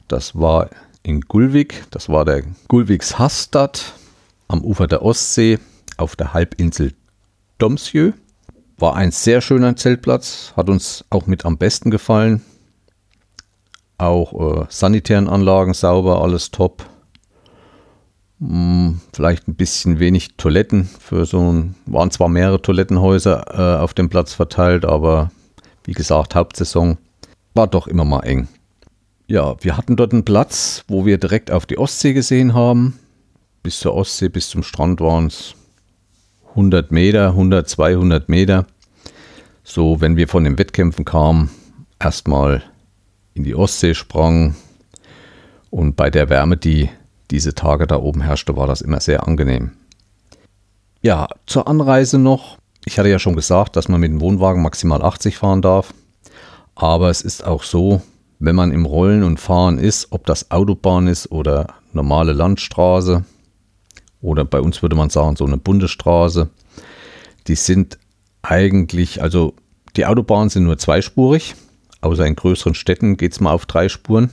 Das 0.07 0.39
war 0.39 0.69
in 1.03 1.23
Gulvik, 1.23 1.85
das 1.91 2.11
war 2.11 2.27
der 2.27 2.43
Gulviks 2.69 3.19
Hastad 3.19 3.95
am 4.49 4.63
Ufer 4.63 4.87
der 4.87 5.03
Ostsee 5.03 5.59
auf 5.97 6.15
der 6.15 6.35
Halbinsel 6.35 6.93
Domsjö. 7.57 8.13
War 8.77 8.97
ein 8.97 9.13
sehr 9.13 9.41
schöner 9.41 9.77
Zeltplatz, 9.77 10.53
hat 10.57 10.69
uns 10.69 11.07
auch 11.09 11.27
mit 11.27 11.47
am 11.47 11.57
besten 11.57 11.91
gefallen. 11.91 12.43
Auch 13.97 14.65
äh, 14.65 14.67
sanitären 14.69 15.27
Anlagen 15.27 15.73
sauber, 15.73 16.21
alles 16.21 16.51
top. 16.51 16.85
Hm, 18.47 19.01
vielleicht 19.15 19.49
ein 19.49 19.55
bisschen 19.55 19.99
wenig 20.01 20.37
Toiletten 20.37 20.85
für 20.85 21.25
so 21.25 21.41
ein, 21.41 21.77
waren 21.87 22.11
zwar 22.11 22.29
mehrere 22.29 22.61
Toilettenhäuser 22.61 23.79
äh, 23.79 23.83
auf 23.83 23.95
dem 23.95 24.11
Platz 24.11 24.35
verteilt, 24.35 24.85
aber 24.85 25.31
wie 25.85 25.93
gesagt, 25.93 26.35
Hauptsaison 26.35 26.99
war 27.55 27.67
doch 27.67 27.87
immer 27.87 28.05
mal 28.05 28.21
eng. 28.21 28.49
Ja, 29.27 29.57
wir 29.63 29.79
hatten 29.79 29.97
dort 29.97 30.13
einen 30.13 30.27
Platz, 30.27 30.85
wo 30.89 31.07
wir 31.07 31.17
direkt 31.17 31.51
auf 31.51 31.65
die 31.65 31.79
Ostsee 31.79 32.13
gesehen 32.13 32.53
haben. 32.53 32.99
Bis 33.63 33.79
zur 33.79 33.95
Ostsee, 33.95 34.29
bis 34.29 34.51
zum 34.51 34.63
Strand 34.63 35.01
waren 35.01 35.29
es 35.29 35.55
100 36.51 36.93
Meter, 36.93 37.29
100, 37.29 37.67
200 37.67 38.29
Meter. 38.29 38.67
So, 39.63 40.03
wenn 40.03 40.17
wir 40.17 40.29
von 40.29 40.45
den 40.45 40.59
Wettkämpfen 40.59 41.07
kamen, 41.07 41.49
erstmal 41.99 42.63
in 43.33 43.45
die 43.45 43.55
Ostsee 43.55 43.95
sprangen 43.95 44.55
und 45.71 45.97
bei 45.97 46.11
der 46.11 46.29
Wärme, 46.29 46.59
die 46.59 46.91
diese 47.31 47.55
Tage 47.55 47.87
da 47.87 47.97
oben 47.97 48.21
herrschte, 48.21 48.57
war 48.57 48.67
das 48.67 48.81
immer 48.81 49.01
sehr 49.01 49.27
angenehm. 49.27 49.73
Ja, 51.03 51.29
zur 51.47 51.69
Anreise 51.69 52.19
noch. 52.19 52.59
Ich 52.85 52.99
hatte 52.99 53.09
ja 53.09 53.19
schon 53.19 53.37
gesagt, 53.37 53.77
dass 53.77 53.89
man 53.89 54.01
mit 54.01 54.11
dem 54.11 54.21
Wohnwagen 54.21 54.63
maximal 54.63 55.03
80 55.03 55.37
fahren 55.37 55.63
darf. 55.63 55.93
Aber 56.75 57.11
es 57.11 57.23
ist 57.23 57.45
auch 57.45 57.63
so, 57.63 58.03
wenn 58.39 58.57
man 58.57 58.73
im 58.73 58.85
Rollen 58.85 59.23
und 59.23 59.41
Fahren 59.41 59.79
ist, 59.79 60.09
ob 60.11 60.27
das 60.27 60.51
Autobahn 60.51 61.07
ist 61.07 61.31
oder 61.31 61.75
normale 61.93 62.33
Landstraße 62.33 63.25
oder 64.21 64.45
bei 64.45 64.61
uns 64.61 64.83
würde 64.83 64.97
man 64.97 65.11
sagen 65.11 65.37
so 65.37 65.45
eine 65.45 65.59
Bundesstraße, 65.59 66.49
die 67.47 67.55
sind 67.55 67.99
eigentlich, 68.43 69.23
also 69.23 69.55
die 69.97 70.07
Autobahnen 70.07 70.49
sind 70.49 70.65
nur 70.65 70.79
zweispurig, 70.79 71.55
außer 72.01 72.27
in 72.27 72.37
größeren 72.37 72.75
Städten 72.75 73.17
geht 73.17 73.33
es 73.33 73.41
mal 73.41 73.53
auf 73.53 73.67
drei 73.67 73.89
Spuren. 73.89 74.31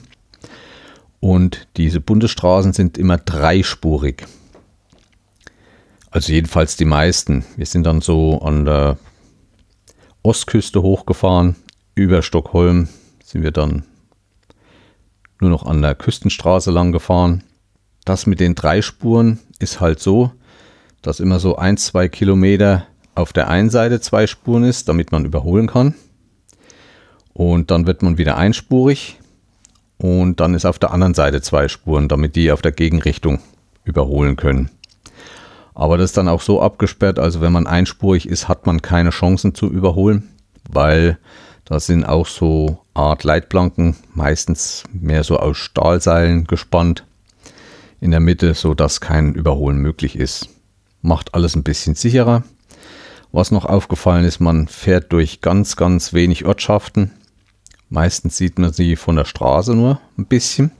Und 1.22 1.68
diese 1.76 2.00
Bundesstraßen 2.00 2.72
sind 2.72 2.98
immer 2.98 3.16
dreispurig. 3.16 4.26
Also 6.10 6.32
jedenfalls 6.32 6.76
die 6.76 6.84
meisten. 6.84 7.44
Wir 7.56 7.64
sind 7.64 7.84
dann 7.84 8.00
so 8.00 8.40
an 8.40 8.64
der 8.64 8.98
Ostküste 10.24 10.82
hochgefahren. 10.82 11.54
Über 11.94 12.22
Stockholm 12.22 12.88
sind 13.22 13.44
wir 13.44 13.52
dann 13.52 13.84
nur 15.40 15.48
noch 15.48 15.64
an 15.64 15.80
der 15.80 15.94
Küstenstraße 15.94 16.72
lang 16.72 16.90
gefahren. 16.90 17.44
Das 18.04 18.26
mit 18.26 18.40
den 18.40 18.56
drei 18.56 18.82
Spuren 18.82 19.38
ist 19.60 19.80
halt 19.80 20.00
so, 20.00 20.32
dass 21.02 21.20
immer 21.20 21.38
so 21.38 21.54
ein, 21.54 21.76
zwei 21.76 22.08
Kilometer 22.08 22.88
auf 23.14 23.32
der 23.32 23.48
einen 23.48 23.70
Seite 23.70 24.00
zwei 24.00 24.26
Spuren 24.26 24.64
ist, 24.64 24.88
damit 24.88 25.12
man 25.12 25.24
überholen 25.24 25.68
kann. 25.68 25.94
Und 27.32 27.70
dann 27.70 27.86
wird 27.86 28.02
man 28.02 28.18
wieder 28.18 28.36
einspurig 28.36 29.20
und 30.02 30.40
dann 30.40 30.54
ist 30.54 30.66
auf 30.66 30.80
der 30.80 30.92
anderen 30.92 31.14
Seite 31.14 31.40
zwei 31.42 31.68
Spuren, 31.68 32.08
damit 32.08 32.34
die 32.34 32.50
auf 32.50 32.60
der 32.60 32.72
Gegenrichtung 32.72 33.38
überholen 33.84 34.34
können. 34.36 34.68
Aber 35.74 35.96
das 35.96 36.10
ist 36.10 36.16
dann 36.16 36.28
auch 36.28 36.42
so 36.42 36.60
abgesperrt, 36.60 37.20
also 37.20 37.40
wenn 37.40 37.52
man 37.52 37.68
einspurig 37.68 38.28
ist, 38.28 38.48
hat 38.48 38.66
man 38.66 38.82
keine 38.82 39.10
Chancen 39.10 39.54
zu 39.54 39.70
überholen, 39.70 40.28
weil 40.68 41.18
da 41.64 41.78
sind 41.78 42.04
auch 42.04 42.26
so 42.26 42.80
Art 42.94 43.22
Leitplanken, 43.22 43.96
meistens 44.12 44.82
mehr 44.92 45.22
so 45.22 45.38
aus 45.38 45.56
Stahlseilen 45.56 46.46
gespannt 46.46 47.06
in 48.00 48.10
der 48.10 48.20
Mitte, 48.20 48.54
so 48.54 48.74
dass 48.74 49.00
kein 49.00 49.34
Überholen 49.34 49.78
möglich 49.78 50.16
ist. 50.16 50.48
Macht 51.00 51.34
alles 51.34 51.54
ein 51.54 51.62
bisschen 51.62 51.94
sicherer. 51.94 52.42
Was 53.30 53.52
noch 53.52 53.64
aufgefallen 53.64 54.24
ist, 54.24 54.40
man 54.40 54.66
fährt 54.66 55.12
durch 55.12 55.40
ganz, 55.40 55.76
ganz 55.76 56.12
wenig 56.12 56.44
Ortschaften. 56.44 57.12
Meistens 57.92 58.38
sieht 58.38 58.58
man 58.58 58.72
sie 58.72 58.96
von 58.96 59.16
der 59.16 59.26
Straße 59.26 59.74
nur 59.74 60.00
ein 60.16 60.24
bisschen. 60.24 60.70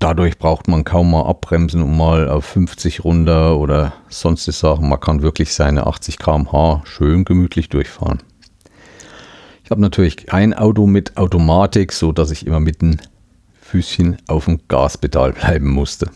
dadurch 0.00 0.36
braucht 0.36 0.66
man 0.66 0.82
kaum 0.82 1.12
mal 1.12 1.26
abbremsen 1.26 1.82
und 1.82 1.96
mal 1.96 2.28
auf 2.28 2.44
50 2.46 3.04
runter 3.04 3.56
oder 3.56 3.92
sonstige 4.08 4.56
Sachen. 4.56 4.88
Man 4.88 4.98
kann 4.98 5.22
wirklich 5.22 5.54
seine 5.54 5.86
80 5.86 6.18
km/h 6.18 6.82
schön 6.84 7.24
gemütlich 7.24 7.68
durchfahren. 7.68 8.24
Ich 9.62 9.70
habe 9.70 9.80
natürlich 9.80 10.32
ein 10.32 10.52
Auto 10.52 10.88
mit 10.88 11.16
Automatik, 11.16 11.92
so 11.92 12.10
dass 12.10 12.32
ich 12.32 12.44
immer 12.44 12.58
mit 12.58 12.82
dem 12.82 12.96
Füßchen 13.60 14.16
auf 14.26 14.46
dem 14.46 14.58
Gaspedal 14.66 15.32
bleiben 15.40 15.70
musste. 15.70 16.10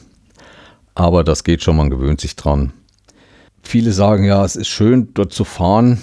Aber 0.97 1.23
das 1.23 1.45
geht 1.45 1.63
schon, 1.63 1.77
man 1.77 1.91
gewöhnt 1.91 2.21
sich 2.21 2.35
dran. 2.35 2.73
Viele 3.63 3.93
sagen 3.93 4.25
ja, 4.25 4.45
es 4.45 4.57
ist 4.57 4.67
schön 4.67 5.15
dort 5.15 5.33
zu 5.33 5.45
fahren 5.45 6.03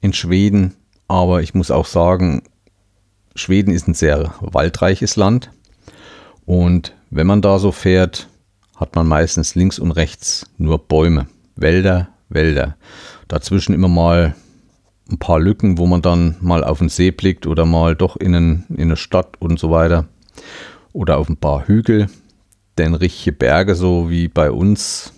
in 0.00 0.14
Schweden, 0.14 0.74
aber 1.14 1.42
ich 1.42 1.54
muss 1.54 1.70
auch 1.70 1.86
sagen, 1.86 2.42
Schweden 3.36 3.72
ist 3.72 3.86
ein 3.86 3.94
sehr 3.94 4.34
waldreiches 4.40 5.14
Land 5.14 5.50
und 6.44 6.92
wenn 7.10 7.26
man 7.28 7.40
da 7.40 7.60
so 7.60 7.70
fährt, 7.70 8.28
hat 8.74 8.96
man 8.96 9.06
meistens 9.06 9.54
links 9.54 9.78
und 9.78 9.92
rechts 9.92 10.50
nur 10.58 10.78
Bäume, 10.78 11.28
Wälder, 11.54 12.08
Wälder. 12.28 12.76
Dazwischen 13.28 13.74
immer 13.74 13.88
mal 13.88 14.34
ein 15.08 15.18
paar 15.18 15.38
Lücken, 15.38 15.78
wo 15.78 15.86
man 15.86 16.02
dann 16.02 16.36
mal 16.40 16.64
auf 16.64 16.78
den 16.78 16.88
See 16.88 17.12
blickt 17.12 17.46
oder 17.46 17.64
mal 17.64 17.94
doch 17.94 18.16
in, 18.16 18.34
einen, 18.34 18.64
in 18.70 18.82
eine 18.82 18.96
Stadt 18.96 19.40
und 19.40 19.60
so 19.60 19.70
weiter. 19.70 20.08
Oder 20.92 21.18
auf 21.18 21.28
ein 21.28 21.36
paar 21.36 21.68
Hügel. 21.68 22.08
Denn 22.76 22.94
richtige 22.94 23.36
Berge, 23.36 23.76
so 23.76 24.10
wie 24.10 24.26
bei 24.26 24.50
uns, 24.50 25.12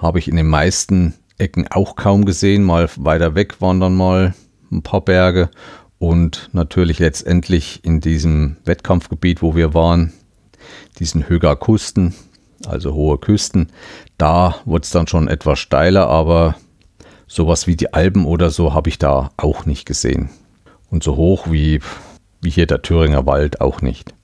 habe 0.00 0.20
ich 0.20 0.28
in 0.28 0.36
den 0.36 0.48
meisten 0.48 1.14
Ecken 1.38 1.66
auch 1.70 1.96
kaum 1.96 2.24
gesehen. 2.24 2.62
Mal 2.62 2.88
weiter 2.96 3.34
weg 3.34 3.60
waren 3.60 3.80
dann 3.80 3.96
mal 3.96 4.34
ein 4.74 4.82
paar 4.82 5.00
Berge. 5.00 5.50
Und 5.98 6.50
natürlich 6.52 6.98
letztendlich 6.98 7.84
in 7.84 8.00
diesem 8.00 8.56
Wettkampfgebiet, 8.64 9.42
wo 9.42 9.54
wir 9.56 9.72
waren, 9.74 10.12
diesen 10.98 11.28
Höger 11.28 11.56
Kusten, 11.56 12.14
also 12.66 12.94
hohe 12.94 13.18
Küsten, 13.18 13.70
da 14.18 14.56
wurde 14.64 14.84
es 14.84 14.90
dann 14.90 15.06
schon 15.06 15.28
etwas 15.28 15.58
steiler, 15.58 16.08
aber 16.08 16.56
sowas 17.26 17.66
wie 17.66 17.76
die 17.76 17.92
Alpen 17.94 18.26
oder 18.26 18.50
so 18.50 18.74
habe 18.74 18.88
ich 18.88 18.98
da 18.98 19.30
auch 19.36 19.66
nicht 19.66 19.86
gesehen. 19.86 20.30
Und 20.90 21.02
so 21.02 21.16
hoch 21.16 21.50
wie, 21.50 21.80
wie 22.40 22.50
hier 22.50 22.66
der 22.66 22.82
Thüringer 22.82 23.26
Wald 23.26 23.60
auch 23.60 23.80
nicht. 23.80 24.14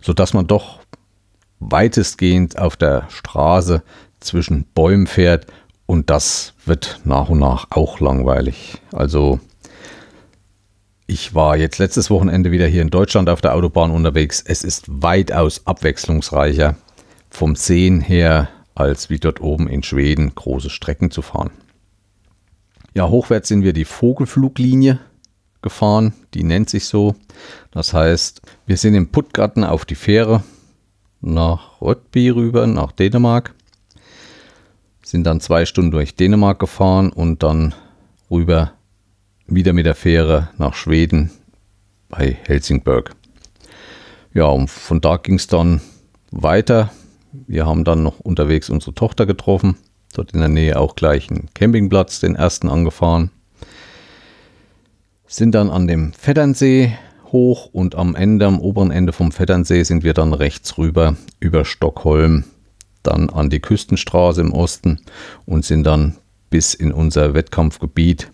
Sodass 0.00 0.34
man 0.34 0.46
doch 0.46 0.80
weitestgehend 1.60 2.58
auf 2.58 2.76
der 2.76 3.06
Straße 3.08 3.82
zwischen 4.20 4.64
Bäumen 4.74 5.06
fährt 5.06 5.46
und 5.86 6.10
das 6.10 6.54
wird 6.64 7.00
nach 7.04 7.28
und 7.28 7.38
nach 7.38 7.68
auch 7.70 8.00
langweilig. 8.00 8.80
Also 8.92 9.40
ich 11.06 11.34
war 11.34 11.56
jetzt 11.56 11.78
letztes 11.78 12.10
Wochenende 12.10 12.50
wieder 12.50 12.66
hier 12.66 12.82
in 12.82 12.90
Deutschland 12.90 13.28
auf 13.28 13.40
der 13.40 13.54
Autobahn 13.54 13.90
unterwegs. 13.90 14.42
Es 14.46 14.64
ist 14.64 14.84
weitaus 15.02 15.66
abwechslungsreicher 15.66 16.76
vom 17.30 17.56
Sehen 17.56 18.00
her, 18.00 18.48
als 18.74 19.10
wie 19.10 19.18
dort 19.18 19.40
oben 19.40 19.68
in 19.68 19.82
Schweden 19.82 20.34
große 20.34 20.70
Strecken 20.70 21.10
zu 21.10 21.22
fahren. 21.22 21.50
Ja, 22.94 23.08
hochwärts 23.08 23.48
sind 23.48 23.64
wir 23.64 23.72
die 23.72 23.84
Vogelfluglinie 23.84 25.00
gefahren, 25.62 26.14
die 26.32 26.44
nennt 26.44 26.70
sich 26.70 26.86
so. 26.86 27.14
Das 27.70 27.92
heißt, 27.92 28.40
wir 28.66 28.76
sind 28.76 28.94
in 28.94 29.10
Puttgarten 29.10 29.64
auf 29.64 29.84
die 29.84 29.96
Fähre 29.96 30.42
nach 31.20 31.80
Röttby 31.80 32.30
rüber, 32.30 32.66
nach 32.66 32.92
Dänemark. 32.92 33.54
Sind 35.02 35.24
dann 35.24 35.40
zwei 35.40 35.66
Stunden 35.66 35.90
durch 35.90 36.14
Dänemark 36.14 36.58
gefahren 36.58 37.12
und 37.12 37.42
dann 37.42 37.74
rüber 38.30 38.72
wieder 39.46 39.72
mit 39.72 39.86
der 39.86 39.94
Fähre 39.94 40.50
nach 40.58 40.74
Schweden 40.74 41.30
bei 42.08 42.36
Helsingborg. 42.46 43.14
Ja, 44.32 44.46
und 44.46 44.68
von 44.70 45.00
da 45.00 45.16
ging 45.16 45.36
es 45.36 45.46
dann 45.46 45.80
weiter. 46.30 46.90
Wir 47.46 47.66
haben 47.66 47.84
dann 47.84 48.02
noch 48.02 48.20
unterwegs 48.20 48.70
unsere 48.70 48.94
Tochter 48.94 49.26
getroffen. 49.26 49.76
Dort 50.14 50.32
in 50.32 50.40
der 50.40 50.48
Nähe 50.48 50.78
auch 50.78 50.94
gleich 50.94 51.30
einen 51.30 51.48
Campingplatz, 51.54 52.20
den 52.20 52.36
ersten 52.36 52.68
angefahren. 52.68 53.30
Sind 55.26 55.54
dann 55.54 55.70
an 55.70 55.88
dem 55.88 56.12
Vetternsee 56.12 56.96
hoch 57.32 57.66
und 57.72 57.96
am 57.96 58.14
Ende, 58.14 58.46
am 58.46 58.60
oberen 58.60 58.92
Ende 58.92 59.12
vom 59.12 59.32
Vetternsee 59.32 59.82
sind 59.82 60.04
wir 60.04 60.14
dann 60.14 60.32
rechts 60.32 60.78
rüber 60.78 61.16
über 61.40 61.64
Stockholm, 61.64 62.44
dann 63.02 63.28
an 63.28 63.50
die 63.50 63.60
Küstenstraße 63.60 64.40
im 64.40 64.52
Osten 64.52 65.00
und 65.44 65.64
sind 65.64 65.84
dann 65.84 66.16
bis 66.50 66.74
in 66.74 66.92
unser 66.92 67.34
Wettkampfgebiet 67.34 68.30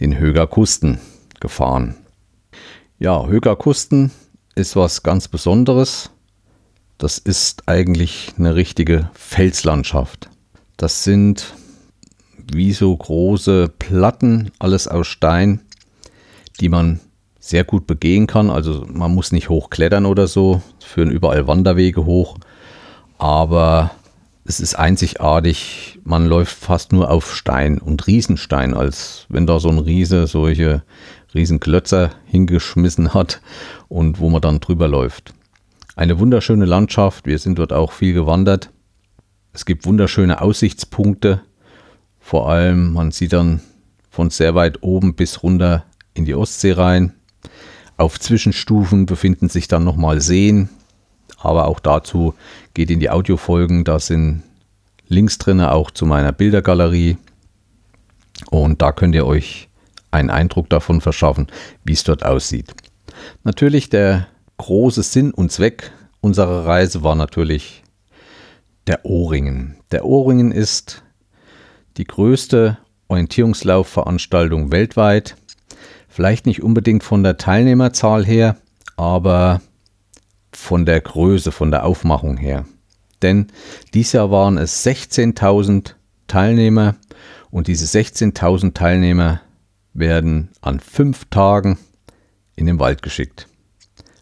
den 0.00 0.18
Höger 0.18 0.46
Kusten 0.46 0.98
gefahren. 1.40 1.94
Ja, 2.98 3.26
Höger 3.26 3.56
Kusten 3.56 4.10
ist 4.54 4.76
was 4.76 5.02
ganz 5.02 5.28
Besonderes. 5.28 6.10
Das 6.98 7.18
ist 7.18 7.68
eigentlich 7.68 8.32
eine 8.38 8.54
richtige 8.54 9.10
Felslandschaft. 9.14 10.28
Das 10.76 11.04
sind 11.04 11.54
wie 12.52 12.72
so 12.72 12.96
große 12.96 13.68
Platten, 13.78 14.50
alles 14.58 14.88
aus 14.88 15.06
Stein, 15.06 15.60
die 16.60 16.68
man 16.68 17.00
sehr 17.38 17.64
gut 17.64 17.86
begehen 17.86 18.26
kann. 18.26 18.50
Also 18.50 18.86
man 18.92 19.14
muss 19.14 19.32
nicht 19.32 19.48
hochklettern 19.48 20.06
oder 20.06 20.26
so, 20.26 20.62
es 20.78 20.86
führen 20.86 21.10
überall 21.10 21.46
Wanderwege 21.46 22.04
hoch, 22.04 22.38
aber 23.18 23.92
es 24.50 24.58
ist 24.58 24.74
einzigartig. 24.74 26.00
Man 26.02 26.26
läuft 26.26 26.56
fast 26.56 26.92
nur 26.92 27.08
auf 27.08 27.36
Stein 27.36 27.78
und 27.78 28.08
Riesenstein, 28.08 28.74
als 28.74 29.26
wenn 29.28 29.46
da 29.46 29.60
so 29.60 29.68
ein 29.68 29.78
Riese 29.78 30.26
solche 30.26 30.82
Riesenklötzer 31.32 32.10
hingeschmissen 32.26 33.14
hat 33.14 33.40
und 33.86 34.18
wo 34.18 34.28
man 34.28 34.40
dann 34.40 34.58
drüber 34.58 34.88
läuft. 34.88 35.34
Eine 35.94 36.18
wunderschöne 36.18 36.64
Landschaft. 36.64 37.26
Wir 37.26 37.38
sind 37.38 37.60
dort 37.60 37.72
auch 37.72 37.92
viel 37.92 38.12
gewandert. 38.12 38.70
Es 39.52 39.64
gibt 39.64 39.86
wunderschöne 39.86 40.40
Aussichtspunkte. 40.40 41.42
Vor 42.18 42.50
allem, 42.50 42.92
man 42.92 43.12
sieht 43.12 43.32
dann 43.32 43.60
von 44.10 44.30
sehr 44.30 44.56
weit 44.56 44.82
oben 44.82 45.14
bis 45.14 45.44
runter 45.44 45.84
in 46.12 46.24
die 46.24 46.34
Ostsee 46.34 46.72
rein. 46.72 47.14
Auf 47.96 48.18
Zwischenstufen 48.18 49.06
befinden 49.06 49.48
sich 49.48 49.68
dann 49.68 49.84
nochmal 49.84 50.20
Seen, 50.20 50.70
aber 51.40 51.66
auch 51.66 51.80
dazu 51.80 52.34
geht 52.74 52.90
in 52.90 53.00
die 53.00 53.10
Audiofolgen. 53.10 53.84
Da 53.84 53.98
sind 53.98 54.42
Links 55.08 55.38
drin, 55.38 55.60
auch 55.60 55.90
zu 55.90 56.06
meiner 56.06 56.32
Bildergalerie. 56.32 57.18
Und 58.50 58.80
da 58.80 58.92
könnt 58.92 59.14
ihr 59.14 59.26
euch 59.26 59.68
einen 60.10 60.30
Eindruck 60.30 60.68
davon 60.70 61.00
verschaffen, 61.00 61.48
wie 61.84 61.92
es 61.92 62.04
dort 62.04 62.24
aussieht. 62.24 62.74
Natürlich 63.44 63.90
der 63.90 64.28
große 64.56 65.02
Sinn 65.02 65.32
und 65.32 65.52
Zweck 65.52 65.92
unserer 66.20 66.66
Reise 66.66 67.02
war 67.02 67.14
natürlich 67.14 67.82
der 68.86 69.04
Ohrringen. 69.04 69.76
Der 69.90 70.04
Ohrringen 70.04 70.52
ist 70.52 71.02
die 71.96 72.04
größte 72.04 72.78
Orientierungslaufveranstaltung 73.08 74.72
weltweit. 74.72 75.36
Vielleicht 76.08 76.46
nicht 76.46 76.62
unbedingt 76.62 77.02
von 77.02 77.22
der 77.22 77.36
Teilnehmerzahl 77.36 78.24
her, 78.24 78.56
aber 78.96 79.60
von 80.60 80.86
der 80.86 81.00
Größe, 81.00 81.50
von 81.50 81.70
der 81.70 81.84
Aufmachung 81.84 82.36
her. 82.36 82.64
Denn 83.22 83.48
dieses 83.94 84.12
Jahr 84.12 84.30
waren 84.30 84.58
es 84.58 84.86
16.000 84.86 85.94
Teilnehmer 86.28 86.96
und 87.50 87.66
diese 87.66 87.86
16.000 87.86 88.74
Teilnehmer 88.74 89.40
werden 89.92 90.50
an 90.60 90.78
fünf 90.78 91.24
Tagen 91.26 91.78
in 92.54 92.66
den 92.66 92.78
Wald 92.78 93.02
geschickt. 93.02 93.48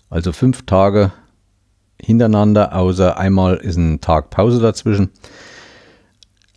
Also 0.09 0.33
fünf 0.33 0.65
Tage 0.65 1.13
hintereinander, 2.01 2.75
außer 2.75 3.19
einmal 3.19 3.57
ist 3.57 3.77
ein 3.77 4.01
Tag 4.01 4.31
Pause 4.31 4.61
dazwischen, 4.61 5.11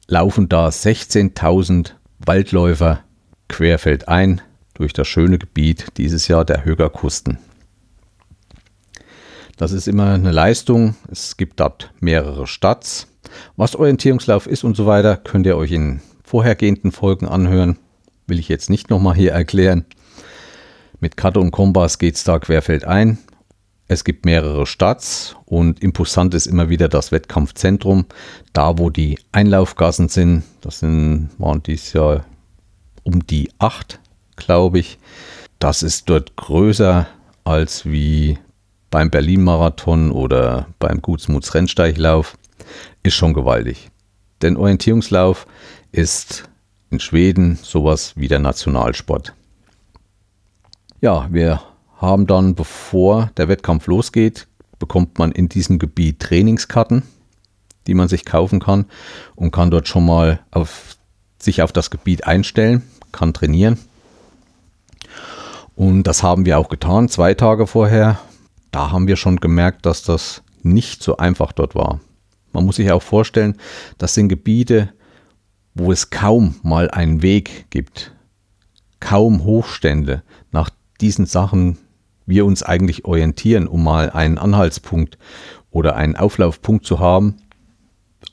laufen 0.08 0.48
da 0.48 0.70
16.000 0.70 1.92
Waldläufer 2.20 3.04
querfeldein 3.50 4.42
durch 4.76 4.94
das 4.94 5.08
schöne 5.08 5.38
Gebiet 5.38 5.88
dieses 5.98 6.28
Jahr 6.28 6.46
der 6.46 6.64
Högerkusten. 6.64 7.40
Das 9.58 9.72
ist 9.72 9.88
immer 9.88 10.14
eine 10.14 10.32
Leistung. 10.32 10.96
Es 11.12 11.38
gibt 11.38 11.60
dort 11.60 11.92
mehrere 12.00 12.48
Stats. 12.48 13.08
Was 13.56 13.76
Orientierungslauf 13.76 14.48
ist 14.48 14.64
und 14.64 14.76
so 14.76 14.86
weiter, 14.86 15.18
könnt 15.18 15.46
ihr 15.46 15.58
euch 15.58 15.72
in 15.72 16.02
vorhergehenden 16.24 16.92
Folgen 16.92 17.28
anhören. 17.28 17.78
Will 18.28 18.40
ich 18.40 18.50
jetzt 18.50 18.70
nicht 18.70 18.90
nochmal 18.90 19.16
hier 19.16 19.32
erklären. 19.32 19.86
Mit 21.00 21.18
Karte 21.18 21.40
und 21.40 21.52
Kompass 21.52 21.98
geht 21.98 22.16
es 22.16 22.24
da 22.24 22.40
querfeldein. 22.40 23.18
Es 23.88 24.06
gibt 24.06 24.24
mehrere 24.24 24.66
Starts 24.66 25.36
und 25.46 25.84
imposant 25.84 26.34
ist 26.34 26.46
immer 26.46 26.70
wieder 26.70 26.88
das 26.88 27.12
Wettkampfzentrum, 27.12 28.06
da 28.54 28.78
wo 28.78 28.90
die 28.90 29.20
Einlaufgassen 29.34 30.08
sind. 30.08 30.44
Das 30.62 30.80
sind, 30.80 31.30
waren 31.38 31.62
dieses 31.64 31.92
Jahr 31.92 32.24
um 33.04 33.26
die 33.28 33.52
acht, 33.60 34.00
glaube 34.38 34.80
ich. 34.80 34.98
Das 35.60 35.84
ist 35.84 36.10
dort 36.10 36.38
größer 36.38 37.08
als 37.44 37.86
wie 37.86 38.38
beim 38.92 39.10
Berlin-Marathon 39.10 40.12
oder 40.12 40.68
beim 40.78 41.02
Gutsmuts 41.02 41.56
Rennsteiglauf 41.56 42.38
ist 43.02 43.16
schon 43.16 43.34
gewaltig. 43.34 43.90
Denn 44.42 44.58
Orientierungslauf 44.58 45.48
ist 45.92 46.44
in 46.92 47.00
Schweden 47.00 47.58
sowas 47.62 48.14
wie 48.16 48.28
der 48.28 48.40
Nationalsport. 48.40 49.34
Ja, 51.00 51.28
wir 51.32 51.62
haben 51.98 52.28
dann, 52.28 52.54
bevor 52.54 53.32
der 53.38 53.48
Wettkampf 53.48 53.88
losgeht, 53.88 54.48
bekommt 54.78 55.18
man 55.18 55.32
in 55.32 55.48
diesem 55.48 55.80
Gebiet 55.80 56.20
Trainingskarten, 56.20 57.04
die 57.88 57.94
man 57.94 58.08
sich 58.08 58.26
kaufen 58.26 58.60
kann 58.60 58.86
und 59.36 59.52
kann 59.52 59.72
dort 59.72 59.88
schon 59.88 60.06
mal 60.06 60.40
auf, 60.52 60.98
sich 61.40 61.62
auf 61.62 61.72
das 61.72 61.92
Gebiet 61.92 62.28
einstellen, 62.28 62.84
kann 63.12 63.34
trainieren. 63.34 63.80
Und 65.76 66.04
das 66.04 66.24
haben 66.24 66.46
wir 66.46 66.60
auch 66.60 66.70
getan, 66.70 67.10
zwei 67.10 67.34
Tage 67.34 67.68
vorher. 67.68 68.20
Da 68.72 68.92
haben 68.92 69.08
wir 69.08 69.18
schon 69.18 69.38
gemerkt, 69.38 69.86
dass 69.86 70.04
das 70.04 70.44
nicht 70.64 71.04
so 71.04 71.18
einfach 71.18 71.52
dort 71.52 71.76
war. 71.76 72.00
Man 72.54 72.66
muss 72.66 72.78
sich 72.78 72.92
auch 72.92 73.02
vorstellen, 73.02 73.58
das 73.98 74.14
sind 74.14 74.30
Gebiete, 74.30 74.94
wo 75.74 75.92
es 75.92 76.10
kaum 76.10 76.56
mal 76.64 76.90
einen 76.90 77.22
Weg 77.22 77.70
gibt, 77.70 78.14
kaum 79.00 79.44
Hochstände. 79.44 80.24
Nach 80.52 80.70
diesen 81.00 81.26
Sachen 81.26 81.78
wir 82.26 82.46
uns 82.46 82.64
eigentlich 82.64 83.06
orientieren, 83.06 83.68
um 83.68 83.84
mal 83.84 84.10
einen 84.10 84.38
Anhaltspunkt 84.38 85.18
oder 85.70 85.96
einen 85.96 86.16
Auflaufpunkt 86.16 86.86
zu 86.86 87.00
haben, 87.00 87.38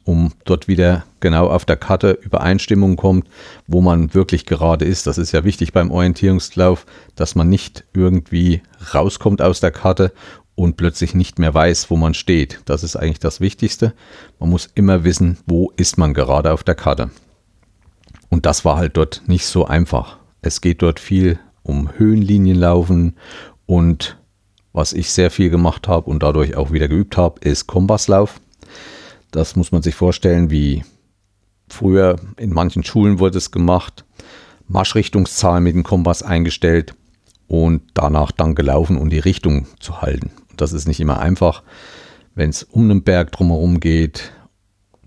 um 0.09 0.33
dort 0.47 0.69
wieder 0.69 1.05
genau 1.21 1.49
auf 1.49 1.67
der 1.67 1.77
Karte 1.77 2.13
Übereinstimmung 2.13 2.97
kommt, 2.97 3.29
wo 3.67 3.83
man 3.83 4.15
wirklich 4.15 4.47
gerade 4.47 4.87
ist. 4.87 5.07
Das 5.07 5.19
ist 5.19 5.33
ja 5.33 5.45
wichtig 5.45 5.75
beim 5.75 5.91
Orientierungslauf, 5.91 6.87
dass 7.15 7.35
man 7.35 7.51
nicht 7.51 7.85
irgendwie 7.93 8.63
rauskommt 8.95 9.43
aus 9.43 9.61
der 9.61 9.71
Karte 9.71 10.15
und 10.55 10.79
plötzlich 10.79 11.15
nicht 11.15 11.39
mehr 11.39 11.53
weiß, 11.53 11.91
wo 11.91 11.99
man 11.99 12.15
steht. 12.15 12.63
Das 12.65 12.85
ist 12.85 12.97
eigentlich 12.97 13.19
das 13.19 13.43
Wichtigste. 13.43 13.93
Man 14.39 14.49
muss 14.49 14.71
immer 14.75 15.05
wissen, 15.05 15.37
wo 15.45 15.75
ist 15.77 15.99
man 15.99 16.15
gerade 16.15 16.55
auf 16.55 16.65
der 16.65 16.75
Karte. 16.75 17.11
Und 18.31 18.47
das 18.47 18.65
war 18.65 18.79
halt 18.79 18.97
dort 18.97 19.25
nicht 19.27 19.45
so 19.45 19.67
einfach. 19.67 20.17
Es 20.41 20.63
geht 20.63 20.81
dort 20.81 21.01
viel 21.01 21.39
um 21.63 21.91
Höhenlinienlaufen 21.99 23.15
und 23.67 24.17
was 24.73 24.95
ich 24.95 25.13
sehr 25.13 25.31
viel 25.31 25.51
gemacht 25.51 25.87
habe 25.87 26.09
und 26.09 26.23
dadurch 26.23 26.57
auch 26.57 26.73
wieder 26.73 26.89
geübt 26.89 27.19
habe, 27.19 27.41
ist 27.41 27.67
Kompasslauf. 27.67 28.41
Das 29.31 29.57
muss 29.57 29.73
man 29.73 29.83
sich 29.83 29.95
vorstellen, 29.95 30.51
wie 30.51 30.85
früher 31.69 32.17
in 32.37 32.53
manchen 32.53 32.85
Schulen 32.85 33.19
wurde 33.19 33.39
es 33.39 33.51
gemacht. 33.51 34.05
Marschrichtungszahl 34.67 35.61
mit 35.61 35.75
dem 35.75 35.83
Kompass 35.83 36.23
eingestellt 36.23 36.95
und 37.47 37.83
danach 37.95 38.33
dann 38.33 38.55
gelaufen, 38.55 38.97
um 38.97 39.11
die 39.11 39.19
Richtung 39.19 39.67
zu 39.81 40.03
halten. 40.03 40.31
Das 40.57 40.73
ist 40.73 40.87
nicht 40.87 41.01
immer 41.01 41.19
einfach, 41.19 41.63
wenn 42.35 42.51
es 42.51 42.63
um 42.65 42.91
einen 42.91 43.03
Berg 43.03 43.33
drumherum 43.33 43.81
geht. 43.81 44.33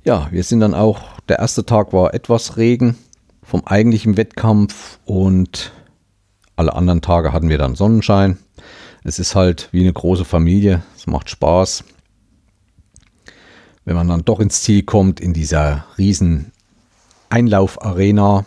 Ja, 0.04 0.28
wir 0.32 0.44
sind 0.44 0.62
dann 0.62 0.74
auch, 0.74 1.20
der 1.30 1.40
erste 1.40 1.66
Tag 1.66 1.94
war 1.94 2.14
etwas 2.14 2.58
Regen 2.58 2.98
vom 3.44 3.66
eigentlichen 3.66 4.18
Wettkampf 4.18 5.00
und 5.06 5.72
alle 6.56 6.74
anderen 6.74 7.02
Tage 7.02 7.34
hatten 7.34 7.50
wir 7.50 7.58
dann 7.58 7.76
Sonnenschein. 7.76 8.38
Es 9.04 9.20
ist 9.20 9.36
halt 9.36 9.70
wie 9.72 9.82
eine 9.82 9.94
große 9.94 10.26
Familie. 10.26 10.84
Es 10.96 11.08
macht 11.08 11.30
Spaß. 11.30 11.84
Wenn 13.86 13.96
man 13.96 14.08
dann 14.08 14.26
doch 14.26 14.40
ins 14.40 14.62
Ziel 14.62 14.84
kommt, 14.84 15.20
in 15.20 15.34
dieser 15.34 15.86
riesen 15.98 16.52
Einlaufarena. 17.30 18.46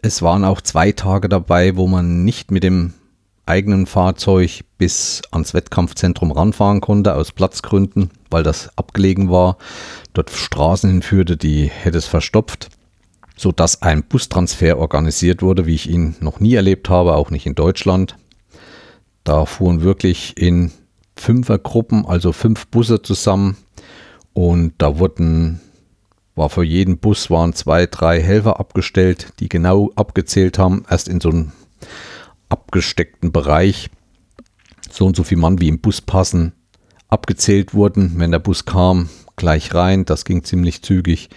Es 0.00 0.22
waren 0.22 0.44
auch 0.44 0.60
zwei 0.60 0.92
Tage 0.92 1.28
dabei, 1.28 1.76
wo 1.76 1.86
man 1.86 2.24
nicht 2.24 2.50
mit 2.50 2.62
dem 2.62 2.94
eigenen 3.44 3.86
Fahrzeug 3.86 4.64
bis 4.78 5.22
ans 5.30 5.52
Wettkampfzentrum 5.52 6.30
ranfahren 6.30 6.80
konnte, 6.80 7.14
aus 7.14 7.32
Platzgründen, 7.32 8.10
weil 8.30 8.42
das 8.42 8.76
abgelegen 8.78 9.30
war, 9.30 9.58
dort 10.12 10.30
Straßen 10.30 10.90
hinführte, 10.90 11.36
die 11.36 11.66
hätte 11.66 11.98
es 11.98 12.06
verstopft, 12.06 12.68
sodass 13.36 13.82
ein 13.82 14.04
Bustransfer 14.04 14.78
organisiert 14.78 15.42
wurde, 15.42 15.66
wie 15.66 15.74
ich 15.74 15.90
ihn 15.90 16.14
noch 16.20 16.40
nie 16.40 16.54
erlebt 16.54 16.88
habe, 16.88 17.14
auch 17.14 17.30
nicht 17.30 17.46
in 17.46 17.54
Deutschland. 17.54 18.16
Da 19.24 19.44
fuhren 19.44 19.82
wirklich 19.82 20.36
in 20.36 20.72
Fünfergruppen, 21.16 22.06
also 22.06 22.32
fünf 22.32 22.66
Busse 22.68 23.02
zusammen. 23.02 23.56
Und 24.34 24.74
da 24.78 24.98
wurden, 24.98 25.60
war 26.34 26.48
für 26.48 26.64
jeden 26.64 26.98
Bus 26.98 27.30
waren 27.30 27.52
zwei, 27.52 27.86
drei 27.86 28.20
Helfer 28.20 28.58
abgestellt, 28.58 29.32
die 29.40 29.48
genau 29.48 29.90
abgezählt 29.94 30.58
haben, 30.58 30.84
erst 30.88 31.08
in 31.08 31.20
so 31.20 31.30
einem 31.30 31.52
abgesteckten 32.48 33.32
Bereich, 33.32 33.90
so 34.90 35.06
und 35.06 35.16
so 35.16 35.24
viel 35.24 35.38
Mann 35.38 35.60
wie 35.60 35.68
im 35.68 35.80
Bus 35.80 36.00
passen, 36.00 36.52
abgezählt 37.08 37.74
wurden. 37.74 38.14
Wenn 38.16 38.30
der 38.30 38.38
Bus 38.38 38.64
kam, 38.64 39.08
gleich 39.36 39.74
rein. 39.74 40.04
Das 40.04 40.24
ging 40.24 40.44
ziemlich 40.44 40.82
zügig. 40.82 41.28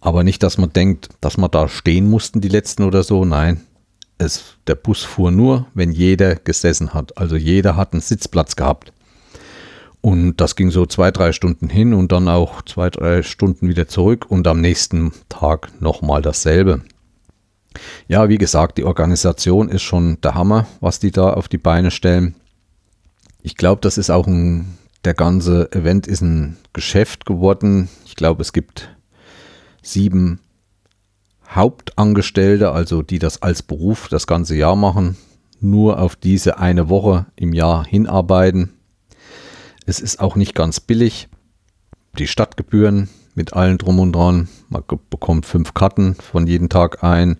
Aber 0.00 0.22
nicht, 0.24 0.42
dass 0.42 0.58
man 0.58 0.72
denkt, 0.72 1.08
dass 1.20 1.36
man 1.36 1.50
da 1.50 1.68
stehen 1.68 2.08
mussten, 2.08 2.40
die 2.40 2.48
letzten 2.48 2.84
oder 2.84 3.02
so. 3.02 3.24
Nein, 3.24 3.60
es, 4.18 4.56
der 4.66 4.74
Bus 4.74 5.02
fuhr 5.02 5.30
nur, 5.30 5.66
wenn 5.74 5.92
jeder 5.92 6.36
gesessen 6.36 6.94
hat. 6.94 7.16
Also 7.18 7.36
jeder 7.36 7.76
hat 7.76 7.92
einen 7.92 8.00
Sitzplatz 8.00 8.56
gehabt. 8.56 8.92
Und 10.00 10.36
das 10.36 10.56
ging 10.56 10.70
so 10.70 10.86
zwei, 10.86 11.10
drei 11.10 11.32
Stunden 11.32 11.68
hin 11.68 11.92
und 11.92 12.12
dann 12.12 12.28
auch 12.28 12.62
zwei, 12.62 12.88
drei 12.90 13.22
Stunden 13.22 13.68
wieder 13.68 13.88
zurück 13.88 14.26
und 14.28 14.46
am 14.46 14.60
nächsten 14.60 15.12
Tag 15.28 15.70
nochmal 15.80 16.22
dasselbe. 16.22 16.82
Ja, 18.06 18.28
wie 18.28 18.38
gesagt, 18.38 18.78
die 18.78 18.84
Organisation 18.84 19.68
ist 19.68 19.82
schon 19.82 20.20
der 20.20 20.34
Hammer, 20.34 20.66
was 20.80 21.00
die 21.00 21.10
da 21.10 21.32
auf 21.32 21.48
die 21.48 21.58
Beine 21.58 21.90
stellen. 21.90 22.34
Ich 23.42 23.56
glaube, 23.56 23.80
das 23.80 23.98
ist 23.98 24.10
auch 24.10 24.26
ein, 24.26 24.78
der 25.04 25.14
ganze 25.14 25.70
Event 25.72 26.06
ist 26.06 26.22
ein 26.22 26.56
Geschäft 26.72 27.26
geworden. 27.26 27.88
Ich 28.04 28.16
glaube, 28.16 28.42
es 28.42 28.52
gibt 28.52 28.94
sieben 29.82 30.40
Hauptangestellte, 31.48 32.72
also 32.72 33.02
die 33.02 33.18
das 33.18 33.42
als 33.42 33.62
Beruf 33.62 34.08
das 34.08 34.26
ganze 34.26 34.54
Jahr 34.54 34.76
machen, 34.76 35.16
nur 35.60 35.98
auf 35.98 36.14
diese 36.14 36.58
eine 36.58 36.88
Woche 36.88 37.26
im 37.36 37.52
Jahr 37.52 37.84
hinarbeiten. 37.86 38.77
Es 39.88 40.00
ist 40.00 40.20
auch 40.20 40.36
nicht 40.36 40.54
ganz 40.54 40.80
billig. 40.80 41.28
Die 42.18 42.26
Stadtgebühren 42.26 43.08
mit 43.34 43.54
allen 43.54 43.78
drum 43.78 44.00
und 44.00 44.12
dran. 44.12 44.46
Man 44.68 44.82
bekommt 45.08 45.46
fünf 45.46 45.72
Karten 45.72 46.14
von 46.14 46.46
jedem 46.46 46.68
Tag 46.68 47.02
ein. 47.02 47.38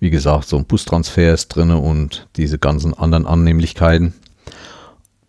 Wie 0.00 0.10
gesagt, 0.10 0.48
so 0.48 0.56
ein 0.56 0.64
Bustransfer 0.64 1.32
ist 1.32 1.54
drin 1.54 1.70
und 1.70 2.26
diese 2.34 2.58
ganzen 2.58 2.94
anderen 2.94 3.26
Annehmlichkeiten. 3.26 4.12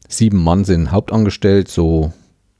Sieben 0.07 0.43
Mann 0.43 0.65
sind 0.65 0.91
hauptangestellt, 0.91 1.67
so 1.67 2.13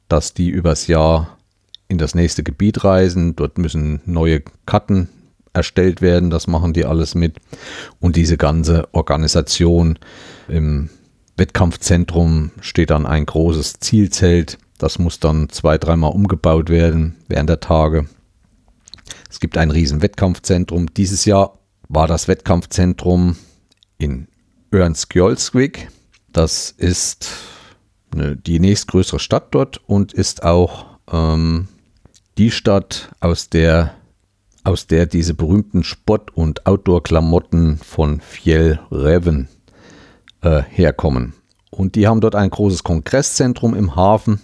dass 0.08 0.36
die 0.36 0.50
übers 0.50 0.86
Jahr 0.86 1.40
in 1.88 1.98
das 1.98 2.14
nächste 2.14 2.44
Gebiet 2.44 2.84
reisen. 2.84 3.36
Dort 3.36 3.58
müssen 3.58 4.02
neue 4.06 4.44
Karten 4.68 5.10
erstellt 5.52 6.04
werden. 6.04 6.30
Das 6.30 6.46
machen 6.46 6.74
die 6.74 6.86
alles 6.86 7.16
mit. 7.16 7.38
Und 8.00 8.18
diese 8.18 8.38
ganze 8.38 8.88
Organisation 8.92 9.98
im 10.48 10.92
Wettkampfzentrum 11.40 12.52
steht 12.62 12.90
dann 12.92 13.06
ein 13.06 13.26
großes 13.26 13.80
Zielzelt. 13.80 14.58
Das 14.78 15.00
muss 15.00 15.20
dann 15.20 15.50
zwei, 15.50 15.78
dreimal 15.78 16.12
umgebaut 16.12 16.70
werden 16.70 17.16
während 17.28 17.50
der 17.50 17.60
Tage. 17.60 18.08
Es 19.30 19.40
gibt 19.40 19.58
ein 19.58 19.72
riesen 19.72 20.02
Wettkampfzentrum. 20.02 20.94
Dieses 20.94 21.26
Jahr 21.26 21.60
war 21.88 22.08
das 22.08 22.28
Wettkampfzentrum 22.28 23.36
in 23.98 24.28
Örnskjöldskvik. 24.74 25.90
Das 26.32 26.72
ist 26.72 27.30
eine, 28.12 28.36
die 28.36 28.60
nächstgrößere 28.60 29.20
Stadt 29.20 29.48
dort 29.52 29.78
und 29.88 30.14
ist 30.14 30.44
auch 30.44 30.86
ähm, 31.12 31.68
die 32.38 32.52
Stadt, 32.52 33.10
aus 33.20 33.50
der 33.50 33.96
aus 34.66 34.88
der 34.88 35.06
diese 35.06 35.34
berühmten 35.34 35.84
Sport- 35.84 36.36
und 36.36 36.68
Outdoor-Klamotten 36.68 37.78
von 37.78 38.20
Fjell 38.20 38.80
Reven 38.92 39.48
äh, 40.42 40.62
herkommen. 40.64 41.34
Und 41.72 41.96
die 41.96 42.08
haben 42.08 42.22
dort 42.22 42.36
ein 42.36 42.50
großes 42.50 42.84
Kongresszentrum 42.84 43.76
im 43.76 43.96
Hafen. 43.96 44.42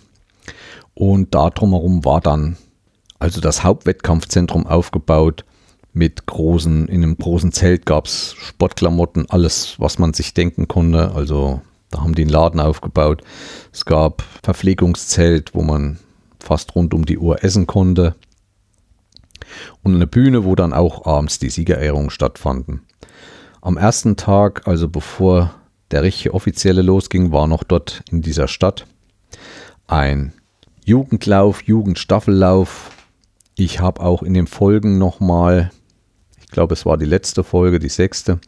Und 0.93 1.36
da 1.36 1.50
drumherum 1.50 2.06
war 2.06 2.22
dann 2.22 2.58
also 3.20 3.41
das 3.41 3.64
Hauptwettkampfzentrum 3.64 4.68
aufgebaut 4.68 5.46
mit 5.93 6.26
großen, 6.26 6.88
in 6.88 7.04
einem 7.04 7.18
großen 7.18 7.52
Zelt 7.52 7.86
gab 7.86 8.08
es 8.08 8.36
Sportklamotten, 8.38 9.30
alles, 9.30 9.76
was 9.80 9.98
man 9.98 10.14
sich 10.14 10.34
denken 10.34 10.68
konnte. 10.68 11.14
Also 11.16 11.62
da 11.89 12.02
haben 12.02 12.16
die 12.16 12.24
einen 12.24 12.32
Laden 12.32 12.60
aufgebaut. 12.60 13.24
Es 13.72 13.86
gab 13.86 14.24
Verpflegungszelt, 14.43 15.56
wo 15.56 15.62
man 15.62 16.00
fast 16.39 16.76
rund 16.76 16.93
um 16.93 17.06
die 17.06 17.18
Uhr 17.18 17.43
essen 17.43 17.66
konnte 17.66 18.16
und 19.84 19.96
eine 19.96 20.08
Bühne, 20.08 20.43
wo 20.43 20.56
dann 20.56 20.74
auch 20.74 21.06
abends 21.06 21.39
die 21.39 21.50
Siegerehrungen 21.50 22.10
stattfanden. 22.10 22.82
Am 23.62 23.78
ersten 23.78 24.18
Tag, 24.18 24.68
also 24.68 24.89
bevor 24.89 25.56
der 25.91 26.03
richtige 26.03 26.33
offizielle 26.33 26.81
losging, 26.81 27.31
war 27.31 27.47
noch 27.47 27.63
dort 27.63 28.03
in 28.09 28.21
dieser 28.21 28.47
Stadt 28.47 28.86
ein 29.88 30.33
Jugendlauf, 30.83 31.63
Jugendstaffellauf. 31.63 32.91
Ich 33.55 33.79
habe 33.79 34.01
auch 34.01 34.23
in 34.23 34.33
den 34.33 34.47
Folgen 34.47 34.97
nochmal, 34.97 35.71
ich 36.39 36.47
glaube 36.47 36.73
es 36.73 36.86
war 36.86 36.97
die 36.97 37.05
letzte 37.05 37.43
Folge, 37.43 37.79
die 37.79 37.89
sechste, 37.89 38.39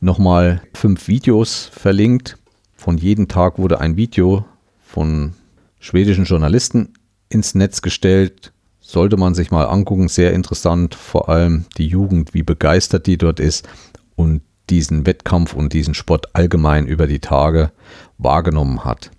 nochmal 0.00 0.62
fünf 0.74 1.08
Videos 1.08 1.70
verlinkt. 1.72 2.38
Von 2.76 2.98
jedem 2.98 3.28
Tag 3.28 3.58
wurde 3.58 3.80
ein 3.80 3.96
Video 3.96 4.44
von 4.80 5.34
schwedischen 5.80 6.24
Journalisten 6.24 6.94
ins 7.28 7.54
Netz 7.54 7.82
gestellt, 7.82 8.52
sollte 8.80 9.16
man 9.16 9.34
sich 9.34 9.50
mal 9.50 9.64
angucken. 9.64 10.08
Sehr 10.08 10.32
interessant, 10.32 10.94
vor 10.94 11.28
allem 11.28 11.66
die 11.76 11.88
Jugend, 11.88 12.34
wie 12.34 12.42
begeistert 12.42 13.06
die 13.06 13.18
dort 13.18 13.40
ist 13.40 13.68
und 14.16 14.42
diesen 14.70 15.06
Wettkampf 15.06 15.54
und 15.54 15.72
diesen 15.72 15.94
Sport 15.94 16.34
allgemein 16.34 16.86
über 16.86 17.06
die 17.06 17.20
Tage 17.20 17.72
wahrgenommen 18.18 18.84
hat. 18.84 19.10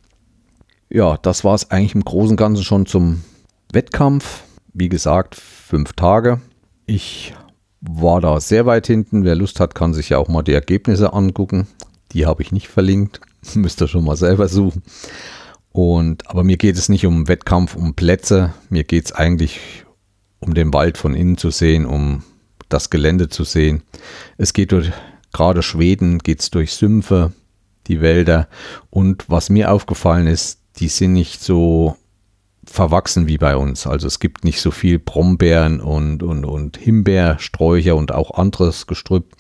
Ja, 0.90 1.18
das 1.18 1.44
war 1.44 1.56
es 1.56 1.70
eigentlich 1.70 1.96
im 1.96 2.04
Großen 2.04 2.32
und 2.32 2.38
Ganzen 2.38 2.64
schon 2.64 2.86
zum 2.86 3.24
Wettkampf. 3.72 4.44
Wie 4.74 4.90
gesagt, 4.90 5.36
fünf 5.36 5.94
Tage. 5.94 6.42
Ich 6.86 7.34
war 7.82 8.22
da 8.22 8.40
sehr 8.40 8.66
weit 8.66 8.88
hinten. 8.88 9.24
Wer 9.24 9.36
Lust 9.36 9.60
hat, 9.60 9.76
kann 9.76 9.94
sich 9.94 10.10
ja 10.10 10.18
auch 10.18 10.28
mal 10.28 10.42
die 10.42 10.54
Ergebnisse 10.54 11.14
angucken. 11.14 11.68
Die 12.12 12.26
habe 12.26 12.42
ich 12.42 12.52
nicht 12.52 12.68
verlinkt. 12.68 13.22
Müsst 13.56 13.82
ihr 13.82 13.88
schon 13.88 14.04
mal 14.04 14.18
selber 14.18 14.48
suchen. 14.48 14.84
Und, 15.72 16.28
aber 16.30 16.44
mir 16.44 16.58
geht 16.58 16.78
es 16.78 16.90
nicht 16.90 17.06
um 17.06 17.28
Wettkampf, 17.28 17.76
um 17.76 17.94
Plätze. 17.94 18.54
Mir 18.70 18.84
geht 18.84 19.06
es 19.06 19.12
eigentlich 19.12 19.60
um 20.40 20.54
den 20.54 20.74
Wald 20.74 20.98
von 20.98 21.14
innen 21.14 21.38
zu 21.38 21.52
sehen, 21.52 21.86
um 21.86 22.24
das 22.70 22.90
Gelände 22.90 23.30
zu 23.30 23.44
sehen. 23.44 23.84
Es 24.38 24.54
geht 24.54 24.74
gerade 25.34 25.64
Schweden, 25.64 26.20
geht 26.20 26.42
es 26.42 26.50
durch 26.50 26.74
Sümpfe, 26.74 27.34
die 27.88 28.02
Wälder. 28.02 28.48
Und 28.90 29.30
was 29.30 29.50
mir 29.50 29.72
aufgefallen 29.72 30.28
ist, 30.28 30.60
die 30.78 30.88
sind 30.88 31.14
nicht 31.14 31.42
so 31.42 31.96
verwachsen 32.66 33.28
wie 33.28 33.38
bei 33.38 33.56
uns. 33.56 33.88
Also 33.88 34.08
es 34.08 34.20
gibt 34.20 34.44
nicht 34.44 34.62
so 34.62 34.72
viel 34.72 35.00
Brombeeren 35.00 35.82
und, 35.82 36.24
und, 36.24 36.46
und 36.46 36.78
Himbeersträucher 36.78 37.96
und 37.96 38.14
auch 38.14 38.32
anderes 38.32 38.88
Gestrüpp. 38.88 39.36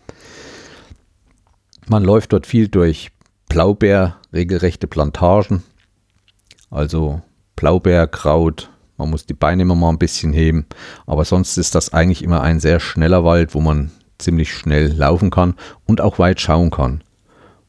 Man 1.87 2.03
läuft 2.03 2.33
dort 2.33 2.47
viel 2.47 2.67
durch 2.67 3.11
Blaubeer, 3.47 4.17
regelrechte 4.33 4.87
Plantagen. 4.87 5.63
Also 6.69 7.21
Blaubeerkraut, 7.55 8.69
man 8.97 9.09
muss 9.09 9.25
die 9.25 9.33
Beine 9.33 9.63
immer 9.63 9.75
mal 9.75 9.89
ein 9.89 9.97
bisschen 9.97 10.33
heben. 10.33 10.65
Aber 11.05 11.25
sonst 11.25 11.57
ist 11.57 11.75
das 11.75 11.93
eigentlich 11.93 12.23
immer 12.23 12.41
ein 12.41 12.59
sehr 12.59 12.79
schneller 12.79 13.23
Wald, 13.23 13.53
wo 13.55 13.61
man 13.61 13.91
ziemlich 14.19 14.53
schnell 14.53 14.91
laufen 14.93 15.31
kann 15.31 15.55
und 15.85 16.01
auch 16.01 16.19
weit 16.19 16.39
schauen 16.39 16.69
kann. 16.69 17.03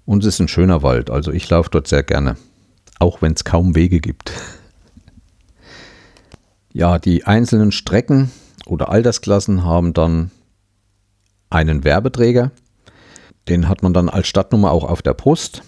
Und 0.05 0.25
es 0.25 0.35
ist 0.35 0.41
ein 0.41 0.49
schöner 0.49 0.83
Wald, 0.83 1.11
also 1.11 1.33
ich 1.33 1.49
laufe 1.49 1.71
dort 1.71 1.89
sehr 1.89 2.03
gerne. 2.03 2.37
Auch 2.99 3.23
wenn 3.23 3.33
es 3.33 3.45
kaum 3.45 3.75
Wege 3.75 4.01
gibt. 4.01 4.33
Ja, 6.73 7.01
die 7.01 7.25
einzelnen 7.25 7.73
Strecken 7.73 8.31
oder 8.65 8.91
Altersklassen 8.91 9.65
haben 9.65 9.93
dann 9.93 10.31
einen 11.51 11.83
Werbeträger. 11.83 12.53
Den 13.49 13.69
hat 13.69 13.83
man 13.83 13.93
dann 13.93 14.09
als 14.09 14.29
Stadtnummer 14.29 14.71
auch 14.71 14.85
auf 14.85 15.03
der 15.03 15.15
Brust. 15.15 15.63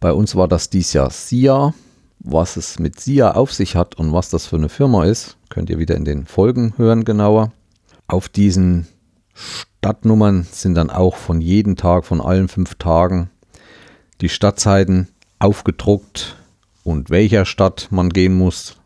Bei 0.00 0.12
uns 0.12 0.34
war 0.34 0.48
das 0.48 0.68
dies 0.68 0.92
Jahr 0.92 1.10
SIA. 1.10 1.74
Was 2.18 2.56
es 2.56 2.80
mit 2.80 2.98
SIA 2.98 3.32
auf 3.32 3.52
sich 3.52 3.76
hat 3.76 3.94
und 3.94 4.12
was 4.12 4.30
das 4.30 4.46
für 4.46 4.56
eine 4.56 4.68
Firma 4.68 5.04
ist, 5.04 5.36
könnt 5.48 5.70
ihr 5.70 5.78
wieder 5.78 5.94
in 5.94 6.04
den 6.04 6.26
Folgen 6.26 6.74
hören 6.76 7.04
genauer. 7.04 7.52
Auf 8.08 8.28
diesen 8.28 8.88
Stadtnummern 9.86 10.48
sind 10.50 10.74
dann 10.74 10.90
auch 10.90 11.14
von 11.14 11.40
jedem 11.40 11.76
Tag, 11.76 12.06
von 12.06 12.20
allen 12.20 12.48
fünf 12.48 12.74
Tagen, 12.74 13.30
die 14.20 14.28
Stadtzeiten 14.28 15.06
aufgedruckt 15.38 16.34
und 16.82 17.08
welcher 17.08 17.44
Stadt 17.44 17.86
man 17.92 18.10
gehen 18.10 18.34
muss, 18.34 18.78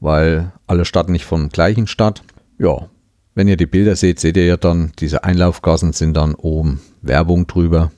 weil 0.00 0.50
alle 0.66 0.84
starten 0.84 1.12
nicht 1.12 1.26
von 1.26 1.48
gleichen 1.48 1.86
Stadt. 1.86 2.24
Ja, 2.58 2.88
wenn 3.36 3.46
ihr 3.46 3.56
die 3.56 3.66
Bilder 3.66 3.94
seht, 3.94 4.18
seht 4.18 4.36
ihr 4.36 4.46
ja 4.46 4.56
dann, 4.56 4.90
diese 4.98 5.22
Einlaufgassen 5.22 5.92
sind 5.92 6.14
dann 6.14 6.34
oben 6.34 6.80
Werbung 7.02 7.46
drüber. 7.46 7.92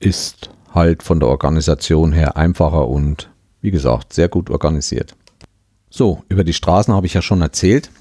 Ist 0.00 0.50
halt 0.74 1.04
von 1.04 1.20
der 1.20 1.28
Organisation 1.28 2.10
her 2.10 2.36
einfacher 2.36 2.88
und 2.88 3.30
wie 3.60 3.70
gesagt, 3.70 4.14
sehr 4.14 4.28
gut 4.28 4.50
organisiert. 4.50 5.14
So, 5.90 6.24
über 6.28 6.42
die 6.42 6.54
Straßen 6.54 6.92
habe 6.92 7.06
ich 7.06 7.14
ja 7.14 7.22
schon 7.22 7.40
erzählt. 7.40 7.92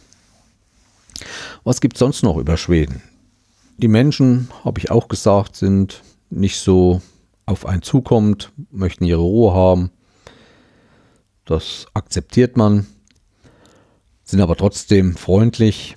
Was 1.64 1.80
gibt 1.80 1.98
es 1.98 2.00
sonst 2.00 2.24
noch 2.24 2.38
über 2.38 2.58
Schweden? 2.58 3.04
Die 3.78 3.88
Menschen, 3.88 4.50
habe 4.64 4.80
ich 4.80 4.92
auch 4.92 5.08
gesagt, 5.08 5.56
sind 5.56 6.02
nicht 6.30 6.60
so 6.60 7.02
auf 7.46 7.66
einen 7.66 7.82
zukommt, 7.82 8.52
möchten 8.72 9.06
ihre 9.06 9.22
Ruhe 9.22 9.54
haben. 9.54 9.92
Das 11.46 11.86
akzeptiert 11.94 12.58
man, 12.58 12.88
sind 14.24 14.42
aber 14.42 14.56
trotzdem 14.56 15.16
freundlich, 15.16 15.96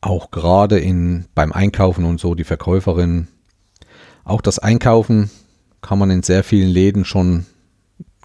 auch 0.00 0.30
gerade 0.30 0.78
in, 0.78 1.26
beim 1.34 1.52
Einkaufen 1.52 2.04
und 2.04 2.20
so, 2.20 2.34
die 2.34 2.44
Verkäuferin. 2.44 3.28
Auch 4.24 4.40
das 4.40 4.58
Einkaufen 4.58 5.30
kann 5.80 5.98
man 5.98 6.10
in 6.10 6.22
sehr 6.22 6.44
vielen 6.44 6.68
Läden 6.70 7.04
schon 7.04 7.46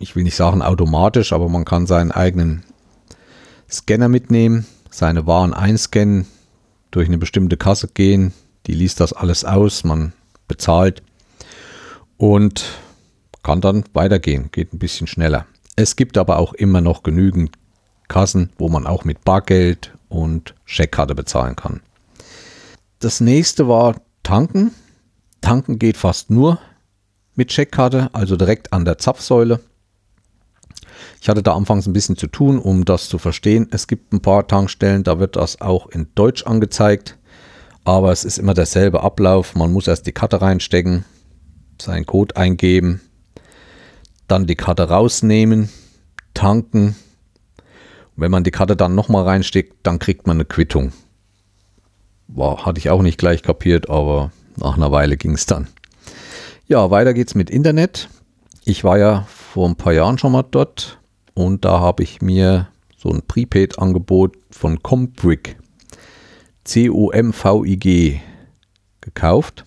ich 0.03 0.15
will 0.15 0.23
nicht 0.23 0.35
sagen 0.35 0.61
automatisch, 0.61 1.33
aber 1.33 1.49
man 1.49 1.65
kann 1.65 1.87
seinen 1.87 2.11
eigenen 2.11 2.63
Scanner 3.69 4.09
mitnehmen, 4.09 4.65
seine 4.89 5.25
Waren 5.25 5.53
einscannen, 5.53 6.25
durch 6.91 7.07
eine 7.07 7.17
bestimmte 7.17 7.57
Kasse 7.57 7.87
gehen, 7.87 8.33
die 8.67 8.73
liest 8.73 8.99
das 8.99 9.13
alles 9.13 9.45
aus, 9.45 9.83
man 9.83 10.13
bezahlt 10.47 11.03
und 12.17 12.65
kann 13.43 13.61
dann 13.61 13.83
weitergehen, 13.93 14.49
geht 14.51 14.73
ein 14.73 14.79
bisschen 14.79 15.07
schneller. 15.07 15.45
Es 15.75 15.95
gibt 15.95 16.17
aber 16.17 16.37
auch 16.37 16.53
immer 16.53 16.81
noch 16.81 17.03
genügend 17.03 17.57
Kassen, 18.07 18.51
wo 18.57 18.69
man 18.69 18.85
auch 18.85 19.05
mit 19.05 19.23
Bargeld 19.23 19.93
und 20.07 20.53
Scheckkarte 20.65 21.15
bezahlen 21.15 21.55
kann. 21.55 21.81
Das 22.99 23.19
nächste 23.19 23.67
war 23.67 23.95
Tanken. 24.21 24.71
Tanken 25.41 25.79
geht 25.79 25.97
fast 25.97 26.29
nur 26.29 26.59
mit 27.35 27.51
Scheckkarte, 27.51 28.09
also 28.13 28.35
direkt 28.37 28.71
an 28.71 28.85
der 28.85 28.97
Zapfsäule. 28.97 29.59
Ich 31.19 31.27
hatte 31.27 31.43
da 31.43 31.53
anfangs 31.53 31.87
ein 31.87 31.93
bisschen 31.93 32.17
zu 32.17 32.27
tun, 32.27 32.59
um 32.59 32.85
das 32.85 33.09
zu 33.09 33.17
verstehen. 33.17 33.67
Es 33.71 33.87
gibt 33.87 34.13
ein 34.13 34.21
paar 34.21 34.47
Tankstellen, 34.47 35.03
da 35.03 35.19
wird 35.19 35.35
das 35.35 35.59
auch 35.59 35.87
in 35.87 36.07
Deutsch 36.15 36.45
angezeigt. 36.45 37.17
Aber 37.85 38.11
es 38.11 38.23
ist 38.23 38.37
immer 38.37 38.53
derselbe 38.53 39.03
Ablauf. 39.03 39.55
Man 39.55 39.71
muss 39.71 39.87
erst 39.87 40.07
die 40.07 40.11
Karte 40.11 40.41
reinstecken, 40.41 41.05
seinen 41.81 42.05
Code 42.05 42.35
eingeben, 42.37 43.01
dann 44.27 44.47
die 44.47 44.55
Karte 44.55 44.89
rausnehmen, 44.89 45.69
tanken. 46.33 46.95
Und 48.15 48.21
wenn 48.21 48.31
man 48.31 48.43
die 48.43 48.51
Karte 48.51 48.75
dann 48.75 48.95
nochmal 48.95 49.23
reinsteckt, 49.23 49.75
dann 49.83 49.99
kriegt 49.99 50.27
man 50.27 50.37
eine 50.37 50.45
Quittung. 50.45 50.93
War, 52.27 52.65
hatte 52.65 52.79
ich 52.79 52.89
auch 52.89 53.01
nicht 53.01 53.17
gleich 53.17 53.43
kapiert, 53.43 53.89
aber 53.89 54.31
nach 54.55 54.77
einer 54.77 54.91
Weile 54.91 55.17
ging 55.17 55.33
es 55.33 55.45
dann. 55.45 55.67
Ja, 56.67 56.89
weiter 56.89 57.13
geht's 57.13 57.35
mit 57.35 57.49
Internet. 57.49 58.07
Ich 58.65 58.83
war 58.83 58.97
ja 58.97 59.27
vor 59.27 59.67
ein 59.67 59.75
paar 59.75 59.93
Jahren 59.93 60.17
schon 60.17 60.31
mal 60.31 60.43
dort 60.43 60.99
und 61.33 61.65
da 61.65 61.79
habe 61.79 62.03
ich 62.03 62.21
mir 62.21 62.69
so 62.97 63.09
ein 63.09 63.21
Prepaid-Angebot 63.27 64.37
von 64.49 64.81
Compvig, 64.81 65.57
C-O-M-V-I-G, 66.63 68.19
gekauft. 69.01 69.65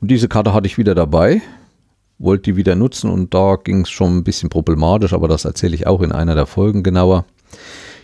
Und 0.00 0.10
diese 0.10 0.28
Karte 0.28 0.52
hatte 0.52 0.66
ich 0.66 0.78
wieder 0.78 0.94
dabei, 0.94 1.40
wollte 2.18 2.52
die 2.52 2.56
wieder 2.56 2.74
nutzen 2.74 3.10
und 3.10 3.32
da 3.32 3.56
ging 3.56 3.82
es 3.82 3.90
schon 3.90 4.18
ein 4.18 4.24
bisschen 4.24 4.50
problematisch, 4.50 5.12
aber 5.12 5.28
das 5.28 5.44
erzähle 5.44 5.74
ich 5.74 5.86
auch 5.86 6.02
in 6.02 6.12
einer 6.12 6.34
der 6.34 6.46
Folgen 6.46 6.82
genauer. 6.82 7.24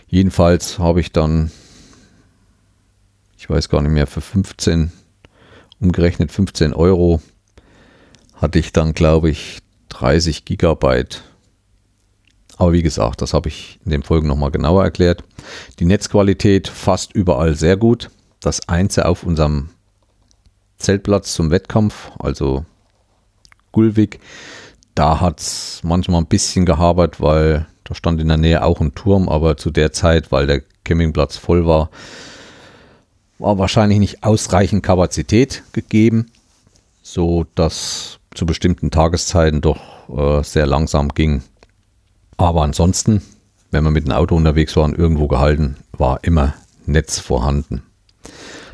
Jedenfalls 0.07 0.79
habe 0.79 0.99
ich 0.99 1.11
dann, 1.11 1.51
ich 3.37 3.49
weiß 3.49 3.69
gar 3.69 3.81
nicht 3.81 3.91
mehr, 3.91 4.07
für 4.07 4.21
15, 4.21 4.91
umgerechnet 5.79 6.31
15 6.31 6.73
Euro, 6.73 7.21
hatte 8.33 8.59
ich 8.59 8.73
dann, 8.73 8.93
glaube 8.93 9.29
ich, 9.29 9.59
30 9.89 10.45
Gigabyte 10.45 11.23
aber 12.61 12.73
wie 12.73 12.83
gesagt, 12.83 13.23
das 13.23 13.33
habe 13.33 13.49
ich 13.49 13.79
in 13.85 13.89
den 13.89 14.03
Folgen 14.03 14.27
nochmal 14.27 14.51
genauer 14.51 14.83
erklärt. 14.83 15.23
Die 15.79 15.85
Netzqualität 15.85 16.67
fast 16.67 17.13
überall 17.13 17.55
sehr 17.55 17.77
gut. 17.77 18.09
Das 18.39 18.67
Einzige 18.67 19.07
auf 19.07 19.23
unserem 19.23 19.69
Zeltplatz 20.77 21.33
zum 21.33 21.51
Wettkampf, 21.51 22.11
also 22.19 22.65
Gulvik, 23.71 24.19
da 24.95 25.21
hat 25.21 25.39
es 25.39 25.81
manchmal 25.83 26.21
ein 26.21 26.27
bisschen 26.27 26.65
gehabert, 26.65 27.21
weil 27.21 27.67
da 27.83 27.95
stand 27.95 28.19
in 28.21 28.27
der 28.27 28.37
Nähe 28.37 28.63
auch 28.63 28.81
ein 28.81 28.95
Turm, 28.95 29.29
aber 29.29 29.57
zu 29.57 29.71
der 29.71 29.91
Zeit, 29.91 30.31
weil 30.31 30.47
der 30.47 30.61
Campingplatz 30.83 31.37
voll 31.37 31.65
war, 31.65 31.89
war 33.39 33.57
wahrscheinlich 33.57 33.99
nicht 33.99 34.23
ausreichend 34.23 34.83
Kapazität 34.83 35.63
gegeben, 35.73 36.31
so 37.01 37.45
dass 37.55 38.19
zu 38.33 38.45
bestimmten 38.45 38.91
Tageszeiten 38.91 39.61
doch 39.61 40.09
äh, 40.09 40.43
sehr 40.43 40.65
langsam 40.65 41.09
ging. 41.09 41.43
Aber 42.37 42.63
ansonsten, 42.63 43.21
wenn 43.71 43.83
man 43.83 43.93
mit 43.93 44.05
dem 44.05 44.11
Auto 44.11 44.35
unterwegs 44.35 44.75
war 44.75 44.83
und 44.83 44.97
irgendwo 44.97 45.27
gehalten, 45.27 45.77
war 45.97 46.23
immer 46.23 46.53
Netz 46.85 47.19
vorhanden. 47.19 47.83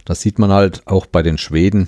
Das 0.05 0.21
sieht 0.21 0.39
man 0.39 0.51
halt 0.51 0.81
auch 0.85 1.05
bei 1.05 1.21
den 1.21 1.37
Schweden. 1.37 1.87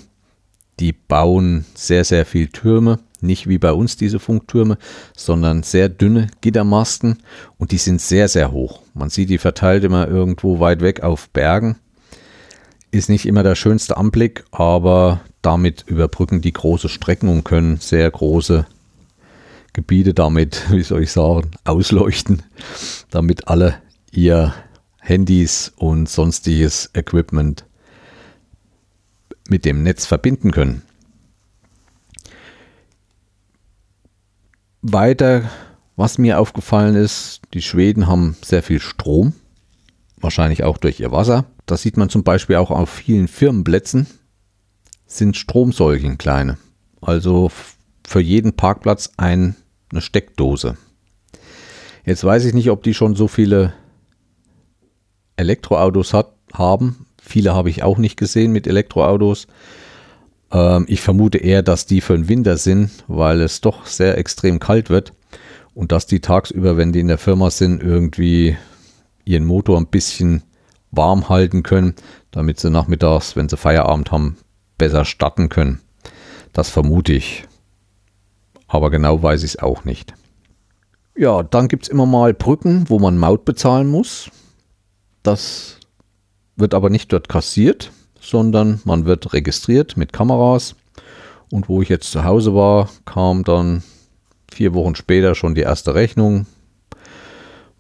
Die 0.79 0.93
bauen 0.93 1.65
sehr, 1.73 2.05
sehr 2.05 2.25
viel 2.25 2.47
Türme. 2.47 2.99
Nicht 3.21 3.47
wie 3.47 3.57
bei 3.57 3.73
uns 3.73 3.97
diese 3.97 4.19
Funktürme, 4.19 4.77
sondern 5.15 5.63
sehr 5.63 5.89
dünne 5.89 6.27
Gittermasten 6.39 7.17
und 7.57 7.71
die 7.71 7.77
sind 7.77 7.99
sehr, 7.99 8.29
sehr 8.29 8.53
hoch. 8.53 8.81
Man 8.93 9.09
sieht 9.09 9.29
die 9.29 9.37
verteilt 9.37 9.83
immer 9.83 10.07
irgendwo 10.07 10.61
weit 10.61 10.79
weg 10.79 11.03
auf 11.03 11.29
Bergen. 11.29 11.77
Ist 12.91 13.09
nicht 13.09 13.25
immer 13.25 13.43
der 13.43 13.55
schönste 13.55 13.97
Anblick, 13.97 14.45
aber 14.51 15.19
damit 15.41 15.83
überbrücken 15.87 16.41
die 16.41 16.53
große 16.53 16.87
Strecken 16.87 17.27
und 17.27 17.43
können 17.43 17.77
sehr 17.77 18.09
große 18.09 18.65
Gebiete 19.73 20.13
damit, 20.13 20.63
wie 20.71 20.83
soll 20.83 21.03
ich 21.03 21.11
sagen, 21.11 21.51
ausleuchten, 21.63 22.43
damit 23.09 23.47
alle 23.47 23.81
ihr 24.11 24.53
Handys 24.99 25.71
und 25.75 26.09
sonstiges 26.09 26.89
Equipment 26.93 27.65
mit 29.49 29.65
dem 29.65 29.83
Netz 29.83 30.05
verbinden 30.05 30.51
können. 30.51 30.83
Weiter 34.81 35.49
Was 35.95 36.17
mir 36.17 36.39
aufgefallen 36.39 36.95
ist, 36.95 37.41
die 37.53 37.61
Schweden 37.61 38.07
haben 38.07 38.37
sehr 38.41 38.63
viel 38.63 38.79
Strom, 38.79 39.33
wahrscheinlich 40.15 40.63
auch 40.63 40.77
durch 40.77 41.01
ihr 41.01 41.11
Wasser. 41.11 41.45
Das 41.65 41.81
sieht 41.81 41.97
man 41.97 42.07
zum 42.07 42.23
Beispiel 42.23 42.55
auch 42.55 42.71
auf 42.71 42.89
vielen 42.89 43.27
Firmenplätzen, 43.27 44.07
sind 45.07 45.35
Stromsäulchen 45.35 46.17
kleine. 46.17 46.57
Also 47.01 47.51
für 48.09 48.19
jeden 48.19 48.53
Parkplatz 48.53 49.11
ein, 49.17 49.55
eine 49.91 50.01
Steckdose. 50.01 50.77
Jetzt 52.03 52.23
weiß 52.23 52.43
ich 52.45 52.55
nicht, 52.55 52.71
ob 52.71 52.81
die 52.81 52.95
schon 52.95 53.15
so 53.15 53.27
viele 53.27 53.73
Elektroautos 55.35 56.13
hat, 56.13 56.33
haben. 56.51 57.05
Viele 57.21 57.53
habe 57.53 57.69
ich 57.69 57.83
auch 57.83 57.99
nicht 57.99 58.17
gesehen 58.17 58.51
mit 58.51 58.65
Elektroautos. 58.65 59.45
Ähm, 60.51 60.85
ich 60.87 61.01
vermute 61.01 61.37
eher, 61.37 61.61
dass 61.61 61.85
die 61.85 62.01
für 62.01 62.15
den 62.15 62.27
Winter 62.27 62.57
sind, 62.57 62.89
weil 63.07 63.41
es 63.41 63.61
doch 63.61 63.85
sehr 63.85 64.17
extrem 64.17 64.59
kalt 64.59 64.89
wird 64.89 65.13
und 65.75 65.91
dass 65.91 66.07
die 66.07 66.19
tagsüber, 66.19 66.77
wenn 66.77 66.91
die 66.91 67.01
in 67.01 67.09
der 67.09 67.19
Firma 67.19 67.51
sind, 67.51 67.79
irgendwie 67.79 68.57
ihren 69.23 69.45
Motor 69.45 69.77
ein 69.77 69.85
bisschen 69.85 70.41
warm 70.89 71.29
halten 71.29 71.61
können, 71.61 71.93
damit 72.31 72.59
sie 72.59 72.71
nachmittags, 72.71 73.35
wenn 73.35 73.49
sie 73.49 73.57
Feierabend 73.57 74.11
haben, 74.11 74.37
besser 74.79 75.05
starten 75.05 75.49
können. 75.49 75.79
Das 76.53 76.71
vermute 76.71 77.13
ich. 77.13 77.45
Aber 78.69 78.89
genau 78.91 79.21
weiß 79.21 79.43
ich 79.43 79.55
es 79.55 79.59
auch 79.59 79.83
nicht. 79.83 80.13
Ja, 81.17 81.43
dann 81.43 81.67
gibt 81.67 81.83
es 81.83 81.89
immer 81.89 82.05
mal 82.05 82.33
Brücken, 82.33 82.85
wo 82.87 82.99
man 82.99 83.17
Maut 83.17 83.43
bezahlen 83.43 83.87
muss. 83.87 84.29
Das 85.23 85.77
wird 86.55 86.73
aber 86.73 86.89
nicht 86.89 87.11
dort 87.11 87.27
kassiert, 87.27 87.91
sondern 88.21 88.79
man 88.85 89.05
wird 89.05 89.33
registriert 89.33 89.97
mit 89.97 90.13
Kameras. 90.13 90.75
Und 91.51 91.67
wo 91.67 91.81
ich 91.81 91.89
jetzt 91.89 92.11
zu 92.11 92.23
Hause 92.23 92.53
war, 92.53 92.89
kam 93.05 93.43
dann 93.43 93.83
vier 94.51 94.73
Wochen 94.73 94.95
später 94.95 95.35
schon 95.35 95.55
die 95.55 95.61
erste 95.61 95.95
Rechnung, 95.95 96.45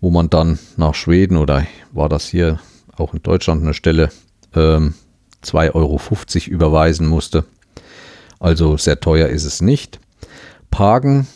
wo 0.01 0.09
man 0.09 0.29
dann 0.29 0.59
nach 0.75 0.95
Schweden 0.95 1.37
oder 1.37 1.65
war 1.91 2.09
das 2.09 2.27
hier 2.27 2.59
auch 2.97 3.13
in 3.13 3.21
Deutschland 3.21 3.61
eine 3.61 3.73
Stelle, 3.73 4.09
ähm, 4.55 4.95
2,50 5.43 5.75
Euro 5.75 6.55
überweisen 6.55 7.07
musste. 7.07 7.45
Also 8.39 8.77
sehr 8.77 8.99
teuer 8.99 9.27
ist 9.27 9.45
es 9.45 9.61
nicht. 9.61 9.99
Parken 10.71 11.27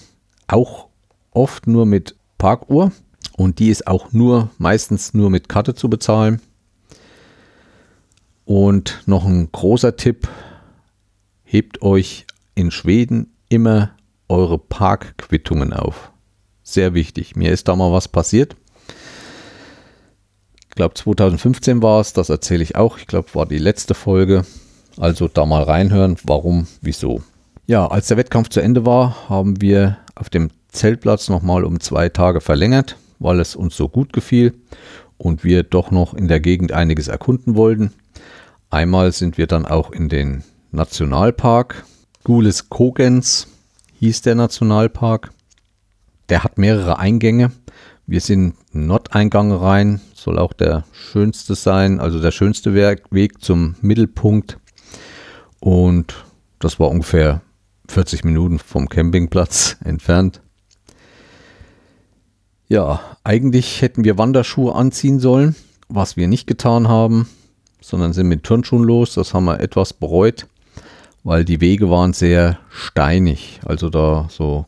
auch 0.48 0.88
oft 1.32 1.68
nur 1.68 1.86
mit 1.86 2.16
Parkuhr 2.38 2.92
und 3.36 3.60
die 3.60 3.70
ist 3.70 3.88
auch 3.88 4.12
nur 4.12 4.50
meistens 4.58 5.14
nur 5.14 5.30
mit 5.30 5.50
Karte 5.50 5.76
zu 5.76 5.90
bezahlen. 5.90 6.42
Und 8.46 9.02
noch 9.06 9.26
ein 9.26 9.52
großer 9.52 9.96
Tipp, 9.96 10.28
hebt 11.44 11.82
euch 11.82 12.26
in 12.56 12.72
Schweden 12.72 13.32
immer 13.48 13.92
eure 14.28 14.58
Parkquittungen 14.58 15.74
auf. 15.74 16.12
Sehr 16.64 16.94
wichtig. 16.94 17.36
Mir 17.36 17.52
ist 17.52 17.68
da 17.68 17.76
mal 17.76 17.92
was 17.92 18.08
passiert. 18.08 18.56
Ich 20.70 20.76
glaube 20.76 20.96
2015 20.96 21.84
war 21.84 22.02
es, 22.02 22.14
das 22.14 22.30
erzähle 22.30 22.64
ich 22.64 22.76
auch. 22.76 22.98
Ich 22.98 23.06
glaube, 23.06 23.34
war 23.36 23.46
die 23.46 23.60
letzte 23.60 23.94
Folge. 23.94 24.46
Also 24.98 25.28
da 25.28 25.46
mal 25.46 25.64
reinhören, 25.64 26.18
warum, 26.24 26.68
wieso. 26.82 27.22
Ja, 27.66 27.88
als 27.88 28.08
der 28.10 28.18
Wettkampf 28.18 28.50
zu 28.50 28.60
Ende 28.60 28.86
war, 28.86 29.30
haben 29.30 29.62
wir 29.62 29.98
auf 30.16 30.30
dem 30.30 30.50
Zeltplatz 30.68 31.30
nochmal 31.30 31.64
um 31.64 31.80
zwei 31.80 32.10
Tage 32.10 32.42
verlängert, 32.42 32.98
weil 33.20 33.40
es 33.40 33.56
uns 33.56 33.78
so 33.78 33.88
gut 33.88 34.12
gefiel 34.12 34.54
und 35.18 35.46
wir 35.46 35.64
doch 35.64 35.90
noch 35.90 36.14
in 36.14 36.28
der 36.28 36.42
Gegend 36.42 36.74
einiges 36.74 37.08
erkunden 37.08 37.56
wollten. 37.56 37.94
Einmal 38.70 39.14
sind 39.14 39.38
wir 39.38 39.48
dann 39.48 39.66
auch 39.66 39.92
in 39.92 40.10
den 40.10 40.44
Nationalpark. 40.72 41.86
Gules 42.26 42.68
Kogens 42.68 43.48
hieß 44.00 44.24
der 44.24 44.36
Nationalpark. 44.36 45.32
Der 46.28 46.44
hat 46.44 46.58
mehrere 46.58 47.00
Eingänge. 47.00 47.54
Wir 48.06 48.20
sind 48.20 48.56
Nordeingang 48.74 49.54
rein, 49.54 50.02
soll 50.14 50.38
auch 50.38 50.52
der 50.52 50.84
schönste 50.92 51.56
sein, 51.56 52.02
also 52.02 52.20
der 52.20 52.32
schönste 52.32 52.74
Weg 52.74 53.42
zum 53.42 53.76
Mittelpunkt. 53.82 54.58
Und 55.62 56.26
das 56.60 56.78
war 56.78 56.90
ungefähr 56.90 57.42
40 57.88 58.24
Minuten 58.24 58.60
vom 58.60 58.90
Campingplatz 58.90 59.78
entfernt. 59.84 60.42
Ja, 62.68 63.02
eigentlich 63.24 63.82
hätten 63.82 64.04
wir 64.04 64.18
Wanderschuhe 64.18 64.74
anziehen 64.74 65.20
sollen, 65.20 65.56
was 65.90 66.18
wir 66.18 66.28
nicht 66.28 66.48
getan 66.48 66.88
haben 66.88 67.28
sondern 67.84 68.14
sind 68.14 68.28
mit 68.28 68.44
Turnschuhen 68.44 68.84
los. 68.84 69.14
Das 69.14 69.34
haben 69.34 69.46
wir 69.46 69.60
etwas 69.60 69.94
bereut, 69.94 70.48
weil 71.24 71.46
die 71.46 71.62
Wege 71.62 71.90
waren 71.90 72.14
sehr 72.14 72.58
steinig. 72.70 73.60
Also 73.66 73.90
da 73.90 74.28
so 74.30 74.66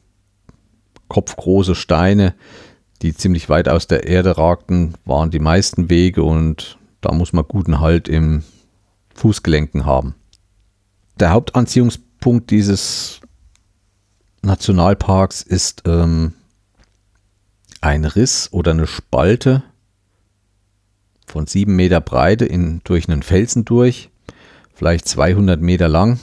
kopfgroße 1.08 1.76
Steine, 1.76 2.36
die 3.02 3.16
ziemlich 3.16 3.50
weit 3.50 3.70
aus 3.70 3.88
der 3.88 4.06
Erde 4.06 4.38
ragten, 4.38 4.96
waren 5.06 5.32
die 5.32 5.40
meisten 5.40 5.90
Wege 5.90 6.24
und 6.24 6.78
da 7.02 7.14
muss 7.14 7.34
man 7.34 7.46
guten 7.48 7.80
Halt 7.80 8.08
im 8.08 8.44
Fußgelenken 9.16 9.86
haben. 9.86 10.16
Der 11.20 11.32
Hauptanziehungspunkt 11.32 12.05
dieses 12.50 13.22
Nationalparks 14.42 15.42
ist 15.42 15.84
ähm, 15.86 16.34
ein 17.82 18.06
Riss 18.06 18.50
oder 18.52 18.72
eine 18.72 18.88
Spalte 18.88 19.64
von 21.28 21.46
sieben 21.48 21.76
Meter 21.76 22.02
Breite 22.02 22.46
in, 22.46 22.82
durch 22.84 23.08
einen 23.10 23.24
Felsen 23.24 23.66
durch, 23.66 24.10
vielleicht 24.74 25.08
200 25.08 25.62
Meter 25.62 25.88
lang. 25.88 26.20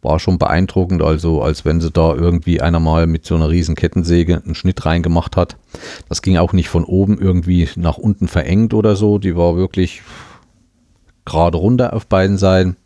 War 0.00 0.18
schon 0.18 0.38
beeindruckend, 0.38 1.00
also 1.00 1.42
als 1.42 1.64
wenn 1.64 1.80
sie 1.80 1.92
da 1.92 2.12
irgendwie 2.14 2.60
einer 2.60 2.80
mal 2.80 3.06
mit 3.06 3.24
so 3.24 3.36
einer 3.36 3.48
riesen 3.48 3.76
Kettensäge 3.76 4.42
einen 4.44 4.56
Schnitt 4.56 4.84
reingemacht 4.84 5.36
hat. 5.36 5.56
Das 6.08 6.22
ging 6.22 6.36
auch 6.38 6.52
nicht 6.52 6.68
von 6.68 6.84
oben 6.84 7.20
irgendwie 7.20 7.68
nach 7.76 7.98
unten 7.98 8.26
verengt 8.26 8.74
oder 8.74 8.96
so. 8.96 9.18
Die 9.18 9.36
war 9.36 9.54
wirklich 9.54 10.02
gerade 11.24 11.56
runter 11.56 11.92
auf 11.92 12.08
beiden 12.08 12.36
Seiten 12.36 12.76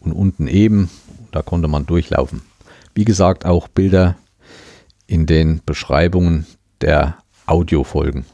und 0.00 0.12
unten 0.12 0.48
eben. 0.48 0.90
Da 1.36 1.42
konnte 1.42 1.68
man 1.68 1.84
durchlaufen. 1.84 2.40
Wie 2.94 3.04
gesagt, 3.04 3.44
auch 3.44 3.68
Bilder 3.68 4.16
in 5.06 5.26
den 5.26 5.60
Beschreibungen 5.66 6.46
der 6.80 7.18
Audiofolgen. 7.44 8.24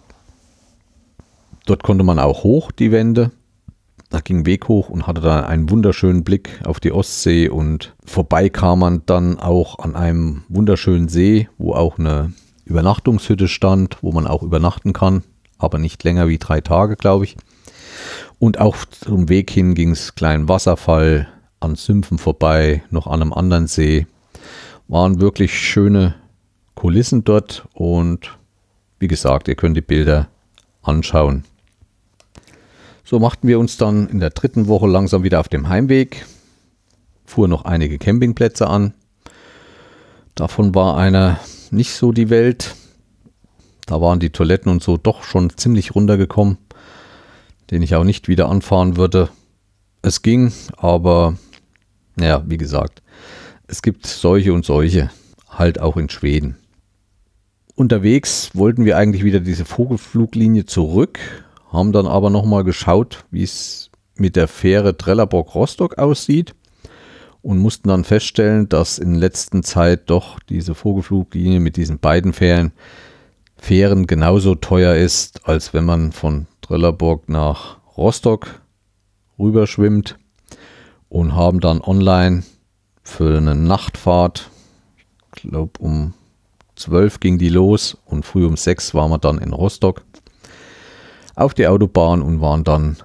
Dort 1.67 1.83
konnte 1.83 2.05
man 2.05 2.21
auch 2.21 2.45
hoch, 2.45 2.71
die 2.71 2.93
Wände. 2.93 3.33
Da 4.09 4.21
ging 4.21 4.47
Weg 4.47 4.69
hoch 4.69 4.89
und 4.89 5.09
hatte 5.09 5.21
dann 5.21 5.43
einen 5.43 5.69
wunderschönen 5.69 6.23
Blick 6.23 6.61
auf 6.65 6.79
die 6.79 6.93
Ostsee 6.93 7.49
und 7.49 7.93
vorbei 8.05 8.49
kam 8.49 8.79
man 8.79 9.03
dann 9.05 9.41
auch 9.41 9.81
an 9.81 9.97
einem 9.97 10.45
wunderschönen 10.49 11.09
See, 11.09 11.49
wo 11.59 11.75
auch 11.75 11.99
eine 11.99 12.33
Übernachtungshütte 12.67 13.49
stand, 13.49 13.99
wo 14.01 14.13
man 14.13 14.29
auch 14.29 14.45
übernachten 14.45 14.93
kann, 14.93 15.25
aber 15.59 15.79
nicht 15.79 16.05
länger 16.05 16.29
wie 16.29 16.39
drei 16.39 16.61
Tage, 16.61 16.95
glaube 16.95 17.25
ich. 17.25 17.37
Und 18.39 18.61
auch 18.61 18.77
zum 18.85 19.29
Weg 19.29 19.51
hin 19.51 19.75
ging 19.75 19.91
es 19.91 20.15
kleinen 20.15 20.49
Wasserfall 20.49 21.27
an 21.63 21.77
Sümpfen 21.77 22.19
vorbei, 22.19 22.83
noch 22.91 23.07
an 23.07 23.23
einem 23.23 23.33
anderen 23.33 23.67
See. 23.67 24.07
Waren 24.89 25.21
wirklich 25.21 25.59
schöne 25.59 26.15
Kulissen 26.75 27.25
dort 27.25 27.67
und 27.75 28.37
wie 28.99 29.09
gesagt, 29.09 29.49
ihr 29.49 29.55
könnt 29.55 29.77
die 29.77 29.83
Bilder 29.83 30.29
anschauen. 30.83 31.45
So 33.05 33.19
machten 33.19 33.49
wir 33.49 33.59
uns 33.59 33.77
dann 33.77 34.09
in 34.09 34.21
der 34.21 34.31
dritten 34.31 34.69
Woche 34.69 34.87
langsam 34.87 35.23
wieder 35.23 35.41
auf 35.41 35.49
dem 35.49 35.69
Heimweg, 35.69 36.25
fuhren 37.25 37.51
noch 37.51 37.65
einige 37.65 37.99
Campingplätze 37.99 38.67
an. 38.67 38.95
Davon 40.35 40.75
war 40.75 40.97
einer 40.97 41.39
nicht 41.71 41.95
so 41.95 42.13
die 42.13 42.31
Welt. 42.31 42.75
Da 43.87 44.01
waren 44.01 44.21
die 44.21 44.31
Toiletten 44.31 44.71
und 44.71 44.83
so 44.83 44.97
doch 44.97 45.25
schon 45.25 45.51
ziemlich 45.57 45.95
runtergekommen, 45.95 46.59
den 47.71 47.83
ich 47.83 47.95
auch 47.95 48.05
nicht 48.05 48.29
wieder 48.29 48.49
anfahren 48.49 48.97
würde. 48.97 49.29
Es 50.01 50.23
ging, 50.23 50.53
aber 50.77 51.37
naja, 52.17 52.45
wie 52.47 52.59
gesagt, 52.59 53.03
es 53.67 53.83
gibt 53.83 54.07
solche 54.07 54.53
und 54.53 54.65
solche, 54.65 55.11
halt 55.49 55.81
auch 55.81 55.97
in 55.97 56.09
Schweden. 56.09 56.57
Unterwegs 57.75 58.51
wollten 58.55 58.85
wir 58.85 58.97
eigentlich 58.97 59.25
wieder 59.25 59.41
diese 59.41 59.65
Vogelfluglinie 59.65 60.67
zurück, 60.67 61.19
haben 61.71 61.93
dann 61.93 62.07
aber 62.07 62.29
nochmal 62.29 62.65
geschaut, 62.65 63.25
wie 63.31 63.43
es 63.43 63.91
mit 64.17 64.37
der 64.37 64.47
Fähre 64.47 64.97
Trelleborg-Rostock 64.97 65.99
aussieht 65.99 66.55
und 67.41 67.59
mussten 67.59 67.89
dann 67.89 68.05
feststellen, 68.05 68.69
dass 68.69 68.99
in 68.99 69.15
letzter 69.15 69.63
Zeit 69.63 70.11
doch 70.11 70.39
diese 70.41 70.75
Vogelfluglinie 70.75 71.61
mit 71.61 71.77
diesen 71.77 71.99
beiden 71.99 72.33
Fähren, 72.33 72.73
Fähren 73.57 74.07
genauso 74.07 74.55
teuer 74.55 74.95
ist, 74.95 75.47
als 75.49 75.73
wenn 75.73 75.85
man 75.85 76.13
von 76.13 76.47
Trelleborg 76.61 77.29
nach 77.29 77.79
Rostock 77.97 78.61
rüberschwimmt 79.39 80.19
und 81.13 81.37
haben 81.37 81.61
dann 81.61 81.83
online 81.83 82.43
für 83.03 83.37
eine 83.37 83.55
Nachtfahrt, 83.55 84.49
ich 85.37 85.43
glaube 85.43 85.73
um 85.79 86.15
12 86.77 87.21
ging 87.21 87.37
die 87.37 87.51
los 87.51 87.99
und 88.07 88.25
früh 88.25 88.47
um 88.47 88.57
6 88.57 88.95
waren 88.95 89.11
wir 89.11 89.19
dann 89.19 89.37
in 89.37 89.53
Rostock 89.53 90.05
auf 91.35 91.53
die 91.53 91.67
Autobahn 91.67 92.23
und 92.23 92.41
waren 92.41 92.65
dann 92.65 92.97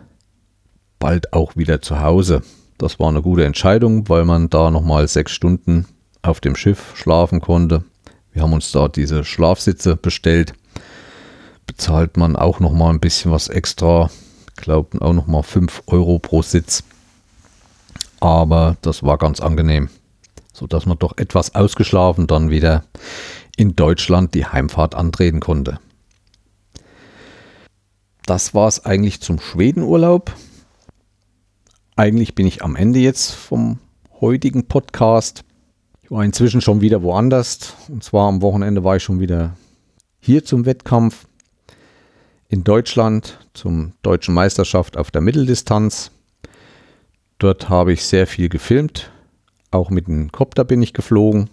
bald 1.00 1.34
auch 1.34 1.58
wieder 1.58 1.82
zu 1.82 2.00
Hause. 2.00 2.44
Das 2.78 2.98
war 2.98 3.10
eine 3.10 3.22
gute 3.22 3.44
Entscheidung, 3.44 4.08
weil 4.08 4.24
man 4.24 4.50
da 4.50 4.72
nochmal 4.72 5.06
sechs 5.10 5.34
Stunden 5.34 5.86
auf 6.22 6.40
dem 6.40 6.56
Schiff 6.56 6.94
schlafen 6.96 7.42
konnte. 7.42 7.84
Wir 8.32 8.42
haben 8.42 8.54
uns 8.54 8.72
dort 8.72 8.96
diese 8.96 9.26
Schlafsitze 9.26 9.98
bestellt. 9.98 10.54
Bezahlt 11.66 12.16
man 12.16 12.38
auch 12.38 12.62
noch 12.62 12.72
mal 12.72 12.92
ein 12.92 13.02
bisschen 13.02 13.32
was 13.32 13.50
extra. 13.50 14.10
Glaube 14.56 15.02
auch 15.02 15.14
noch 15.14 15.28
mal 15.28 15.44
5 15.44 15.84
Euro 15.88 16.20
pro 16.20 16.42
Sitz. 16.42 16.86
Aber 18.20 18.78
das 18.82 19.04
war 19.04 19.18
ganz 19.18 19.40
angenehm, 19.40 19.90
sodass 20.54 20.86
man 20.86 20.98
doch 20.98 21.18
etwas 21.18 21.56
ausgeschlafen 21.56 22.28
dann 22.28 22.50
wieder 22.50 22.84
in 23.56 23.76
Deutschland 23.76 24.34
die 24.34 24.46
Heimfahrt 24.46 24.96
antreten 24.96 25.40
konnte. 25.40 25.80
Das 28.26 28.54
war 28.54 28.68
es 28.68 28.86
eigentlich 28.86 29.22
zum 29.22 29.40
Schwedenurlaub. 29.40 30.34
Eigentlich 31.96 32.36
bin 32.36 32.46
ich 32.46 32.64
am 32.64 32.76
Ende 32.76 33.00
jetzt 33.00 33.32
vom 33.32 33.80
heutigen 34.20 34.68
Podcast. 34.68 35.44
Ich 36.04 36.12
war 36.12 36.24
inzwischen 36.24 36.62
schon 36.62 36.82
wieder 36.82 37.02
woanders. 37.04 37.74
Und 37.88 38.04
zwar 38.04 38.28
am 38.28 38.42
Wochenende 38.42 38.84
war 38.84 38.98
ich 38.98 39.04
schon 39.04 39.20
wieder 39.20 39.56
hier 40.20 40.44
zum 40.44 40.66
Wettkampf 40.66 41.26
in 42.50 42.64
Deutschland 42.64 43.40
zum 43.54 43.94
deutschen 44.04 44.34
Meisterschaft 44.34 44.98
auf 44.98 45.12
der 45.12 45.22
Mitteldistanz. 45.22 46.12
Dort 47.40 47.70
habe 47.70 47.94
ich 47.94 48.06
sehr 48.06 48.28
viel 48.28 48.50
gefilmt. 48.50 49.12
Auch 49.72 49.90
mit 49.90 50.08
dem 50.08 50.32
Kopter 50.32 50.64
bin 50.64 50.82
ich 50.82 50.94
geflogen. 50.94 51.50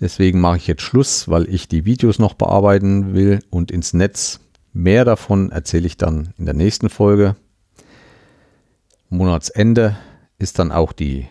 Deswegen 0.00 0.40
mache 0.40 0.56
ich 0.56 0.66
jetzt 0.66 0.82
Schluss, 0.82 1.28
weil 1.28 1.48
ich 1.48 1.68
die 1.68 1.84
Videos 1.84 2.18
noch 2.18 2.34
bearbeiten 2.34 3.14
will 3.14 3.40
und 3.50 3.70
ins 3.70 3.94
Netz. 3.94 4.40
Mehr 4.72 5.04
davon 5.04 5.50
erzähle 5.50 5.86
ich 5.86 5.96
dann 5.96 6.34
in 6.38 6.46
der 6.46 6.54
nächsten 6.54 6.88
Folge. 6.88 7.36
Monatsende 9.08 9.96
ist 10.38 10.58
dann 10.58 10.72
auch 10.72 10.92
die 10.92 11.26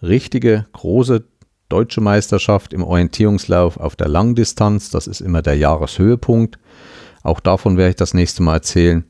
richtige 0.00 0.66
große 0.72 1.24
deutsche 1.68 2.00
Meisterschaft 2.00 2.72
im 2.72 2.84
Orientierungslauf 2.84 3.78
auf 3.78 3.96
der 3.96 4.08
Langdistanz. 4.08 4.90
Das 4.90 5.06
ist 5.06 5.20
immer 5.20 5.42
der 5.42 5.56
Jahreshöhepunkt. 5.56 6.58
Auch 7.22 7.40
davon 7.40 7.76
werde 7.76 7.90
ich 7.90 7.96
das 7.96 8.14
nächste 8.14 8.42
Mal 8.42 8.54
erzählen, 8.54 9.04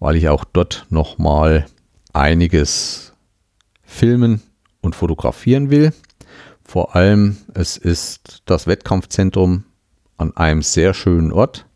weil 0.00 0.16
ich 0.16 0.28
auch 0.28 0.44
dort 0.44 0.86
nochmal 0.90 1.66
einiges 2.12 3.14
filmen 3.88 4.42
und 4.80 4.94
fotografieren 4.94 5.70
will. 5.70 5.92
Vor 6.62 6.94
allem, 6.94 7.38
es 7.54 7.76
ist 7.76 8.42
das 8.44 8.66
Wettkampfzentrum 8.66 9.64
an 10.18 10.36
einem 10.36 10.62
sehr 10.62 10.94
schönen 10.94 11.32
Ort. 11.32 11.66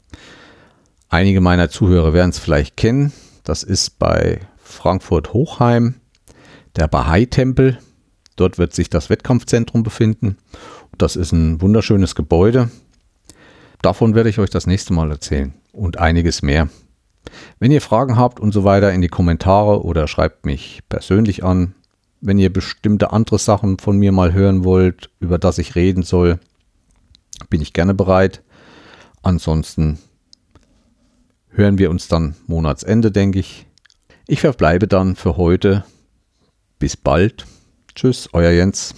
Einige 1.08 1.40
meiner 1.40 1.70
Zuhörer 1.70 2.12
werden 2.12 2.30
es 2.30 2.38
vielleicht 2.38 2.76
kennen. 2.76 3.12
Das 3.44 3.62
ist 3.62 3.98
bei 3.98 4.40
Frankfurt 4.58 5.32
Hochheim, 5.32 5.94
der 6.76 6.86
Bahai-Tempel. 6.88 7.78
Dort 8.36 8.58
wird 8.58 8.74
sich 8.74 8.90
das 8.90 9.10
Wettkampfzentrum 9.10 9.82
befinden. 9.82 10.36
Das 10.98 11.16
ist 11.16 11.32
ein 11.32 11.60
wunderschönes 11.60 12.14
Gebäude. 12.14 12.70
Davon 13.80 14.14
werde 14.14 14.28
ich 14.28 14.38
euch 14.38 14.50
das 14.50 14.66
nächste 14.66 14.92
Mal 14.92 15.10
erzählen 15.10 15.54
und 15.72 15.98
einiges 15.98 16.42
mehr. 16.42 16.68
Wenn 17.58 17.72
ihr 17.72 17.80
Fragen 17.80 18.16
habt 18.16 18.40
und 18.40 18.52
so 18.52 18.64
weiter 18.64 18.92
in 18.92 19.00
die 19.00 19.08
Kommentare 19.08 19.82
oder 19.82 20.06
schreibt 20.06 20.44
mich 20.46 20.80
persönlich 20.88 21.44
an. 21.44 21.74
Wenn 22.24 22.38
ihr 22.38 22.52
bestimmte 22.52 23.12
andere 23.12 23.38
Sachen 23.38 23.78
von 23.78 23.98
mir 23.98 24.12
mal 24.12 24.32
hören 24.32 24.62
wollt, 24.62 25.10
über 25.18 25.38
das 25.38 25.58
ich 25.58 25.74
reden 25.74 26.04
soll, 26.04 26.38
bin 27.50 27.60
ich 27.60 27.72
gerne 27.72 27.94
bereit. 27.94 28.44
Ansonsten 29.22 29.98
hören 31.50 31.78
wir 31.78 31.90
uns 31.90 32.06
dann 32.06 32.36
Monatsende, 32.46 33.10
denke 33.10 33.40
ich. 33.40 33.66
Ich 34.28 34.40
verbleibe 34.40 34.86
dann 34.86 35.16
für 35.16 35.36
heute. 35.36 35.84
Bis 36.78 36.96
bald. 36.96 37.44
Tschüss, 37.92 38.28
euer 38.32 38.52
Jens. 38.52 38.94